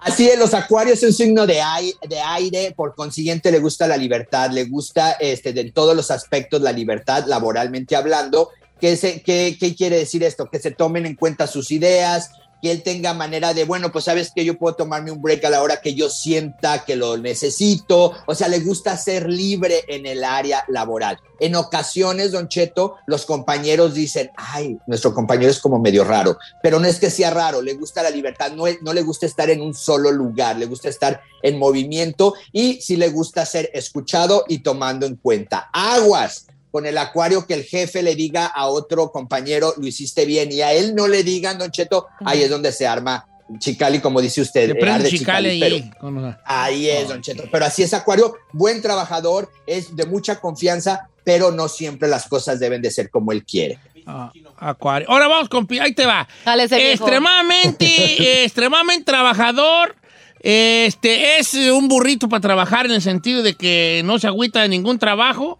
Así 0.00 0.28
es, 0.28 0.38
los 0.38 0.54
acuarios 0.54 0.98
es 0.98 1.04
un 1.04 1.12
signo 1.12 1.46
de, 1.46 1.60
ai- 1.60 1.94
de 2.08 2.20
aire, 2.20 2.72
por 2.76 2.94
consiguiente 2.94 3.50
le 3.50 3.58
gusta 3.58 3.86
la 3.88 3.96
libertad, 3.96 4.50
le 4.50 4.64
gusta 4.64 5.12
este, 5.12 5.52
de 5.52 5.70
todos 5.72 5.96
los 5.96 6.10
aspectos 6.10 6.60
la 6.60 6.72
libertad 6.72 7.24
laboralmente 7.26 7.96
hablando. 7.96 8.50
¿Qué, 8.80 8.96
se, 8.96 9.22
qué, 9.22 9.56
¿Qué 9.58 9.74
quiere 9.74 9.96
decir 9.98 10.22
esto? 10.22 10.48
Que 10.50 10.58
se 10.60 10.70
tomen 10.70 11.06
en 11.06 11.14
cuenta 11.16 11.46
sus 11.46 11.70
ideas, 11.70 12.30
él 12.68 12.82
tenga 12.82 13.14
manera 13.14 13.54
de, 13.54 13.64
bueno, 13.64 13.92
pues 13.92 14.04
sabes 14.04 14.32
que 14.34 14.44
yo 14.44 14.58
puedo 14.58 14.76
tomarme 14.76 15.10
un 15.10 15.22
break 15.22 15.44
a 15.44 15.50
la 15.50 15.62
hora 15.62 15.80
que 15.80 15.94
yo 15.94 16.08
sienta 16.10 16.84
que 16.84 16.96
lo 16.96 17.16
necesito. 17.16 18.12
O 18.26 18.34
sea, 18.34 18.48
le 18.48 18.60
gusta 18.60 18.96
ser 18.96 19.28
libre 19.28 19.84
en 19.88 20.06
el 20.06 20.24
área 20.24 20.64
laboral. 20.68 21.18
En 21.38 21.54
ocasiones, 21.54 22.32
Don 22.32 22.48
Cheto, 22.48 22.96
los 23.06 23.26
compañeros 23.26 23.94
dicen, 23.94 24.30
ay, 24.36 24.78
nuestro 24.86 25.12
compañero 25.12 25.50
es 25.50 25.60
como 25.60 25.78
medio 25.78 26.04
raro, 26.04 26.38
pero 26.62 26.80
no 26.80 26.86
es 26.86 26.98
que 26.98 27.10
sea 27.10 27.30
raro, 27.30 27.60
le 27.60 27.74
gusta 27.74 28.02
la 28.02 28.10
libertad, 28.10 28.52
no, 28.52 28.64
no 28.80 28.92
le 28.92 29.02
gusta 29.02 29.26
estar 29.26 29.50
en 29.50 29.60
un 29.60 29.74
solo 29.74 30.10
lugar, 30.10 30.56
le 30.56 30.66
gusta 30.66 30.88
estar 30.88 31.20
en 31.42 31.58
movimiento 31.58 32.34
y 32.52 32.80
sí 32.80 32.96
le 32.96 33.10
gusta 33.10 33.44
ser 33.44 33.70
escuchado 33.74 34.44
y 34.48 34.60
tomando 34.60 35.04
en 35.04 35.16
cuenta. 35.16 35.68
Aguas 35.72 36.46
con 36.70 36.86
el 36.86 36.98
acuario 36.98 37.46
que 37.46 37.54
el 37.54 37.64
jefe 37.64 38.02
le 38.02 38.14
diga 38.14 38.46
a 38.46 38.66
otro 38.66 39.10
compañero, 39.10 39.74
lo 39.78 39.86
hiciste 39.86 40.24
bien, 40.26 40.52
y 40.52 40.60
a 40.62 40.72
él 40.72 40.94
no 40.94 41.08
le 41.08 41.22
digan, 41.22 41.58
Don 41.58 41.70
Cheto, 41.70 42.06
ahí 42.24 42.42
es 42.42 42.50
donde 42.50 42.72
se 42.72 42.86
arma 42.86 43.26
Chicali, 43.58 44.00
como 44.00 44.20
dice 44.20 44.40
usted. 44.40 44.74
Chicale 44.74 45.08
Chicali, 45.08 45.62
ahí. 45.62 45.90
con- 46.00 46.36
Ahí 46.44 46.88
es, 46.90 47.08
Don 47.08 47.22
Cheto. 47.22 47.44
Pero 47.50 47.64
así 47.64 47.82
es 47.84 47.94
Acuario, 47.94 48.34
buen 48.52 48.82
trabajador, 48.82 49.50
es 49.66 49.94
de 49.94 50.04
mucha 50.04 50.40
confianza, 50.40 51.08
pero 51.24 51.52
no 51.52 51.68
siempre 51.68 52.08
las 52.08 52.26
cosas 52.28 52.58
deben 52.58 52.82
de 52.82 52.90
ser 52.90 53.08
como 53.08 53.30
él 53.32 53.44
quiere. 53.44 53.78
Ah, 54.04 54.32
acuario. 54.58 55.08
Ahora 55.10 55.28
vamos 55.28 55.48
con... 55.48 55.66
pi- 55.66 55.78
Ahí 55.78 55.92
te 55.94 56.06
va. 56.06 56.28
Dale 56.44 56.64
ese 56.64 56.76
viejo. 56.76 56.92
Extremadamente, 57.04 58.44
extremadamente 58.44 59.04
trabajador. 59.04 59.94
Este 60.40 61.38
es 61.38 61.54
un 61.54 61.88
burrito 61.88 62.28
para 62.28 62.40
trabajar 62.40 62.86
en 62.86 62.92
el 62.92 63.02
sentido 63.02 63.42
de 63.42 63.54
que 63.54 64.02
no 64.04 64.18
se 64.18 64.26
agüita 64.26 64.62
de 64.62 64.68
ningún 64.68 64.98
trabajo. 64.98 65.58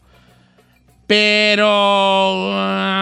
Pero. 1.07 2.51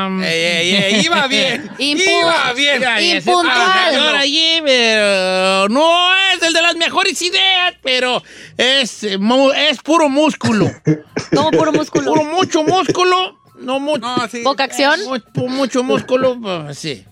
um, 0.06 0.22
Ey, 0.22 0.44
ey, 0.44 0.74
ey, 0.76 1.00
iba 1.04 1.26
bien. 1.26 1.70
Iba 1.78 2.52
bien. 2.52 2.82
Impuntual. 3.16 3.90
señor 3.90 4.14
allí, 4.16 4.60
pero 4.64 5.68
no 5.70 6.14
es 6.34 6.42
el 6.42 6.52
de 6.52 6.62
las 6.62 6.76
mejores 6.76 7.20
ideas, 7.22 7.74
pero 7.82 8.22
es, 8.58 9.18
mu- 9.18 9.52
es 9.52 9.78
puro 9.82 10.08
músculo. 10.08 10.70
Como 11.34 11.50
puro 11.50 11.72
músculo. 11.72 12.12
puro 12.12 12.24
mucho 12.24 12.62
músculo, 12.62 13.40
no 13.60 13.80
mucho. 13.80 14.00
No, 14.06 14.28
sí. 14.28 14.42
Poca 14.42 14.64
acción. 14.64 15.00
Mucho, 15.06 15.46
mucho 15.48 15.82
músculo, 15.82 16.38
pues, 16.40 16.78
sí. 16.78 17.04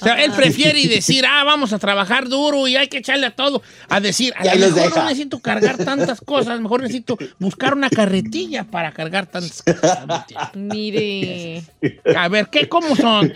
O 0.00 0.04
sea, 0.04 0.22
él 0.22 0.32
prefiere 0.32 0.86
decir, 0.88 1.24
ah, 1.26 1.42
vamos 1.44 1.72
a 1.72 1.78
trabajar 1.78 2.28
duro 2.28 2.68
y 2.68 2.76
hay 2.76 2.88
que 2.88 2.98
echarle 2.98 3.26
a 3.26 3.34
todo, 3.34 3.62
a 3.88 4.00
decir, 4.00 4.34
a 4.36 4.44
lo 4.44 4.50
mejor 4.58 4.74
deja. 4.74 5.00
no 5.00 5.04
necesito 5.04 5.38
cargar 5.40 5.78
tantas 5.78 6.20
cosas, 6.20 6.60
mejor 6.60 6.82
necesito 6.82 7.16
buscar 7.38 7.74
una 7.74 7.88
carretilla 7.88 8.64
para 8.64 8.92
cargar 8.92 9.26
tantas 9.26 9.62
cosas. 9.62 10.06
Mire. 10.54 11.64
A 12.16 12.28
ver, 12.28 12.48
¿qué, 12.48 12.68
cómo 12.68 12.94
son? 12.94 13.32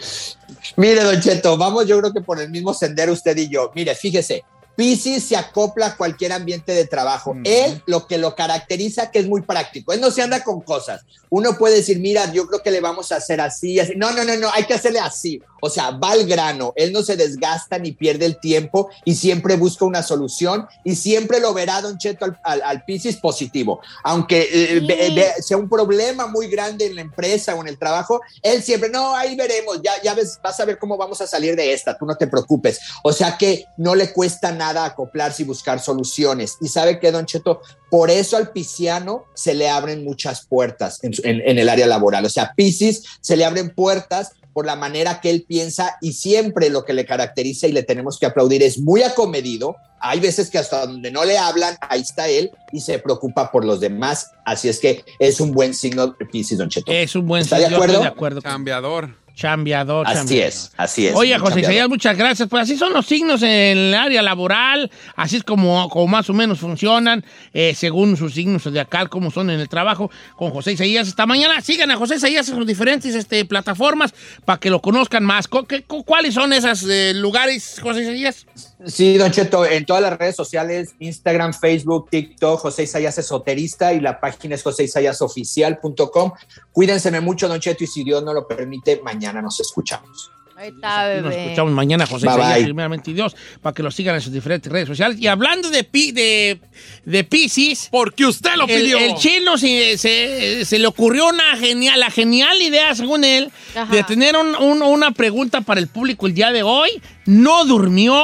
Mire, 0.76 1.02
Don 1.02 1.20
Cheto, 1.20 1.56
vamos 1.56 1.86
yo 1.86 1.98
creo 1.98 2.12
que 2.12 2.20
por 2.20 2.40
el 2.40 2.50
mismo 2.50 2.74
sendero 2.74 3.12
usted 3.12 3.36
y 3.36 3.48
yo. 3.48 3.70
Mire, 3.74 3.94
fíjese, 3.94 4.44
Piscis 4.76 5.24
se 5.24 5.36
acopla 5.36 5.86
a 5.86 5.96
cualquier 5.96 6.32
ambiente 6.32 6.72
de 6.72 6.86
trabajo. 6.86 7.36
Él 7.44 7.82
lo 7.86 8.06
que 8.06 8.18
lo 8.18 8.34
caracteriza 8.34 9.10
que 9.10 9.18
es 9.18 9.26
muy 9.26 9.42
práctico. 9.42 9.92
Él 9.92 10.00
no 10.00 10.10
se 10.10 10.22
anda 10.22 10.42
con 10.42 10.60
cosas. 10.60 11.04
Uno 11.30 11.56
puede 11.56 11.76
decir, 11.76 11.98
mira, 12.00 12.32
yo 12.32 12.46
creo 12.46 12.62
que 12.62 12.70
le 12.70 12.80
vamos 12.80 13.12
a 13.12 13.16
hacer 13.16 13.40
así, 13.40 13.78
así. 13.80 13.94
No, 13.96 14.10
no, 14.12 14.24
no, 14.24 14.36
no, 14.36 14.50
hay 14.52 14.64
que 14.64 14.74
hacerle 14.74 14.98
así. 15.00 15.40
O 15.62 15.70
sea, 15.70 15.90
va 15.92 16.12
al 16.12 16.26
grano. 16.26 16.72
Él 16.74 16.92
no 16.92 17.02
se 17.02 17.16
desgasta 17.16 17.78
ni 17.78 17.92
pierde 17.92 18.24
el 18.26 18.40
tiempo 18.40 18.88
y 19.04 19.14
siempre 19.14 19.56
busca 19.56 19.84
una 19.84 20.02
solución 20.02 20.66
y 20.84 20.96
siempre 20.96 21.38
lo 21.38 21.52
verá, 21.54 21.80
Don 21.82 21.98
Cheto, 21.98 22.24
al, 22.24 22.62
al, 22.62 22.84
positivo. 23.22 23.80
Aunque 24.04 24.40
eh, 24.52 24.80
Sí. 24.80 24.86
ve- 24.86 25.12
ve- 25.14 25.42
sea 25.42 25.56
un 25.56 25.68
problema 25.68 26.26
muy 26.26 26.48
grande 26.48 26.86
en 26.86 26.94
la 26.96 27.02
empresa 27.02 27.54
o 27.54 27.60
en 27.60 27.68
el 27.68 27.78
trabajo, 27.78 28.20
él 28.42 28.62
siempre, 28.62 28.88
no, 28.90 29.14
ahí 29.14 29.36
veremos, 29.36 29.80
ya, 29.82 29.92
ya 30.02 30.14
ves, 30.14 30.38
vas 30.42 30.58
a 30.60 30.64
ver 30.64 30.78
cómo 30.78 30.96
vamos 30.96 31.20
a 31.20 31.26
salir 31.26 31.54
de 31.56 31.72
esta, 31.72 31.96
tú 31.96 32.06
no 32.06 32.16
te 32.16 32.26
preocupes. 32.26 32.78
O 33.02 33.12
sea 33.12 33.36
que 33.38 33.66
no 33.76 33.94
le 33.94 34.12
cuesta 34.12 34.50
nada 34.52 34.84
acoplarse 34.84 35.42
y 35.42 35.46
buscar 35.46 35.80
soluciones. 35.80 36.56
Y 36.60 36.68
sabe 36.68 36.98
que, 36.98 37.12
Don 37.12 37.26
Cheto, 37.26 37.60
por 37.90 38.10
eso 38.10 38.36
al 38.36 38.52
pisciano 38.52 39.24
se 39.34 39.54
le 39.54 39.68
abren 39.68 40.04
muchas 40.04 40.46
puertas 40.46 41.02
en, 41.02 41.14
su- 41.14 41.22
en- 41.24 41.40
en 41.44 41.58
el 41.58 41.68
área 41.68 41.86
laboral. 41.86 42.24
O 42.24 42.28
sea, 42.30 42.52
Piscis 42.56 43.02
se 43.20 43.36
le 43.36 43.44
abren 43.44 43.70
puertas 43.70 44.32
por 44.52 44.66
la 44.66 44.74
manera 44.76 45.20
que 45.20 45.30
él 45.30 45.44
piensa 45.46 45.96
y 46.00 46.12
siempre 46.12 46.70
lo 46.70 46.84
que 46.84 46.92
le 46.92 47.06
caracteriza 47.06 47.66
y 47.68 47.72
le 47.72 47.82
tenemos 47.84 48.18
que 48.18 48.26
aplaudir 48.26 48.62
es 48.62 48.78
muy 48.80 49.02
acomedido. 49.02 49.76
Hay 50.02 50.18
veces 50.18 50.50
que 50.50 50.58
hasta 50.58 50.86
donde 50.86 51.10
no 51.10 51.24
le 51.24 51.36
hablan, 51.38 51.76
ahí 51.82 52.00
está 52.00 52.26
él 52.28 52.50
y 52.72 52.80
se 52.80 52.98
preocupa 52.98 53.52
por 53.52 53.64
los 53.64 53.80
demás. 53.80 54.30
Así 54.44 54.68
es 54.68 54.80
que 54.80 55.04
es 55.18 55.38
un 55.40 55.52
buen 55.52 55.74
signo 55.74 56.16
Piscis, 56.32 56.58
Don 56.58 56.68
Cheto. 56.68 56.90
Es 56.90 57.14
un 57.14 57.26
buen 57.28 57.42
¿Está 57.42 57.58
de 57.58 57.66
acuerdo? 57.66 58.00
de 58.00 58.06
acuerdo. 58.06 58.42
Cambiador. 58.42 59.14
Chambeador, 59.40 60.06
Así 60.06 60.38
es, 60.38 60.70
así 60.76 61.06
es. 61.06 61.14
Oye, 61.16 61.38
José. 61.38 61.60
Isaías, 61.60 61.88
muchas 61.88 62.14
gracias. 62.14 62.46
Pues 62.48 62.64
así 62.64 62.76
son 62.76 62.92
los 62.92 63.06
signos 63.06 63.42
en 63.42 63.48
el 63.50 63.94
área 63.94 64.20
laboral, 64.20 64.90
así 65.16 65.36
es 65.36 65.44
como, 65.44 65.88
como 65.88 66.06
más 66.08 66.28
o 66.28 66.34
menos 66.34 66.58
funcionan, 66.58 67.24
eh, 67.54 67.72
según 67.74 68.18
sus 68.18 68.34
signos 68.34 68.70
de 68.70 68.78
acá, 68.80 69.06
cómo 69.06 69.30
son 69.30 69.48
en 69.48 69.58
el 69.58 69.68
trabajo, 69.70 70.10
con 70.36 70.50
José 70.50 70.72
Isaías. 70.72 71.08
Esta 71.08 71.24
mañana 71.24 71.58
sigan 71.62 71.90
a 71.90 71.96
José 71.96 72.16
Isaías 72.16 72.46
en 72.50 72.56
sus 72.56 72.66
diferentes 72.66 73.14
este, 73.14 73.46
plataformas 73.46 74.12
para 74.44 74.60
que 74.60 74.68
lo 74.68 74.82
conozcan 74.82 75.24
más. 75.24 75.48
¿Cu- 75.48 75.64
qué- 75.64 75.84
cu- 75.84 76.04
¿Cuáles 76.04 76.34
son 76.34 76.52
esos 76.52 76.84
eh, 76.90 77.12
lugares, 77.14 77.80
José 77.82 78.02
Isaías? 78.02 78.46
Sí, 78.86 79.18
Don 79.18 79.30
Cheto, 79.30 79.66
en 79.66 79.84
todas 79.84 80.02
las 80.02 80.18
redes 80.18 80.36
sociales, 80.36 80.94
Instagram, 81.00 81.52
Facebook, 81.52 82.08
TikTok, 82.10 82.60
José 82.60 82.84
Isaías 82.84 83.18
Esoterista 83.18 83.92
y 83.92 84.00
la 84.00 84.18
página 84.20 84.54
es 84.54 84.62
joséisaiasoficial.com. 84.62 86.32
Cuídense 86.72 87.20
mucho, 87.20 87.48
Don 87.48 87.60
Cheto, 87.60 87.84
y 87.84 87.86
si 87.86 88.04
Dios 88.04 88.22
no 88.22 88.32
lo 88.32 88.46
permite, 88.46 89.00
mañana 89.02 89.42
nos 89.42 89.60
escuchamos. 89.60 90.30
Ahí 90.56 90.68
está, 90.68 91.20
Nos 91.22 91.34
escuchamos 91.34 91.72
mañana, 91.72 92.06
José 92.06 92.26
Bye, 92.26 92.34
Isaías, 92.36 92.54
bye. 92.56 92.64
primeramente 92.64 93.10
y 93.10 93.14
Dios, 93.14 93.34
para 93.62 93.72
que 93.72 93.82
lo 93.82 93.90
sigan 93.90 94.14
en 94.16 94.20
sus 94.20 94.30
diferentes 94.32 94.70
redes 94.70 94.88
sociales. 94.88 95.18
Y 95.18 95.26
hablando 95.26 95.70
de, 95.70 95.84
pi- 95.84 96.12
de, 96.12 96.60
de 97.06 97.24
Pisces, 97.24 97.88
Porque 97.90 98.26
usted 98.26 98.50
lo 98.56 98.66
el, 98.66 98.82
pidió. 98.82 98.98
el 98.98 99.14
chino 99.14 99.56
se, 99.56 99.96
se- 99.96 100.66
se 100.66 100.78
le 100.78 100.86
ocurrió 100.86 101.28
una 101.28 101.56
genial, 101.56 101.98
la 101.98 102.10
genial 102.10 102.60
idea, 102.60 102.94
según 102.94 103.24
él, 103.24 103.50
Ajá. 103.74 103.90
de 103.90 104.02
tener 104.04 104.36
un- 104.36 104.54
un- 104.54 104.82
una 104.82 105.12
pregunta 105.12 105.62
para 105.62 105.80
el 105.80 105.88
público 105.88 106.26
el 106.26 106.34
día 106.34 106.50
de 106.52 106.62
hoy. 106.62 106.90
No 107.24 107.64
durmió. 107.64 108.22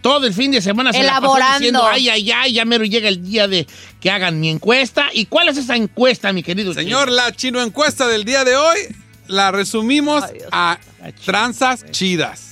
Todo 0.00 0.26
el 0.26 0.32
fin 0.34 0.50
de 0.52 0.60
semana 0.62 0.92
se 0.92 1.02
la 1.02 1.14
pasó 1.14 1.18
Elaborando. 1.36 1.58
diciendo, 1.58 1.86
ay, 1.86 2.08
ay, 2.08 2.30
ay, 2.30 2.52
ya 2.52 2.64
mero 2.64 2.84
llega 2.84 3.08
el 3.08 3.22
día 3.28 3.48
de 3.48 3.66
que 4.00 4.10
hagan 4.10 4.38
mi 4.38 4.48
encuesta. 4.48 5.08
¿Y 5.12 5.26
cuál 5.26 5.48
es 5.48 5.56
esa 5.56 5.74
encuesta, 5.76 6.32
mi 6.32 6.42
querido 6.42 6.72
Señor, 6.72 7.06
chino? 7.08 7.16
la 7.16 7.32
chino 7.32 7.60
encuesta 7.62 8.06
del 8.06 8.24
día 8.24 8.44
de 8.44 8.56
hoy 8.56 8.78
la 9.26 9.50
resumimos 9.50 10.22
Ay, 10.24 10.38
a 10.52 10.78
tranzas 11.24 11.84
chidas. 11.90 12.44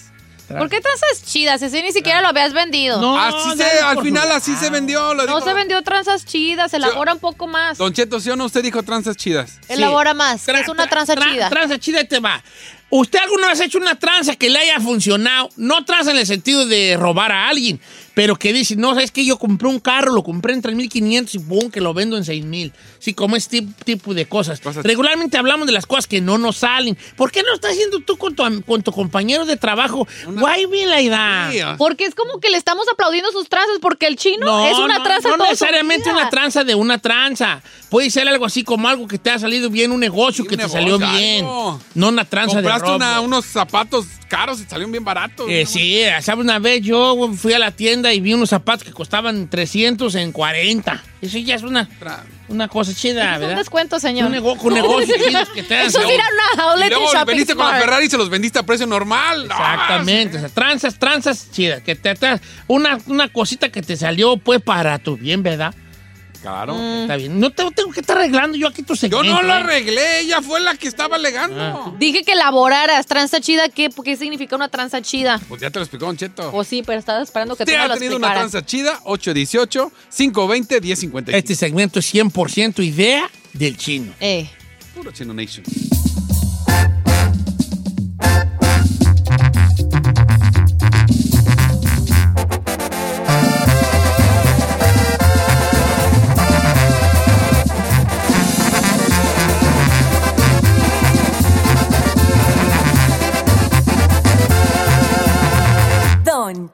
¿Por 0.49 0.69
qué 0.71 0.81
tranzas 0.81 1.25
chidas? 1.25 1.61
Ese 1.61 1.83
ni 1.83 1.91
siquiera 1.93 2.21
lo 2.23 2.29
habías 2.29 2.53
vendido. 2.53 3.01
No, 3.01 3.19
Así 3.21 3.57
se, 3.57 3.65
al 3.81 4.01
final 4.01 4.31
así 4.31 4.55
se 4.55 4.71
vendió. 4.71 5.13
Lo 5.13 5.27
No 5.27 5.37
dijo. 5.39 5.49
se 5.49 5.55
vendió 5.55 5.83
tranzas 5.83 6.25
chidas, 6.25 6.73
elabora 6.73 7.15
un 7.15 7.19
poco 7.19 7.49
más. 7.49 7.79
Don 7.79 7.93
Cheto, 7.93 8.21
¿sí 8.21 8.31
o 8.31 8.37
no? 8.37 8.45
Usted 8.45 8.63
dijo 8.63 8.81
tranzas 8.85 9.17
chidas. 9.17 9.59
Elabora 9.69 10.15
más. 10.15 10.47
Tra- 10.47 10.61
es 10.61 10.69
una 10.69 10.87
tra- 10.87 10.91
tranza 10.91 11.15
tra- 11.17 11.33
chida. 11.33 11.49
Tranza 11.51 11.79
chida, 11.81 11.99
ahí 11.99 12.07
te 12.07 12.21
va. 12.21 12.45
¿Usted 12.89 13.19
alguna 13.19 13.49
vez 13.49 13.61
ha 13.61 13.65
hecho 13.65 13.79
una 13.79 13.99
tranza 13.99 14.37
que 14.37 14.49
le 14.49 14.59
haya 14.59 14.81
funcionado? 14.81 15.51
No 15.57 15.85
tranza 15.85 16.13
en 16.13 16.19
el 16.19 16.27
sentido 16.27 16.67
de 16.67 16.97
robar 16.97 17.33
a 17.33 17.49
alguien, 17.49 17.81
pero 18.17 18.35
que 18.37 18.51
dice, 18.55 18.77
no, 18.77 18.99
es 18.99 19.11
que 19.11 19.27
yo 19.27 19.37
compré 19.39 19.69
un 19.69 19.79
carro, 19.79 20.11
lo 20.15 20.23
compré 20.23 20.55
en 20.55 20.63
3.500 20.63 21.35
y 21.35 21.39
boom, 21.39 21.71
que 21.71 21.83
lo 21.83 21.93
vendo 21.93 22.17
en 22.17 22.25
6.000. 22.25 22.73
Sí, 22.99 23.13
como 23.13 23.37
este 23.37 23.59
tip- 23.59 23.75
tipo 23.85 24.15
de 24.15 24.25
cosas. 24.27 24.59
Cosas- 24.59 24.85
Regularmente 24.87 25.37
hablamos 25.37 25.67
de 25.67 25.75
las 25.75 25.85
cosas 25.85 26.07
que 26.07 26.23
no 26.23 26.39
nos 26.39 26.57
salen. 26.57 26.97
¿Por 27.15 27.31
qué 27.31 27.43
no 27.43 27.53
estás 27.53 27.73
haciendo 27.73 28.01
tú 28.01 28.17
con 28.17 28.35
tu, 28.35 28.43
con 28.63 28.83
tu 28.83 28.91
compañero 28.91 29.45
de 29.45 29.59
trabajo? 29.59 30.09
Guay, 30.29 30.65
bien 30.65 30.89
la 30.89 31.03
idea. 31.03 31.75
Porque 31.77 32.07
es 32.07 32.15
como 32.15 32.41
que 32.41 32.49
le 32.49 32.57
estamos 32.57 32.87
aplaudiendo 32.91 33.31
sus 33.33 33.51
tranzas 33.51 33.77
porque 33.83 34.07
el 34.07 34.17
chino 34.17 34.67
es 34.67 34.79
una 34.79 34.97
no, 34.97 35.05
tranza 35.05 35.29
No 35.29 35.37
su 35.37 35.43
necesariamente 35.43 36.11
una 36.11 36.31
tranza 36.31 36.65
de 36.65 36.75
una 36.75 36.97
tranza. 36.99 37.61
Puede 37.91 38.09
ser 38.09 38.27
algo 38.29 38.47
así 38.47 38.65
como 38.65 38.89
algo 38.89 39.07
que 39.07 39.19
te 39.19 39.29
ha 39.29 39.39
salido 39.39 39.69
bien, 39.69 39.93
un 39.93 40.01
negocio 40.01 40.43
Sí, 40.45 40.49
que 40.49 40.55
un 40.55 40.61
te 40.63 40.67
negocio, 40.75 40.99
salió 40.99 40.99
bien. 41.19 41.45
algo. 41.45 41.81
No 41.95 42.09
una 42.09 42.25
tranza 42.25 42.57
de 42.57 42.63
Compraste 42.63 42.87
robo. 42.87 42.97
una- 42.97 43.21
unos 43.21 43.45
zapatos 43.45 44.07
caros 44.29 44.59
y 44.61 44.65
salieron 44.65 44.91
bien 44.91 45.05
baratos. 45.05 45.47
Eh, 45.49 45.65
¿no? 45.65 45.71
sí, 45.71 46.01
¿sabes? 46.23 46.43
Una 46.45 46.59
vez 46.59 46.81
yo 46.83 47.31
fui 47.37 47.53
a 47.53 47.59
la 47.59 47.71
tienda 47.71 48.06
y 48.13 48.21
vi 48.21 48.35
unos 48.35 48.51
zapatos 48.51 48.85
que 48.85 48.93
costaban 48.93 49.49
300 49.49 50.15
en 50.17 50.33
40. 50.33 51.03
Eso 51.23 51.39
ya 51.39 51.55
es 51.57 51.63
una, 51.63 51.89
una 52.49 52.69
cosa 52.69 52.95
chida, 52.95 53.33
Es 53.33 53.35
un 53.37 53.41
¿verdad? 53.43 53.57
descuento, 53.59 53.99
señor. 54.01 54.27
Un, 54.27 54.33
nego 54.33 54.57
con 54.57 54.75
negocios 54.75 55.19
chidos 55.27 55.49
que 55.51 55.63
te 55.63 55.75
dan. 55.75 55.87
Eso 55.87 56.01
es 56.01 56.11
ir 56.11 56.21
a 56.21 56.25
una 56.25 56.43
Y 56.55 56.61
outlet 56.69 56.85
en 56.85 56.91
luego 56.99 57.13
shopping 57.13 57.27
veniste 57.27 57.55
con 57.55 57.67
la. 57.67 57.79
Ferrari 57.79 58.07
y 58.07 58.11
se 58.11 58.19
los 58.19 58.29
vendiste 58.31 58.59
a 58.59 58.63
precio 58.65 58.87
normal. 58.87 59.45
Exactamente, 59.45 60.37
o 60.37 60.41
sea, 60.41 60.49
tranzas, 60.49 60.99
tranzas 60.99 61.51
chidas. 61.51 61.83
Que 61.83 61.95
te, 61.97 62.15
te- 62.15 62.41
una, 62.67 62.99
una 63.07 63.29
cosita 63.29 63.69
que 63.71 63.83
te 63.83 63.97
salió 63.97 64.37
pues 64.37 64.61
para 64.63 64.99
tu 64.99 65.17
bien, 65.17 65.43
¿verdad? 65.43 65.75
Claro. 66.47 66.77
Está 67.03 67.17
bien. 67.17 67.41
No 67.41 67.51
tengo, 67.51 67.73
tengo 67.73 67.91
que 67.91 67.99
estar 68.01 68.17
arreglando 68.17 68.57
yo 68.57 68.69
aquí 68.69 68.83
tu 68.83 68.95
Yo 68.95 69.01
segmento. 69.01 69.25
no 69.25 69.43
lo 69.43 69.49
¿eh? 69.49 69.57
arreglé, 69.57 70.21
ella 70.21 70.41
fue 70.43 70.61
la 70.61 70.77
que 70.77 70.87
estaba 70.87 71.17
alegando. 71.17 71.61
Ah. 71.61 71.93
Dije 71.99 72.23
que 72.23 72.33
elaboraras. 72.33 73.05
Tranza 73.07 73.41
chida, 73.41 73.69
¿qué? 73.69 73.91
¿Qué 74.05 74.17
significa 74.17 74.55
una 74.55 74.69
tranza 74.69 75.03
chida? 75.03 75.41
Pues 75.49 75.61
ya 75.61 75.71
te 75.71 75.81
lo 75.81 75.85
explicó 75.85 76.07
Don 76.07 76.17
Cheto. 76.17 76.53
Pues 76.53 76.69
sí, 76.69 76.85
pero 76.87 77.01
estaba 77.01 77.21
esperando 77.23 77.57
que 77.57 77.65
tú 77.65 77.71
Usted 77.71 77.79
me 77.79 77.85
ha 77.85 77.89
lo 77.89 77.95
tenido 77.95 78.17
una 78.17 78.33
tranza 78.33 78.65
chida, 78.65 79.01
818-520-1055. 79.05 81.35
Este 81.35 81.55
segmento 81.55 81.99
es 81.99 82.15
100% 82.15 82.85
idea 82.85 83.29
del 83.53 83.77
chino. 83.77 84.13
Eh. 84.21 84.49
Puro 84.95 85.11
Chino 85.11 85.35
Nation. 85.35 85.65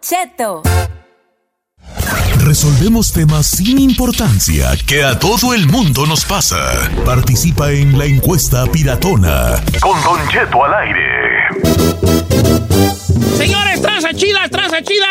Cheto. 0.03 0.63
Resolvemos 2.45 3.13
temas 3.13 3.47
sin 3.47 3.79
importancia 3.79 4.73
que 4.85 5.05
a 5.05 5.17
todo 5.17 5.55
el 5.55 5.69
mundo 5.69 6.07
nos 6.07 6.25
pasa. 6.25 6.91
Participa 7.05 7.71
en 7.71 7.97
la 7.97 8.07
encuesta 8.07 8.67
piratona. 8.67 9.63
Con 9.81 10.03
Don 10.03 10.29
Cheto 10.29 10.65
al 10.65 10.75
aire. 10.75 11.23
Señores, 13.37 13.81
tranza 13.81 14.13
chida, 14.13 14.49
tranza 14.51 14.83
chida. 14.83 15.07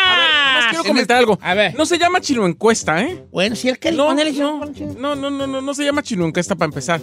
quiero 0.68 0.84
comentar 0.84 1.16
algo. 1.16 1.38
A 1.40 1.54
ver. 1.54 1.74
No 1.74 1.86
se 1.86 1.98
llama 1.98 2.20
chino 2.20 2.46
encuesta, 2.46 3.00
¿eh? 3.00 3.24
Bueno, 3.32 3.56
si 3.56 3.72
ponerle 3.72 4.32
no, 4.32 4.60
no, 4.98 5.16
no, 5.16 5.30
no, 5.30 5.46
no, 5.46 5.60
no 5.62 5.74
se 5.74 5.84
llama 5.84 6.02
chino 6.02 6.26
encuesta 6.26 6.54
para 6.54 6.66
empezar. 6.66 7.00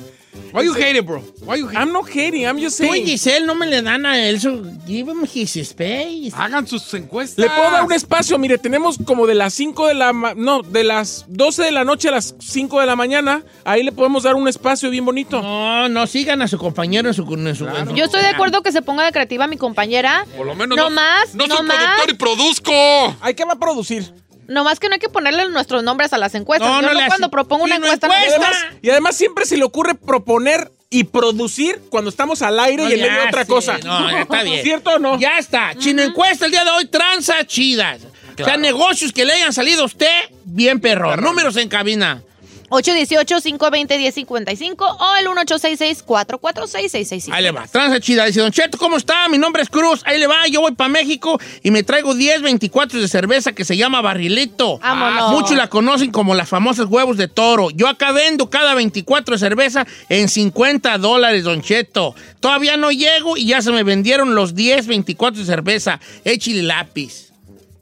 Why 0.52 0.64
you 0.64 0.74
hate 0.74 0.96
it, 0.98 1.06
bro? 1.06 1.22
Why 1.46 1.58
you 1.58 1.68
hate 1.68 1.78
I'm 1.78 1.92
not 1.92 2.08
hating, 2.10 2.46
I'm 2.46 2.58
just 2.60 2.80
Tú 2.80 2.86
y 2.86 2.90
saying. 2.90 3.06
Giselle 3.06 3.46
no 3.46 3.54
me 3.56 3.68
le 3.68 3.82
dan 3.82 4.06
a 4.06 4.20
él 4.28 4.40
su... 4.40 4.64
Give 4.88 5.12
him 5.12 5.24
his 5.32 5.56
space. 5.58 6.32
Hagan 6.36 6.66
sus 6.68 6.92
encuestas. 6.96 7.38
Le 7.38 7.50
puedo 7.50 7.70
dar 7.70 7.84
un 7.84 7.92
espacio, 7.92 8.38
mire, 8.40 8.58
tenemos 8.58 8.98
como 9.06 9.28
de 9.28 9.36
las 9.36 9.54
5 9.54 9.88
de 9.88 9.94
la 9.94 10.12
ma- 10.14 10.34
no, 10.36 10.62
de 10.64 10.84
las 10.84 11.26
12 11.28 11.64
de 11.64 11.72
la 11.72 11.84
noche 11.84 12.10
a 12.10 12.12
las 12.12 12.34
5 12.40 12.80
de 12.80 12.86
la 12.88 12.96
mañana, 12.96 13.44
ahí 13.64 13.84
le 13.84 13.92
podemos 13.92 14.24
dar 14.24 14.36
un 14.36 14.48
espacio 14.48 14.90
bien 14.90 15.06
bonito. 15.06 15.42
No, 15.42 15.88
no, 15.90 16.08
sigan 16.08 16.42
a 16.42 16.48
su 16.48 16.58
compañero 16.58 17.08
en 17.10 17.14
su... 17.14 17.22
en 17.36 17.56
su- 17.56 17.66
Yo 17.96 18.06
estoy 18.06 18.22
de 18.22 18.28
acuerdo 18.30 18.62
que 18.64 18.72
se 18.72 18.82
ponga 18.82 19.06
de 19.06 19.12
creativa 19.12 19.46
mi 19.48 19.58
compañera. 19.58 20.26
Por 20.36 20.48
lo 20.48 20.56
menos 20.56 20.76
no, 20.78 20.86
no, 20.86 20.90
más, 20.96 21.36
no 21.36 21.46
no, 21.48 21.58
soy 21.58 21.66
más. 21.68 21.78
productor 21.78 22.10
y 22.10 22.14
produzco. 22.18 23.18
¿Hay 23.22 23.34
que 23.36 23.46
va 23.46 23.54
a 23.54 23.60
producir? 23.60 24.12
No 24.50 24.64
más 24.64 24.80
que 24.80 24.88
no 24.90 24.96
hay 24.96 25.00
que 25.00 25.10
ponerle 25.10 25.48
nuestros 25.50 25.84
nombres 25.84 26.12
a 26.12 26.18
las 26.18 26.36
encuestas. 26.36 26.68
No, 26.68 26.82
Yo 26.82 26.88
no 26.88 26.94
no 26.94 27.00
le 27.00 27.08
cuando 27.08 27.28
hace- 27.28 27.32
propongo 27.32 27.64
una 27.64 27.76
Sí, 27.76 27.82
no 27.82 27.88
encuesta. 27.88 28.08
Y 28.08 28.12
encuesta. 28.12 28.36
además, 28.48 28.80
y 28.82 28.90
además 28.90 29.16
siempre 29.16 29.46
se 29.46 29.56
le 29.58 29.64
ocurre 29.64 29.96
proponer 29.96 30.72
y 30.90 31.04
producir 31.04 31.80
cuando 31.90 32.10
estamos 32.10 32.42
al 32.42 32.60
aire 32.60 32.84
No, 32.84 32.90
y 32.90 32.94
en 32.94 33.02
medio 33.02 33.22
de 33.22 33.28
otra 33.28 33.46
cosa. 33.46 33.78
No, 33.78 34.10
ya 34.10 34.22
está 34.22 34.44
bien. 34.44 34.64
¿Cierto 34.64 34.90
o 34.96 35.00
no? 35.00 35.20
Ya 35.20 35.38
está. 35.38 35.76
Chino 35.78 36.02
encuesta 36.02 36.46
el 36.48 36.52
día 36.52 36.64
de 36.66 36.72
hoy, 36.72 36.86
tranza 36.88 37.46
chidas. 37.46 38.02
O 38.40 38.44
sea, 38.44 38.58
negocios 38.58 39.12
que 39.14 39.24
le 39.26 39.34
hayan 39.34 39.54
salido 39.54 39.84
a 39.84 39.86
usted, 39.86 40.08
bien 40.46 40.80
perro. 40.80 41.16
Números 41.18 41.56
en 41.58 41.70
cabina. 41.70 42.24
818-520-1055 42.70 44.76
o 44.80 45.16
el 45.20 45.28
1866-446-6655. 45.28 47.34
Ahí 47.34 47.44
le 47.44 47.52
va. 47.52 47.68
Tranza 47.68 48.00
chida. 48.00 48.26
Dice, 48.26 48.40
Don 48.42 48.52
Cheto, 48.52 48.78
¿cómo 48.78 48.98
está? 48.98 49.28
Mi 49.30 49.38
nombre 49.38 49.64
es 49.64 49.70
Cruz. 49.70 50.02
Ahí 50.06 50.20
le 50.20 50.28
va. 50.28 50.48
Yo 50.48 50.62
voy 50.62 50.74
para 50.74 50.90
México 50.90 51.40
y 51.64 51.72
me 51.72 51.84
traigo 51.84 52.14
10 52.14 52.42
24 52.42 53.00
de 53.00 53.08
cerveza 53.08 53.54
que 53.54 53.66
se 53.66 53.78
llama 53.78 54.02
Barrilito. 54.02 54.80
Vámonos. 54.80 55.32
Muchos 55.32 55.58
la 55.58 55.68
conocen 55.68 56.12
como 56.12 56.36
las 56.36 56.50
famosas 56.50 56.88
huevos 56.88 57.18
de 57.18 57.28
toro. 57.28 57.70
Yo 57.72 57.88
acá 57.88 58.12
vendo 58.12 58.50
cada 58.50 58.74
24 58.76 59.36
de 59.36 59.40
cerveza 59.40 59.86
en 60.10 60.30
50 60.30 60.98
dólares, 60.98 61.44
Don 61.44 61.62
Cheto. 61.62 62.16
Todavía 62.40 62.78
no 62.78 62.92
llego 62.92 63.38
y 63.38 63.48
ya 63.48 63.62
se 63.62 63.72
me 63.72 63.84
vendieron 63.84 64.36
los 64.36 64.56
10 64.56 64.88
24 64.88 65.40
de 65.40 65.46
cerveza. 65.46 66.00
Échile 66.24 66.64
lápiz. 66.64 67.30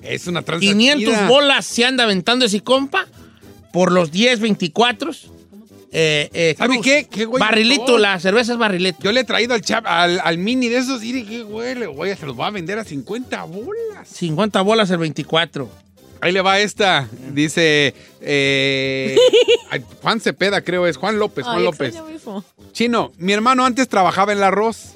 Es 0.01 0.27
una 0.27 0.41
tranza 0.41 0.61
500 0.61 1.13
chida. 1.13 1.27
bolas 1.27 1.65
se 1.65 1.83
anda 1.83 2.03
aventando 2.03 2.45
ese 2.45 2.61
compa 2.61 3.07
por 3.71 3.91
los 3.91 4.11
10 4.11 4.39
24. 4.39 5.11
Eh, 5.91 6.29
eh, 6.33 6.55
¿Sabe 6.57 6.75
Cruz. 6.75 6.85
qué? 6.85 7.07
¿Qué 7.09 7.25
güey? 7.25 7.39
Barrilito, 7.39 7.97
la 7.97 8.19
cerveza 8.19 8.53
es 8.53 8.59
barrilito. 8.59 8.99
Yo 9.01 9.11
le 9.11 9.21
he 9.21 9.23
traído 9.23 9.53
al, 9.53 9.61
chap, 9.61 9.85
al, 9.87 10.19
al 10.19 10.37
mini 10.37 10.67
de 10.67 10.77
esos 10.77 11.03
y 11.03 11.13
dije, 11.13 11.29
¿qué 11.29 11.43
huele? 11.43 11.87
Güey, 11.87 12.15
se 12.15 12.25
los 12.25 12.35
voy 12.35 12.45
a 12.45 12.49
vender 12.51 12.77
a 12.77 12.83
50 12.83 13.43
bolas. 13.45 14.07
50 14.07 14.61
bolas 14.61 14.89
el 14.91 14.97
24. 14.97 15.69
Ahí 16.21 16.31
le 16.31 16.41
va 16.41 16.59
esta. 16.59 17.07
Dice 17.31 17.93
eh, 18.21 19.17
Juan 20.01 20.19
Cepeda, 20.19 20.61
creo 20.61 20.87
es. 20.87 20.97
Juan 20.97 21.19
López, 21.19 21.45
Juan 21.45 21.59
Ay, 21.59 21.63
López. 21.63 21.95
Chino, 22.73 23.11
mi 23.17 23.33
hermano 23.33 23.65
antes 23.65 23.87
trabajaba 23.87 24.31
en 24.31 24.39
el 24.39 24.43
arroz 24.43 24.93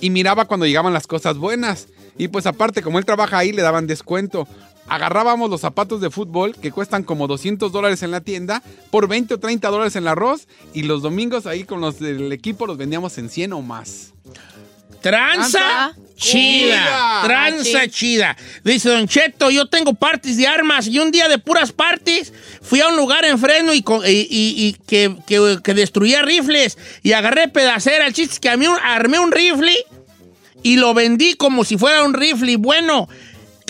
y 0.00 0.10
miraba 0.10 0.46
cuando 0.46 0.66
llegaban 0.66 0.92
las 0.92 1.06
cosas 1.06 1.36
buenas. 1.36 1.88
Y 2.18 2.28
pues 2.28 2.46
aparte, 2.46 2.82
como 2.82 2.98
él 2.98 3.04
trabaja 3.04 3.38
ahí, 3.38 3.52
le 3.52 3.62
daban 3.62 3.86
descuento. 3.86 4.46
Agarrábamos 4.90 5.48
los 5.48 5.60
zapatos 5.60 6.00
de 6.00 6.10
fútbol 6.10 6.54
que 6.56 6.70
cuestan 6.72 7.02
como 7.04 7.26
200 7.26 7.72
dólares 7.72 8.02
en 8.02 8.10
la 8.10 8.20
tienda 8.20 8.62
por 8.90 9.08
20 9.08 9.34
o 9.34 9.38
30 9.40 9.68
dólares 9.68 9.96
en 9.96 10.02
el 10.02 10.08
arroz 10.08 10.48
y 10.74 10.82
los 10.82 11.00
domingos 11.02 11.46
ahí 11.46 11.64
con 11.64 11.80
los 11.80 11.98
del 12.00 12.30
equipo 12.32 12.66
los 12.66 12.76
vendíamos 12.76 13.16
en 13.18 13.28
100 13.30 13.52
o 13.54 13.62
más. 13.62 14.12
Tranza 15.00 15.92
chida. 16.16 17.22
Tranza 17.24 17.88
chida. 17.88 18.36
Dice 18.64 18.90
Don 18.90 19.08
Cheto, 19.08 19.50
yo 19.50 19.66
tengo 19.66 19.94
parties 19.94 20.36
de 20.36 20.46
armas 20.46 20.86
y 20.88 20.98
un 20.98 21.10
día 21.10 21.28
de 21.28 21.38
puras 21.38 21.72
parties 21.72 22.32
fui 22.60 22.80
a 22.82 22.88
un 22.88 22.96
lugar 22.96 23.24
en 23.24 23.38
freno 23.38 23.72
y, 23.72 23.82
co- 23.82 24.04
y- 24.04 24.26
y- 24.30 24.54
y 24.66 24.72
que, 24.86 25.16
que- 25.26 25.58
que 25.64 25.72
destruía 25.74 26.20
rifles 26.22 26.76
y 27.02 27.12
agarré 27.12 27.48
pedacera. 27.48 28.06
El 28.06 28.12
chiste 28.12 28.34
es 28.34 28.40
que 28.40 28.50
a 28.50 28.56
mí 28.58 28.66
un- 28.66 28.76
armé 28.82 29.18
un 29.18 29.32
rifle 29.32 29.74
y 30.62 30.76
lo 30.76 30.92
vendí 30.92 31.32
como 31.34 31.64
si 31.64 31.78
fuera 31.78 32.02
un 32.02 32.12
rifle 32.12 32.56
bueno. 32.58 33.08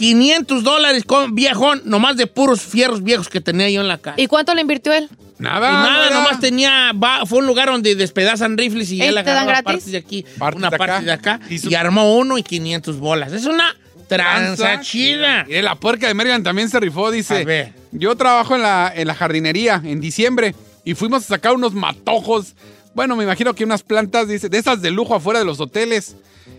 500 0.01 0.65
dólares 0.65 1.05
con 1.05 1.35
viejón, 1.35 1.83
nomás 1.85 2.17
de 2.17 2.27
puros 2.27 2.63
fierros 2.63 3.03
viejos 3.03 3.29
que 3.29 3.43
tenía 3.43 3.69
yo 3.69 3.83
en 3.83 3.89
la 3.89 3.99
casa. 3.99 4.19
¿Y 4.19 4.29
cuánto 4.29 4.55
le 4.55 4.63
invirtió 4.63 4.95
él? 4.95 5.11
Nada, 5.39 5.69
Y 5.69 5.73
nada, 5.75 5.93
no 5.99 6.05
era- 6.07 6.15
nomás 6.15 6.41
tenía, 6.41 6.93
va- 6.93 7.27
fue 7.27 7.41
un 7.41 7.47
lugar 7.47 7.69
donde 7.69 7.95
despedazan 7.95 8.57
rifles 8.57 8.91
y 8.93 9.03
él 9.03 9.15
¿Te 9.17 9.23
dan 9.25 9.37
agarraba 9.45 9.63
partes 9.63 9.93
de 9.93 9.99
aquí, 9.99 10.25
una 10.41 10.71
de 10.71 10.77
acá. 10.77 10.79
parte 10.79 11.05
de 11.05 11.13
acá, 11.13 11.41
Y 11.51 11.75
armó 11.75 12.17
uno 12.17 12.39
y 12.39 12.43
500 12.43 12.99
bolas. 12.99 13.33
Es 13.35 13.45
una 13.45 13.77
tranza 14.09 14.81
chida. 14.81 15.45
Y 15.47 15.61
la 15.61 15.75
puerca 15.75 16.09
de 16.09 16.15
Mergan 16.15 16.43
también 16.43 16.71
se 16.71 16.81
rifó, 16.81 17.09
A 17.09 17.11
dice. 17.11 17.45
ver. 17.45 17.75
Yo 17.93 18.17
trabajo 18.17 18.55
en 18.57 18.63
la, 18.63 18.91
en 18.97 19.07
la 19.07 19.15
jardinería 19.15 19.83
en 19.85 20.01
diciembre 20.01 20.55
y 20.83 20.95
fuimos 20.95 21.25
a 21.25 21.27
sacar 21.27 21.55
unos 21.55 21.75
matojos. 21.75 22.55
Bueno, 22.95 23.17
me 23.17 23.25
imagino 23.25 23.55
que 23.55 23.65
unas 23.65 23.83
plantas, 23.83 24.29
dice, 24.29 24.49
de 24.49 24.57
esas 24.59 24.81
de 24.81 24.91
lujo 24.91 25.15
afuera 25.15 25.39
de 25.41 25.45
los 25.45 25.61
hoteles. 25.61 26.17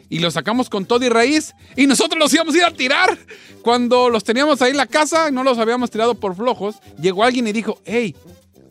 Y 0.09 0.19
los 0.19 0.33
sacamos 0.33 0.69
con 0.69 0.85
todo 0.85 1.05
y 1.05 1.09
raíz. 1.09 1.53
Y 1.75 1.87
nosotros 1.87 2.19
los 2.19 2.33
íbamos 2.33 2.53
a 2.55 2.57
ir 2.57 2.63
a 2.65 2.71
tirar. 2.71 3.17
Cuando 3.61 4.09
los 4.09 4.23
teníamos 4.23 4.61
ahí 4.61 4.71
en 4.71 4.77
la 4.77 4.87
casa, 4.87 5.31
no 5.31 5.43
los 5.43 5.57
habíamos 5.57 5.89
tirado 5.91 6.15
por 6.15 6.35
flojos, 6.35 6.75
llegó 7.01 7.23
alguien 7.23 7.47
y 7.47 7.51
dijo, 7.51 7.79
hey, 7.85 8.15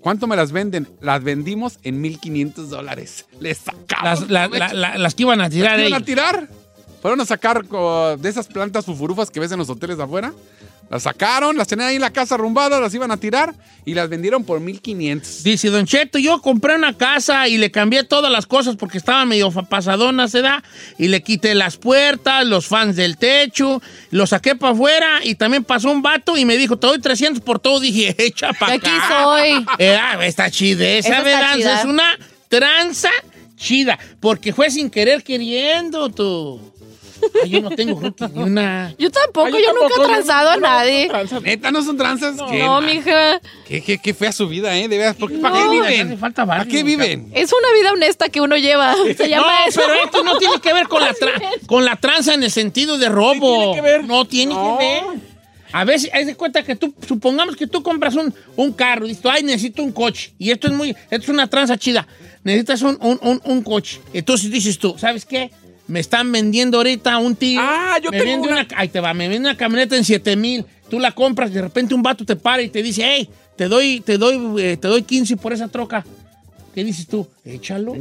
¿cuánto 0.00 0.26
me 0.26 0.36
las 0.36 0.52
venden? 0.52 0.88
Las 1.00 1.22
vendimos 1.22 1.78
en 1.82 2.00
1500 2.00 2.70
dólares. 2.70 3.26
Les 3.40 3.58
sacamos. 3.58 4.28
Las, 4.28 4.30
la- 4.30 4.48
la- 4.48 4.72
la- 4.74 4.98
las 4.98 5.14
que 5.14 5.22
iban 5.22 5.40
a 5.40 5.48
tirar 5.48 5.78
¿Las 5.78 5.88
iban 5.88 6.02
a 6.02 6.04
tirar? 6.04 6.48
Fueron 7.00 7.20
a 7.22 7.24
sacar 7.24 7.64
de 7.66 8.28
esas 8.28 8.46
plantas 8.46 8.84
fufurufas 8.84 9.30
que 9.30 9.40
ves 9.40 9.50
en 9.52 9.58
los 9.58 9.70
hoteles 9.70 9.96
de 9.96 10.02
afuera. 10.04 10.34
Las 10.90 11.04
sacaron, 11.04 11.56
las 11.56 11.68
tenían 11.68 11.88
ahí 11.88 11.94
en 11.94 12.00
la 12.00 12.10
casa 12.10 12.34
arrumbadas, 12.34 12.80
las 12.80 12.92
iban 12.92 13.12
a 13.12 13.16
tirar 13.16 13.54
y 13.84 13.94
las 13.94 14.08
vendieron 14.08 14.42
por 14.42 14.58
1500. 14.58 15.44
Dice 15.44 15.70
Don 15.70 15.86
Cheto, 15.86 16.18
yo 16.18 16.42
compré 16.42 16.74
una 16.74 16.96
casa 16.96 17.46
y 17.46 17.58
le 17.58 17.70
cambié 17.70 18.02
todas 18.02 18.30
las 18.32 18.44
cosas 18.46 18.74
porque 18.74 18.98
estaba 18.98 19.24
medio 19.24 19.52
pasadona, 19.52 20.26
se 20.26 20.42
da, 20.42 20.64
y 20.98 21.06
le 21.06 21.22
quité 21.22 21.54
las 21.54 21.76
puertas, 21.76 22.44
los 22.44 22.66
fans 22.66 22.96
del 22.96 23.18
techo, 23.18 23.80
lo 24.10 24.26
saqué 24.26 24.56
para 24.56 24.72
afuera 24.72 25.20
y 25.22 25.36
también 25.36 25.62
pasó 25.62 25.92
un 25.92 26.02
vato 26.02 26.36
y 26.36 26.44
me 26.44 26.56
dijo, 26.56 26.76
te 26.76 26.88
doy 26.88 26.98
300 26.98 27.40
por 27.42 27.60
todo. 27.60 27.78
Dije, 27.80 28.14
echa 28.18 28.52
para 28.52 28.74
Aquí 28.74 28.90
acá. 28.90 29.08
soy. 29.08 29.66
Eh, 29.78 29.96
ah, 29.96 30.18
está 30.26 30.50
chida 30.50 30.88
esa, 30.88 31.22
¿verdad? 31.22 31.56
Es 31.56 31.84
una 31.84 32.18
tranza 32.48 33.10
chida, 33.56 33.96
porque 34.18 34.52
fue 34.52 34.70
sin 34.70 34.90
querer 34.90 35.22
queriendo 35.22 36.08
tú. 36.08 36.60
Ay, 37.42 37.50
yo 37.50 37.60
no 37.60 37.70
tengo 37.70 38.00
rookie 38.00 38.24
ni 38.34 38.42
una. 38.42 38.94
Yo 38.98 39.10
tampoco, 39.10 39.46
Ay, 39.46 39.52
yo, 39.52 39.58
yo 39.60 39.72
nunca 39.74 39.94
he 40.02 40.06
transado 40.06 40.50
a 40.50 40.54
no- 40.56 40.60
nadie. 40.62 41.06
no 41.06 41.10
tranza. 41.12 41.40
Neta, 41.40 41.70
no 41.70 41.82
son 41.82 41.96
tranzas. 41.96 42.36
¿Qué, 42.50 42.58
No, 42.58 42.80
mija. 42.80 43.40
qué, 43.66 43.82
qué, 43.82 43.98
qué 43.98 44.14
fea 44.14 44.32
su 44.32 44.48
vida, 44.48 44.76
¿eh? 44.78 44.88
De 44.88 44.98
veras, 44.98 45.16
¿por 45.16 45.30
qué- 45.30 45.38
¿Para 45.38 45.56
qué 45.56 45.64
No. 45.64 45.70
Viven? 45.70 46.18
falta 46.18 46.46
¿Para 46.46 46.64
qué 46.64 46.82
viven? 46.82 47.30
Es 47.34 47.52
una 47.52 47.72
vida 47.78 47.92
honesta 47.92 48.28
que 48.28 48.40
uno 48.40 48.56
lleva. 48.56 48.94
Se 49.16 49.28
llama 49.28 49.46
no, 49.64 49.68
eso. 49.68 49.80
pero 49.84 50.04
esto 50.04 50.24
no 50.24 50.36
tiene 50.38 50.60
que 50.60 50.72
ver 50.72 50.88
con 50.88 51.02
la, 51.02 51.12
tra- 51.14 51.40
con 51.66 51.84
la 51.84 51.96
tranza 51.96 52.34
en 52.34 52.42
el 52.42 52.50
sentido 52.50 52.98
de 52.98 53.08
robo. 53.08 53.56
tiene 53.58 53.74
que 53.74 53.80
ver? 53.82 54.04
No 54.04 54.24
tiene 54.24 54.54
No. 54.54 54.76
que 54.78 54.84
ver. 54.84 55.30
A 55.72 55.84
veces, 55.84 56.10
haz 56.12 56.26
de 56.26 56.34
cuenta 56.34 56.64
que 56.64 56.74
tú, 56.74 56.92
supongamos 57.06 57.54
que 57.54 57.64
tú 57.68 57.80
compras 57.80 58.16
un, 58.16 58.34
un 58.56 58.72
carro, 58.72 59.06
dices, 59.06 59.24
ay, 59.26 59.44
necesito 59.44 59.84
un 59.84 59.92
coche. 59.92 60.32
Y 60.36 60.50
esto 60.50 60.66
es 60.66 60.72
muy, 60.72 60.90
esto 60.90 61.16
es 61.22 61.28
una 61.28 61.46
tranza 61.48 61.76
chida. 61.78 62.08
Necesitas 62.42 62.82
un, 62.82 62.98
un, 63.00 63.20
un, 63.22 63.40
un 63.44 63.62
coche. 63.62 64.00
Entonces 64.12 64.50
dices 64.50 64.76
tú, 64.80 64.96
¿sabes 64.98 65.24
qué? 65.24 65.52
Me 65.90 66.00
están 66.00 66.30
vendiendo 66.32 66.78
ahorita 66.78 67.18
un 67.18 67.34
tío. 67.36 67.60
Ah, 67.62 67.98
yo 68.02 68.10
me 68.10 68.18
tengo 68.18 68.30
vende 68.32 68.48
una- 68.48 68.60
una... 68.62 68.78
Ahí 68.78 68.88
te 68.88 69.00
va, 69.00 69.12
me 69.12 69.28
vende 69.28 69.48
una 69.48 69.56
camioneta 69.56 69.96
en 69.96 70.04
7 70.04 70.36
mil. 70.36 70.64
Tú 70.88 70.98
la 71.00 71.12
compras, 71.12 71.52
de 71.52 71.60
repente 71.62 71.94
un 71.94 72.02
vato 72.02 72.24
te 72.24 72.36
para 72.36 72.62
y 72.62 72.68
te 72.68 72.82
dice, 72.82 73.02
hey, 73.04 73.28
te 73.56 73.68
doy, 73.68 74.00
te 74.00 74.16
doy, 74.18 74.62
eh, 74.62 74.76
te 74.76 74.88
doy 74.88 75.02
15 75.02 75.36
por 75.36 75.52
esa 75.52 75.68
troca. 75.68 76.04
¿Qué 76.74 76.84
dices 76.84 77.08
tú? 77.08 77.26
Échalo. 77.44 77.94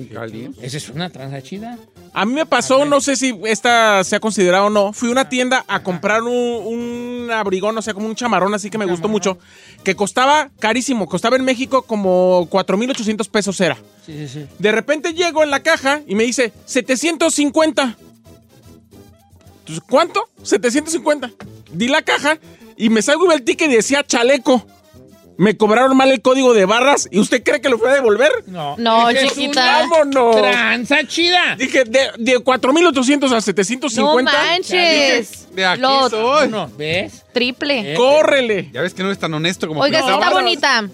Esa 0.62 0.78
es 0.78 0.90
una 0.90 1.10
tranza 1.10 1.42
chida. 1.42 1.80
A 2.14 2.26
mí 2.26 2.34
me 2.34 2.46
pasó, 2.46 2.86
no 2.86 3.02
sé 3.02 3.16
si 3.16 3.36
esta 3.46 4.04
se 4.04 4.16
ha 4.16 4.20
considerado 4.20 4.68
o 4.68 4.70
no. 4.70 4.94
Fui 4.94 5.10
a 5.10 5.12
una 5.12 5.28
tienda 5.28 5.66
a 5.68 5.82
comprar 5.82 6.22
un, 6.22 6.30
un 6.32 7.32
abrigón, 7.32 7.76
o 7.78 7.82
sea, 7.82 7.96
como 7.96 8.06
un 8.08 8.14
chamarrón, 8.16 8.54
así 8.54 8.70
que 8.70 8.78
me 8.78 8.86
gustó 8.86 9.08
mucho. 9.08 9.40
Que 9.84 9.96
costaba 9.96 10.52
carísimo. 10.60 11.08
Costaba 11.08 11.36
en 11.36 11.46
México 11.46 11.82
como 11.82 12.48
4,800 12.52 13.28
pesos 13.30 13.60
era. 13.60 13.78
Sí, 14.10 14.28
sí, 14.28 14.40
sí. 14.40 14.48
De 14.58 14.72
repente 14.72 15.14
llego 15.14 15.44
en 15.44 15.52
la 15.52 15.62
caja 15.62 16.02
y 16.08 16.16
me 16.16 16.24
dice 16.24 16.52
750. 16.66 17.96
Entonces, 19.60 19.84
¿cuánto? 19.88 20.28
750. 20.42 21.30
Di 21.74 21.88
la 21.88 22.02
caja 22.02 22.40
y 22.76 22.90
me 22.90 23.04
salgo 23.04 23.32
y 23.32 23.36
el 23.36 23.44
ticket 23.44 23.70
y 23.70 23.76
decía 23.76 24.04
chaleco. 24.04 24.66
Me 25.38 25.56
cobraron 25.56 25.96
mal 25.96 26.12
el 26.12 26.22
código 26.22 26.54
de 26.54 26.66
barras 26.66 27.08
y 27.12 27.20
usted 27.20 27.44
cree 27.44 27.62
que 27.62 27.70
lo 27.70 27.78
fui 27.78 27.88
a 27.88 27.94
devolver. 27.94 28.30
No, 28.48 28.76
No, 28.78 29.10
es 29.10 29.30
chiquita. 29.32 29.88
¡Vámonos! 29.88 30.36
Tranza 30.36 31.06
chida. 31.08 31.56
Dije, 31.56 31.84
de, 31.86 32.10
de 32.18 32.40
4,800 32.40 33.32
a 33.32 33.36
No 33.36 33.42
750. 33.42 34.32
manches. 34.34 35.48
De 35.54 35.66
aquí 35.66 35.82
Lo 35.82 36.10
soy. 36.10 36.50
No, 36.50 36.68
¿ves? 36.76 37.24
triple. 37.32 37.94
Eh. 37.94 37.96
¡Córrele! 37.96 38.70
Ya 38.74 38.82
ves 38.82 38.94
que 38.94 39.02
no 39.04 39.12
es 39.12 39.20
tan 39.20 39.34
honesto 39.34 39.68
como 39.68 39.80
Oiga, 39.82 40.02
sí 40.02 40.10
está 40.12 40.30
bonita. 40.32 40.90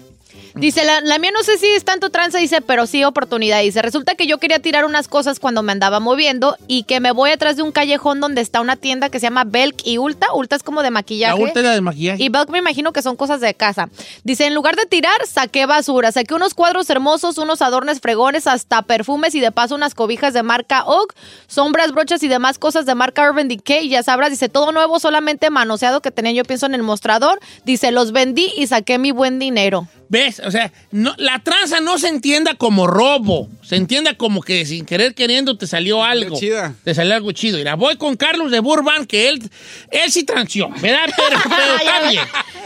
Dice, 0.56 0.84
la, 0.84 1.02
la 1.02 1.18
mía 1.18 1.30
no 1.32 1.42
sé 1.42 1.58
si 1.58 1.66
es 1.66 1.84
tanto 1.84 2.08
tranza, 2.08 2.38
dice, 2.38 2.62
pero 2.62 2.86
sí 2.86 3.04
oportunidad. 3.04 3.60
Dice, 3.60 3.82
resulta 3.82 4.14
que 4.14 4.26
yo 4.26 4.38
quería 4.38 4.58
tirar 4.58 4.86
unas 4.86 5.06
cosas 5.06 5.38
cuando 5.38 5.62
me 5.62 5.72
andaba 5.72 6.00
moviendo 6.00 6.56
y 6.66 6.84
que 6.84 6.98
me 6.98 7.12
voy 7.12 7.30
atrás 7.30 7.56
de 7.56 7.62
un 7.62 7.72
callejón 7.72 8.20
donde 8.20 8.40
está 8.40 8.62
una 8.62 8.76
tienda 8.76 9.10
que 9.10 9.20
se 9.20 9.26
llama 9.26 9.44
Belk 9.44 9.82
y 9.84 9.98
Ulta. 9.98 10.32
Ulta 10.32 10.56
es 10.56 10.62
como 10.62 10.82
de 10.82 10.90
maquillaje. 10.90 11.38
La 11.38 11.44
última 11.44 11.60
era 11.60 11.74
de 11.74 11.82
maquillaje. 11.82 12.22
Y 12.22 12.30
Belk 12.30 12.48
me 12.48 12.56
imagino 12.56 12.94
que 12.94 13.02
son 13.02 13.16
cosas 13.16 13.42
de 13.42 13.52
casa. 13.52 13.90
Dice, 14.24 14.46
en 14.46 14.54
lugar 14.54 14.76
de 14.76 14.86
tirar, 14.86 15.18
saqué 15.26 15.66
basura. 15.66 16.10
Saqué 16.10 16.32
unos 16.32 16.54
cuadros 16.54 16.88
hermosos, 16.88 17.36
unos 17.36 17.60
adornes 17.60 18.00
fregones, 18.00 18.46
hasta 18.46 18.80
perfumes 18.80 19.34
y 19.34 19.40
de 19.40 19.52
paso 19.52 19.74
unas 19.74 19.94
cobijas 19.94 20.32
de 20.32 20.42
marca 20.42 20.84
Oak, 20.86 21.14
sombras, 21.48 21.92
brochas 21.92 22.22
y 22.22 22.28
demás 22.28 22.58
cosas 22.58 22.86
de 22.86 22.94
marca 22.94 23.28
Urban 23.28 23.48
Decay. 23.48 23.90
Ya 23.90 24.02
sabrás, 24.02 24.30
dice, 24.30 24.48
todo 24.48 24.72
nuevo, 24.72 25.00
solamente 25.00 25.50
manoseado 25.50 26.00
que 26.00 26.10
tenía 26.10 26.32
yo 26.32 26.44
pienso 26.44 26.64
en 26.64 26.74
el 26.74 26.82
mostrador. 26.82 27.40
Dice, 27.66 27.90
los 27.92 28.12
vendí 28.12 28.50
y 28.56 28.68
saqué 28.68 28.98
mi 28.98 29.12
buen 29.12 29.38
dinero. 29.38 29.86
¿Ves? 30.08 30.40
O 30.44 30.50
sea, 30.52 30.72
no, 30.92 31.14
la 31.18 31.40
tranza 31.40 31.80
no 31.80 31.98
se 31.98 32.08
entienda 32.08 32.54
como 32.54 32.86
robo. 32.86 33.48
Se 33.62 33.76
entienda 33.76 34.14
como 34.14 34.40
que 34.40 34.64
sin 34.64 34.84
querer 34.86 35.14
queriendo 35.14 35.58
te 35.58 35.66
salió 35.66 36.04
algo. 36.04 36.38
chida. 36.38 36.74
Te 36.84 36.94
salió 36.94 37.14
algo 37.14 37.32
chido. 37.32 37.58
Mira, 37.58 37.74
voy 37.74 37.96
con 37.96 38.16
Carlos 38.16 38.50
de 38.52 38.60
Burbank, 38.60 39.06
que 39.08 39.28
él, 39.28 39.42
él 39.90 40.10
sí 40.12 40.24
transió, 40.24 40.68
¿verdad? 40.80 41.08
Pero, 41.16 41.40
pero 41.44 41.76
está 41.76 42.08
bien. 42.08 42.24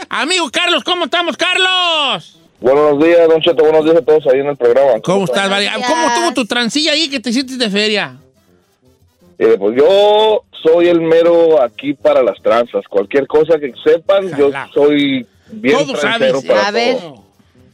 Amigo 0.09 0.49
Carlos, 0.51 0.83
¿cómo 0.83 1.05
estamos, 1.05 1.35
Carlos? 1.35 2.37
Buenos 2.59 3.03
días, 3.03 3.27
Don 3.27 3.41
Cheto. 3.41 3.63
Buenos 3.63 3.85
días 3.85 3.97
a 3.97 4.01
todos 4.03 4.27
ahí 4.27 4.39
en 4.39 4.47
el 4.47 4.55
programa. 4.57 4.99
¿Cómo 5.01 5.25
estás? 5.25 5.49
Buenos 5.49 5.87
¿Cómo 5.87 6.07
estuvo 6.07 6.33
tu 6.33 6.45
transilla 6.45 6.91
ahí 6.91 7.09
que 7.09 7.19
te 7.19 7.31
hiciste 7.31 7.57
de 7.57 7.69
feria? 7.71 8.17
Eh, 9.39 9.55
pues 9.57 9.75
yo 9.75 10.43
soy 10.61 10.87
el 10.89 11.01
mero 11.01 11.59
aquí 11.59 11.95
para 11.95 12.21
las 12.21 12.39
tranzas. 12.43 12.83
Cualquier 12.87 13.25
cosa 13.25 13.57
que 13.57 13.73
sepan, 13.83 14.29
yo 14.37 14.51
soy 14.71 15.25
bien 15.53 15.75
Todo 15.79 15.95
sabes. 15.95 16.33
para 16.45 16.67
A 16.67 16.71
ver. 16.71 16.97
todo. 16.97 17.30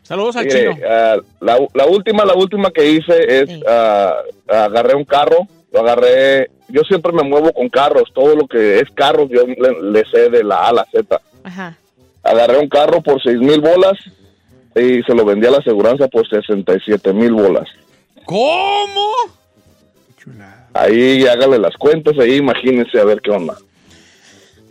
Saludos 0.08 0.36
al 0.38 0.45
Mire, 0.45 0.60
chino. 0.74 0.88
ah, 0.89 1.18
la, 1.41 1.58
la 1.74 1.86
última, 1.86 2.24
la 2.26 2.34
última 2.34 2.72
que 2.72 2.89
hice 2.89 3.41
es 3.41 3.49
Sí. 3.49 3.62
ah, 3.68 4.14
agarré 4.47 4.95
un 4.95 5.03
carro, 5.05 5.47
lo 5.72 5.80
agarré. 5.82 6.49
Yo 6.70 6.82
siempre 6.82 7.12
me 7.12 7.24
muevo 7.24 7.51
con 7.53 7.68
carros, 7.70 8.03
todo 8.14 8.36
lo 8.36 8.47
que 8.47 8.80
es 8.80 8.86
carros 8.93 9.30
yo 9.30 9.43
le, 9.45 9.91
le 9.91 10.03
sé 10.12 10.30
de 10.30 10.43
la 10.43 10.55
A 10.58 10.70
a 10.70 10.74
la 10.74 10.86
Z. 10.91 11.22
Ajá. 11.43 11.78
Agarré 12.24 12.58
un 12.58 12.68
carro 12.70 13.01
por 13.01 13.22
seis 13.22 13.38
mil 13.39 13.60
bolas 13.62 13.93
y 14.76 15.01
se 15.03 15.14
lo 15.16 15.24
vendí 15.26 15.47
a 15.47 15.51
la 15.51 15.58
aseguranza 15.58 16.08
por 16.08 16.28
67 16.28 17.12
mil 17.14 17.32
bolas. 17.34 17.68
¿Cómo? 18.26 19.12
Ahí 20.74 21.26
hágale 21.26 21.58
las 21.58 21.76
cuentas, 21.78 22.18
ahí 22.20 22.36
imagínense 22.36 22.99
a 22.99 23.05
ver 23.05 23.22
qué 23.22 23.32
onda. 23.32 23.55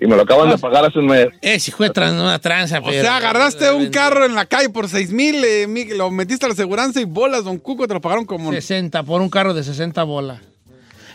Y 0.01 0.07
me 0.07 0.15
lo 0.17 0.23
acaban 0.23 0.51
de 0.51 0.59
pagar 0.59 0.85
hace 0.85 0.99
un 0.99 1.07
mes. 1.07 1.29
Eh, 1.41 1.59
si 1.59 1.71
fue 1.71 1.91
tran- 1.91 2.21
una 2.21 2.39
tranza, 2.39 2.81
O 2.81 2.85
pero- 2.85 3.03
sea, 3.03 3.17
agarraste 3.17 3.71
un 3.73 3.89
carro 3.91 4.25
en 4.27 4.35
la 4.35 4.45
calle 4.47 4.69
por 4.69 4.89
6 4.89 5.11
mil, 5.13 5.43
eh, 5.45 5.67
mi- 5.67 5.87
lo 5.87 6.11
metiste 6.11 6.45
a 6.45 6.49
la 6.49 6.53
aseguranza 6.55 7.01
y 7.01 7.05
bolas, 7.05 7.45
don 7.45 7.59
Cuco, 7.59 7.89
te 7.89 7.95
lo 7.95 8.01
pagaron 8.01 8.25
como... 8.27 8.53
60, 8.53 9.03
por 9.05 9.21
un 9.23 9.31
carro 9.31 9.55
de 9.55 9.65
60 9.65 10.03
bolas. 10.05 10.41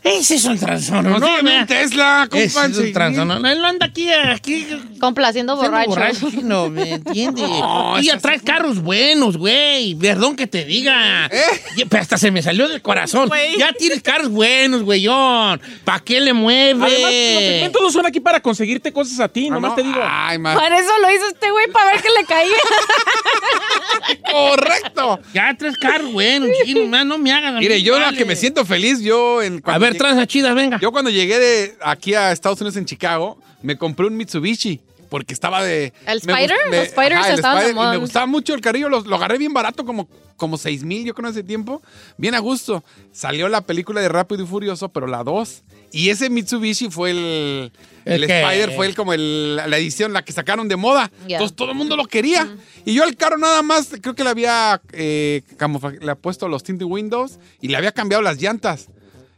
Ese 0.04 0.36
es 0.36 0.46
un 0.46 0.58
transón, 0.58 1.04
¿no? 1.08 1.20
¿no? 1.20 1.28
un 1.28 1.66
Tesla, 1.68 2.28
Ese 2.32 2.48
compa, 2.54 2.66
en 2.66 2.72
es 2.72 2.78
un 2.78 2.84
6,000. 2.86 2.94
transón. 2.94 3.28
No, 3.28 3.48
él 3.50 3.62
no 3.62 3.68
anda 3.68 3.86
aquí, 3.86 4.10
aquí 4.12 4.68
Complaciendo 5.00 5.56
borracho. 5.56 5.90
borracho, 5.90 6.30
no, 6.42 6.70
¿me 6.70 6.94
entiendes? 6.94 7.48
No, 7.50 8.00
y 8.00 8.08
traes 8.20 8.42
carros 8.42 8.82
buenos, 8.82 9.38
güey. 9.38 9.94
Perdón 9.96 10.36
que 10.36 10.48
te 10.48 10.66
diga. 10.66 11.28
¿Eh? 11.28 11.86
Hasta 12.00 12.18
se 12.18 12.32
me 12.32 12.42
salió 12.42 12.68
del 12.68 12.82
corazón. 12.82 13.30
Ya 13.60 13.74
tienes 13.74 14.02
carros 14.02 14.30
buenos, 14.30 14.82
güeyón. 14.84 15.62
¿Para 15.86 16.00
qué 16.00 16.20
le 16.20 16.34
mueves? 16.34 16.82
Además, 16.82 17.02
los 17.02 17.44
segmentos 17.44 17.82
no 17.84 17.92
son 17.92 18.06
aquí 18.08 18.20
para 18.20 18.40
conseguirte 18.42 18.92
cosas 18.92 19.20
a 19.20 19.28
ti, 19.28 19.48
Ah, 19.52 19.54
nomás 19.54 19.72
no. 19.72 19.76
te 19.76 19.84
digo. 19.84 20.00
Ay, 20.04 20.38
ma- 20.40 20.56
Para 20.56 20.80
eso 20.80 20.90
lo 21.02 21.12
hizo 21.12 21.28
este 21.28 21.52
güey, 21.52 21.68
para 21.72 21.92
ver 21.92 22.02
que 22.02 22.10
le 22.10 22.26
caía. 22.26 22.56
correcto. 24.32 25.20
Ya 25.34 25.56
traes 25.58 25.78
carros 25.78 26.12
buenos, 26.12 26.50
chino. 26.66 26.86
man, 26.88 27.08
No 27.08 27.18
me 27.18 27.32
mí, 27.34 27.60
Mire, 27.60 27.82
yo 27.84 28.00
la 28.00 28.12
que 28.14 28.26
me 28.26 28.36
siento 28.36 28.66
feliz, 28.66 29.02
yo... 29.02 29.42
En, 29.42 29.58
A 29.58 29.62
cuando 29.62 29.91
ver, 29.92 29.94
llegué- 29.94 30.00
tranza 30.00 30.28
chida, 30.28 30.54
venga. 30.54 30.80
Yo 30.80 30.92
cuando 30.92 31.10
llegué 31.10 31.40
de 31.40 31.76
aquí 31.82 32.14
a 32.14 32.32
Estados 32.32 32.60
Unidos 32.62 32.78
en 32.78 32.86
Chicago, 32.86 33.38
me 33.62 33.78
compré 33.78 34.08
un 34.08 34.18
Mitsubishi. 34.18 34.82
Porque 35.10 35.34
estaba 35.34 35.62
de... 35.62 35.92
¿El 36.08 36.20
Spider? 36.20 36.52
gust- 36.52 36.70
me- 36.72 36.78
Los 36.78 36.88
Spiders 36.88 37.16
ajá, 37.18 37.28
el 37.28 37.36
estaban 37.36 37.58
de 37.58 37.64
Spider, 37.66 37.72
Y 37.72 37.76
moda. 37.76 37.92
me 37.92 37.98
gustaba 37.98 38.26
mucho 38.28 38.54
el 38.54 38.62
carrillo. 38.62 38.88
Lo, 38.88 39.02
lo 39.02 39.16
agarré 39.18 39.38
bien 39.38 39.52
barato, 39.52 39.84
como, 39.86 40.08
como 40.38 40.58
6 40.58 40.86
mil, 40.86 41.04
yo 41.04 41.14
creo, 41.14 41.28
en 41.28 41.34
ese 41.34 41.44
tiempo. 41.44 41.82
Bien 42.16 42.34
a 42.34 42.40
gusto. 42.40 42.82
Salió 43.12 43.50
la 43.50 43.60
película 43.60 44.00
de 44.00 44.08
Rápido 44.08 44.42
y 44.42 44.48
Furioso, 44.48 44.88
pero 44.88 45.08
la 45.08 45.26
2. 45.26 45.64
Y 45.92 46.12
ese 46.12 46.30
Mitsubishi 46.30 46.90
fue 46.90 47.12
el... 47.12 47.74
¿El? 48.06 48.24
Spider 48.24 48.72
fue 48.72 48.86
el, 48.88 48.96
como 48.96 49.12
el- 49.12 49.58
la 49.58 49.78
edición, 49.78 50.14
la 50.14 50.24
que 50.24 50.32
sacaron 50.32 50.70
de 50.70 50.78
moda. 50.78 51.12
Entonces 51.28 51.58
todo 51.58 51.72
el 51.72 51.76
mundo 51.78 51.98
lo 51.98 52.06
quería. 52.06 52.50
Y 52.86 52.94
yo 52.94 53.04
al 53.04 53.18
carro 53.18 53.38
nada 53.38 53.62
más, 53.64 53.90
creo 54.02 54.16
que 54.16 54.24
le 54.24 54.30
había, 54.30 54.82
eh, 54.94 55.42
le 55.60 55.66
había 56.00 56.16
puesto 56.16 56.48
los 56.48 56.64
tinted 56.64 56.86
windows 56.86 57.38
y 57.60 57.68
le 57.68 57.76
había 57.76 57.92
cambiado 57.92 58.24
las 58.24 58.42
llantas. 58.42 58.88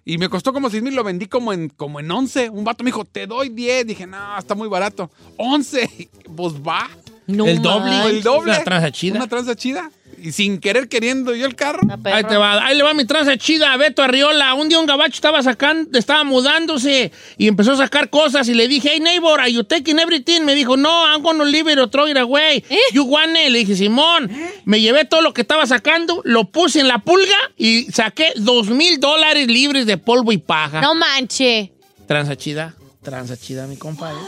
Y 0.05 0.17
me 0.17 0.27
costó 0.27 0.51
como 0.51 0.69
6 0.69 0.83
mil, 0.83 0.95
lo 0.95 1.03
vendí 1.03 1.27
como 1.27 1.53
en, 1.53 1.69
como 1.69 1.99
en 1.99 2.11
11. 2.11 2.49
Un 2.49 2.63
vato 2.63 2.83
me 2.83 2.89
dijo, 2.89 3.05
te 3.05 3.25
doy 3.25 3.49
10. 3.49 3.87
Dije, 3.87 4.05
no, 4.05 4.37
está 4.37 4.55
muy 4.55 4.67
barato. 4.67 5.09
11. 5.37 6.09
Pues 6.35 6.55
va. 6.55 6.89
No 7.27 7.45
El 7.45 7.61
doble. 7.61 8.05
El 8.05 8.23
doble. 8.23 8.53
Una 8.53 8.63
tranza 8.63 8.91
chida. 8.91 9.17
Una 9.17 9.27
tranza 9.27 9.55
chida. 9.55 9.91
Y 10.23 10.31
sin 10.31 10.59
querer 10.59 10.87
queriendo 10.87 11.35
yo 11.35 11.45
el 11.45 11.53
carro. 11.53 11.81
Ahí 12.05 12.23
te 12.23 12.37
va, 12.37 12.65
ahí 12.65 12.77
le 12.77 12.83
va 12.83 12.93
mi 12.93 13.03
tranza 13.03 13.35
chida 13.35 13.73
a 13.73 13.77
Beto 13.77 14.01
Arriola. 14.01 14.53
Un 14.53 14.69
día 14.69 14.79
un 14.79 14.85
gabacho 14.85 15.15
estaba 15.15 15.43
sacando, 15.43 15.99
estaba 15.99 16.23
mudándose 16.23 17.11
y 17.37 17.49
empezó 17.49 17.73
a 17.73 17.75
sacar 17.75 18.09
cosas 18.09 18.47
y 18.47 18.53
le 18.53 18.69
dije, 18.69 18.91
hey 18.93 19.01
neighbor, 19.01 19.41
are 19.41 19.51
you 19.51 19.65
taking 19.65 19.99
everything? 19.99 20.43
Me 20.45 20.55
dijo, 20.55 20.77
no, 20.77 21.05
I'm 21.05 21.21
gonna 21.21 21.43
leave 21.43 21.69
it 21.69 21.77
or 21.77 21.89
throw 21.89 22.07
it 22.07 22.15
away. 22.15 22.63
You 22.93 23.03
want 23.03 23.35
it? 23.35 23.49
Le 23.49 23.59
dije, 23.59 23.75
Simón, 23.75 24.31
me 24.63 24.79
llevé 24.79 25.03
todo 25.03 25.19
lo 25.21 25.33
que 25.33 25.41
estaba 25.41 25.67
sacando, 25.67 26.21
lo 26.23 26.45
puse 26.45 26.79
en 26.79 26.87
la 26.87 26.99
pulga 26.99 27.35
y 27.57 27.91
saqué 27.91 28.31
dos 28.37 28.69
mil 28.69 29.01
dólares 29.01 29.47
libres 29.47 29.85
de 29.85 29.97
polvo 29.97 30.31
y 30.31 30.37
paja. 30.37 30.79
No 30.79 30.95
manche. 30.95 31.73
Tranza 32.07 32.37
chida, 32.37 32.73
tranza 33.01 33.35
chida, 33.35 33.67
mi 33.67 33.75
compadre. 33.75 34.21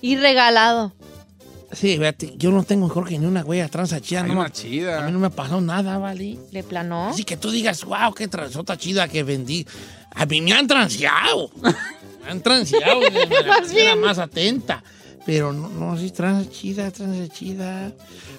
Y 0.00 0.16
regalado. 0.16 0.92
Sí, 1.72 1.96
fíjate, 1.96 2.34
yo 2.36 2.50
no 2.50 2.62
tengo, 2.64 2.88
que 3.04 3.18
ni 3.18 3.24
una 3.26 3.42
huella 3.42 3.68
tranza 3.68 4.00
chida. 4.00 4.22
Hay 4.22 4.28
no 4.30 4.40
una 4.40 4.50
chida. 4.50 5.02
A 5.02 5.06
mí 5.06 5.12
no 5.12 5.18
me 5.18 5.28
ha 5.28 5.30
pasado 5.30 5.60
nada, 5.60 5.96
¿vale? 5.98 6.38
¿Le 6.50 6.62
planó? 6.62 7.08
Así 7.08 7.24
que 7.24 7.36
tú 7.36 7.50
digas, 7.50 7.84
wow, 7.84 8.12
qué 8.14 8.28
transota 8.28 8.76
chida 8.76 9.08
que 9.08 9.22
vendí. 9.22 9.66
A 10.14 10.26
mí 10.26 10.40
me 10.42 10.52
han 10.52 10.66
transeado. 10.66 11.50
me 11.62 12.30
han 12.30 12.42
transeado 12.42 13.00
Más 13.48 13.72
bien. 13.72 14.00
más 14.00 14.18
atenta. 14.18 14.82
Pero 15.24 15.52
no, 15.52 15.68
no, 15.68 15.96
sí, 15.96 16.10
tranza 16.10 16.50
chida, 16.50 16.90
tranza 16.90 17.32
chida. 17.32 17.92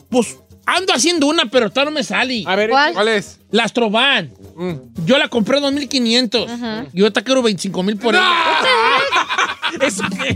Pues 0.10 0.38
ando 0.66 0.94
haciendo 0.94 1.28
una, 1.28 1.46
pero 1.48 1.70
todavía 1.70 1.92
no 1.92 1.96
me 1.96 2.04
sale. 2.04 2.44
A 2.46 2.56
ver, 2.56 2.70
¿Cuál? 2.70 2.94
¿Cuál 2.94 3.08
es? 3.08 3.40
La 3.50 3.64
Astrovan. 3.64 4.32
Yo 5.06 5.18
la 5.18 5.28
compré 5.28 5.58
en 5.58 5.64
2500. 5.64 6.52
Y 6.94 7.02
ahorita 7.02 7.22
quiero 7.24 7.42
25 7.42 7.82
mil 7.84 7.98
por 7.98 8.14
ella. 8.14 8.32
¿Eso 9.82 10.04
qué? 10.22 10.36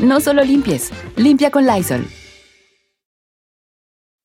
No 0.00 0.18
solo 0.18 0.42
limpies, 0.42 0.90
limpia 1.16 1.50
con 1.50 1.64
Lysol. 1.64 2.04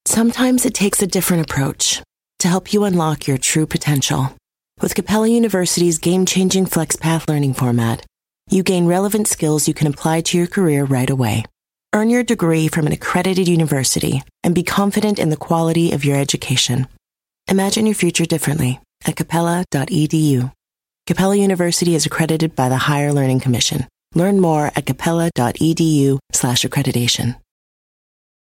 Sometimes 0.05 0.65
it 0.65 0.73
takes 0.73 1.01
a 1.01 1.07
different 1.07 1.49
approach 1.49 2.03
to 2.39 2.49
help 2.49 2.73
you 2.73 2.83
unlock 2.83 3.27
your 3.27 3.37
true 3.37 3.65
potential. 3.65 4.35
With 4.81 4.95
Capella 4.95 5.27
University's 5.29 5.99
game 5.99 6.25
changing 6.25 6.65
FlexPath 6.65 7.29
learning 7.29 7.53
format, 7.53 8.05
you 8.49 8.63
gain 8.63 8.87
relevant 8.87 9.27
skills 9.27 9.67
you 9.67 9.73
can 9.73 9.87
apply 9.87 10.21
to 10.21 10.37
your 10.37 10.47
career 10.47 10.83
right 10.83 11.09
away. 11.09 11.45
Earn 11.93 12.09
your 12.09 12.23
degree 12.23 12.67
from 12.67 12.87
an 12.87 12.91
accredited 12.91 13.47
university 13.47 14.23
and 14.43 14.53
be 14.53 14.63
confident 14.63 15.19
in 15.19 15.29
the 15.29 15.37
quality 15.37 15.93
of 15.93 16.03
your 16.03 16.17
education. 16.17 16.87
Imagine 17.47 17.85
your 17.85 17.95
future 17.95 18.25
differently 18.25 18.81
at 19.05 19.15
capella.edu. 19.15 20.51
Capella 21.07 21.35
University 21.35 21.95
is 21.95 22.05
accredited 22.05 22.55
by 22.55 22.69
the 22.69 22.77
Higher 22.77 23.13
Learning 23.13 23.39
Commission. 23.39 23.87
Learn 24.13 24.41
more 24.41 24.67
at 24.75 24.85
capella.edu 24.85 26.19
slash 26.31 26.63
accreditation. 26.63 27.35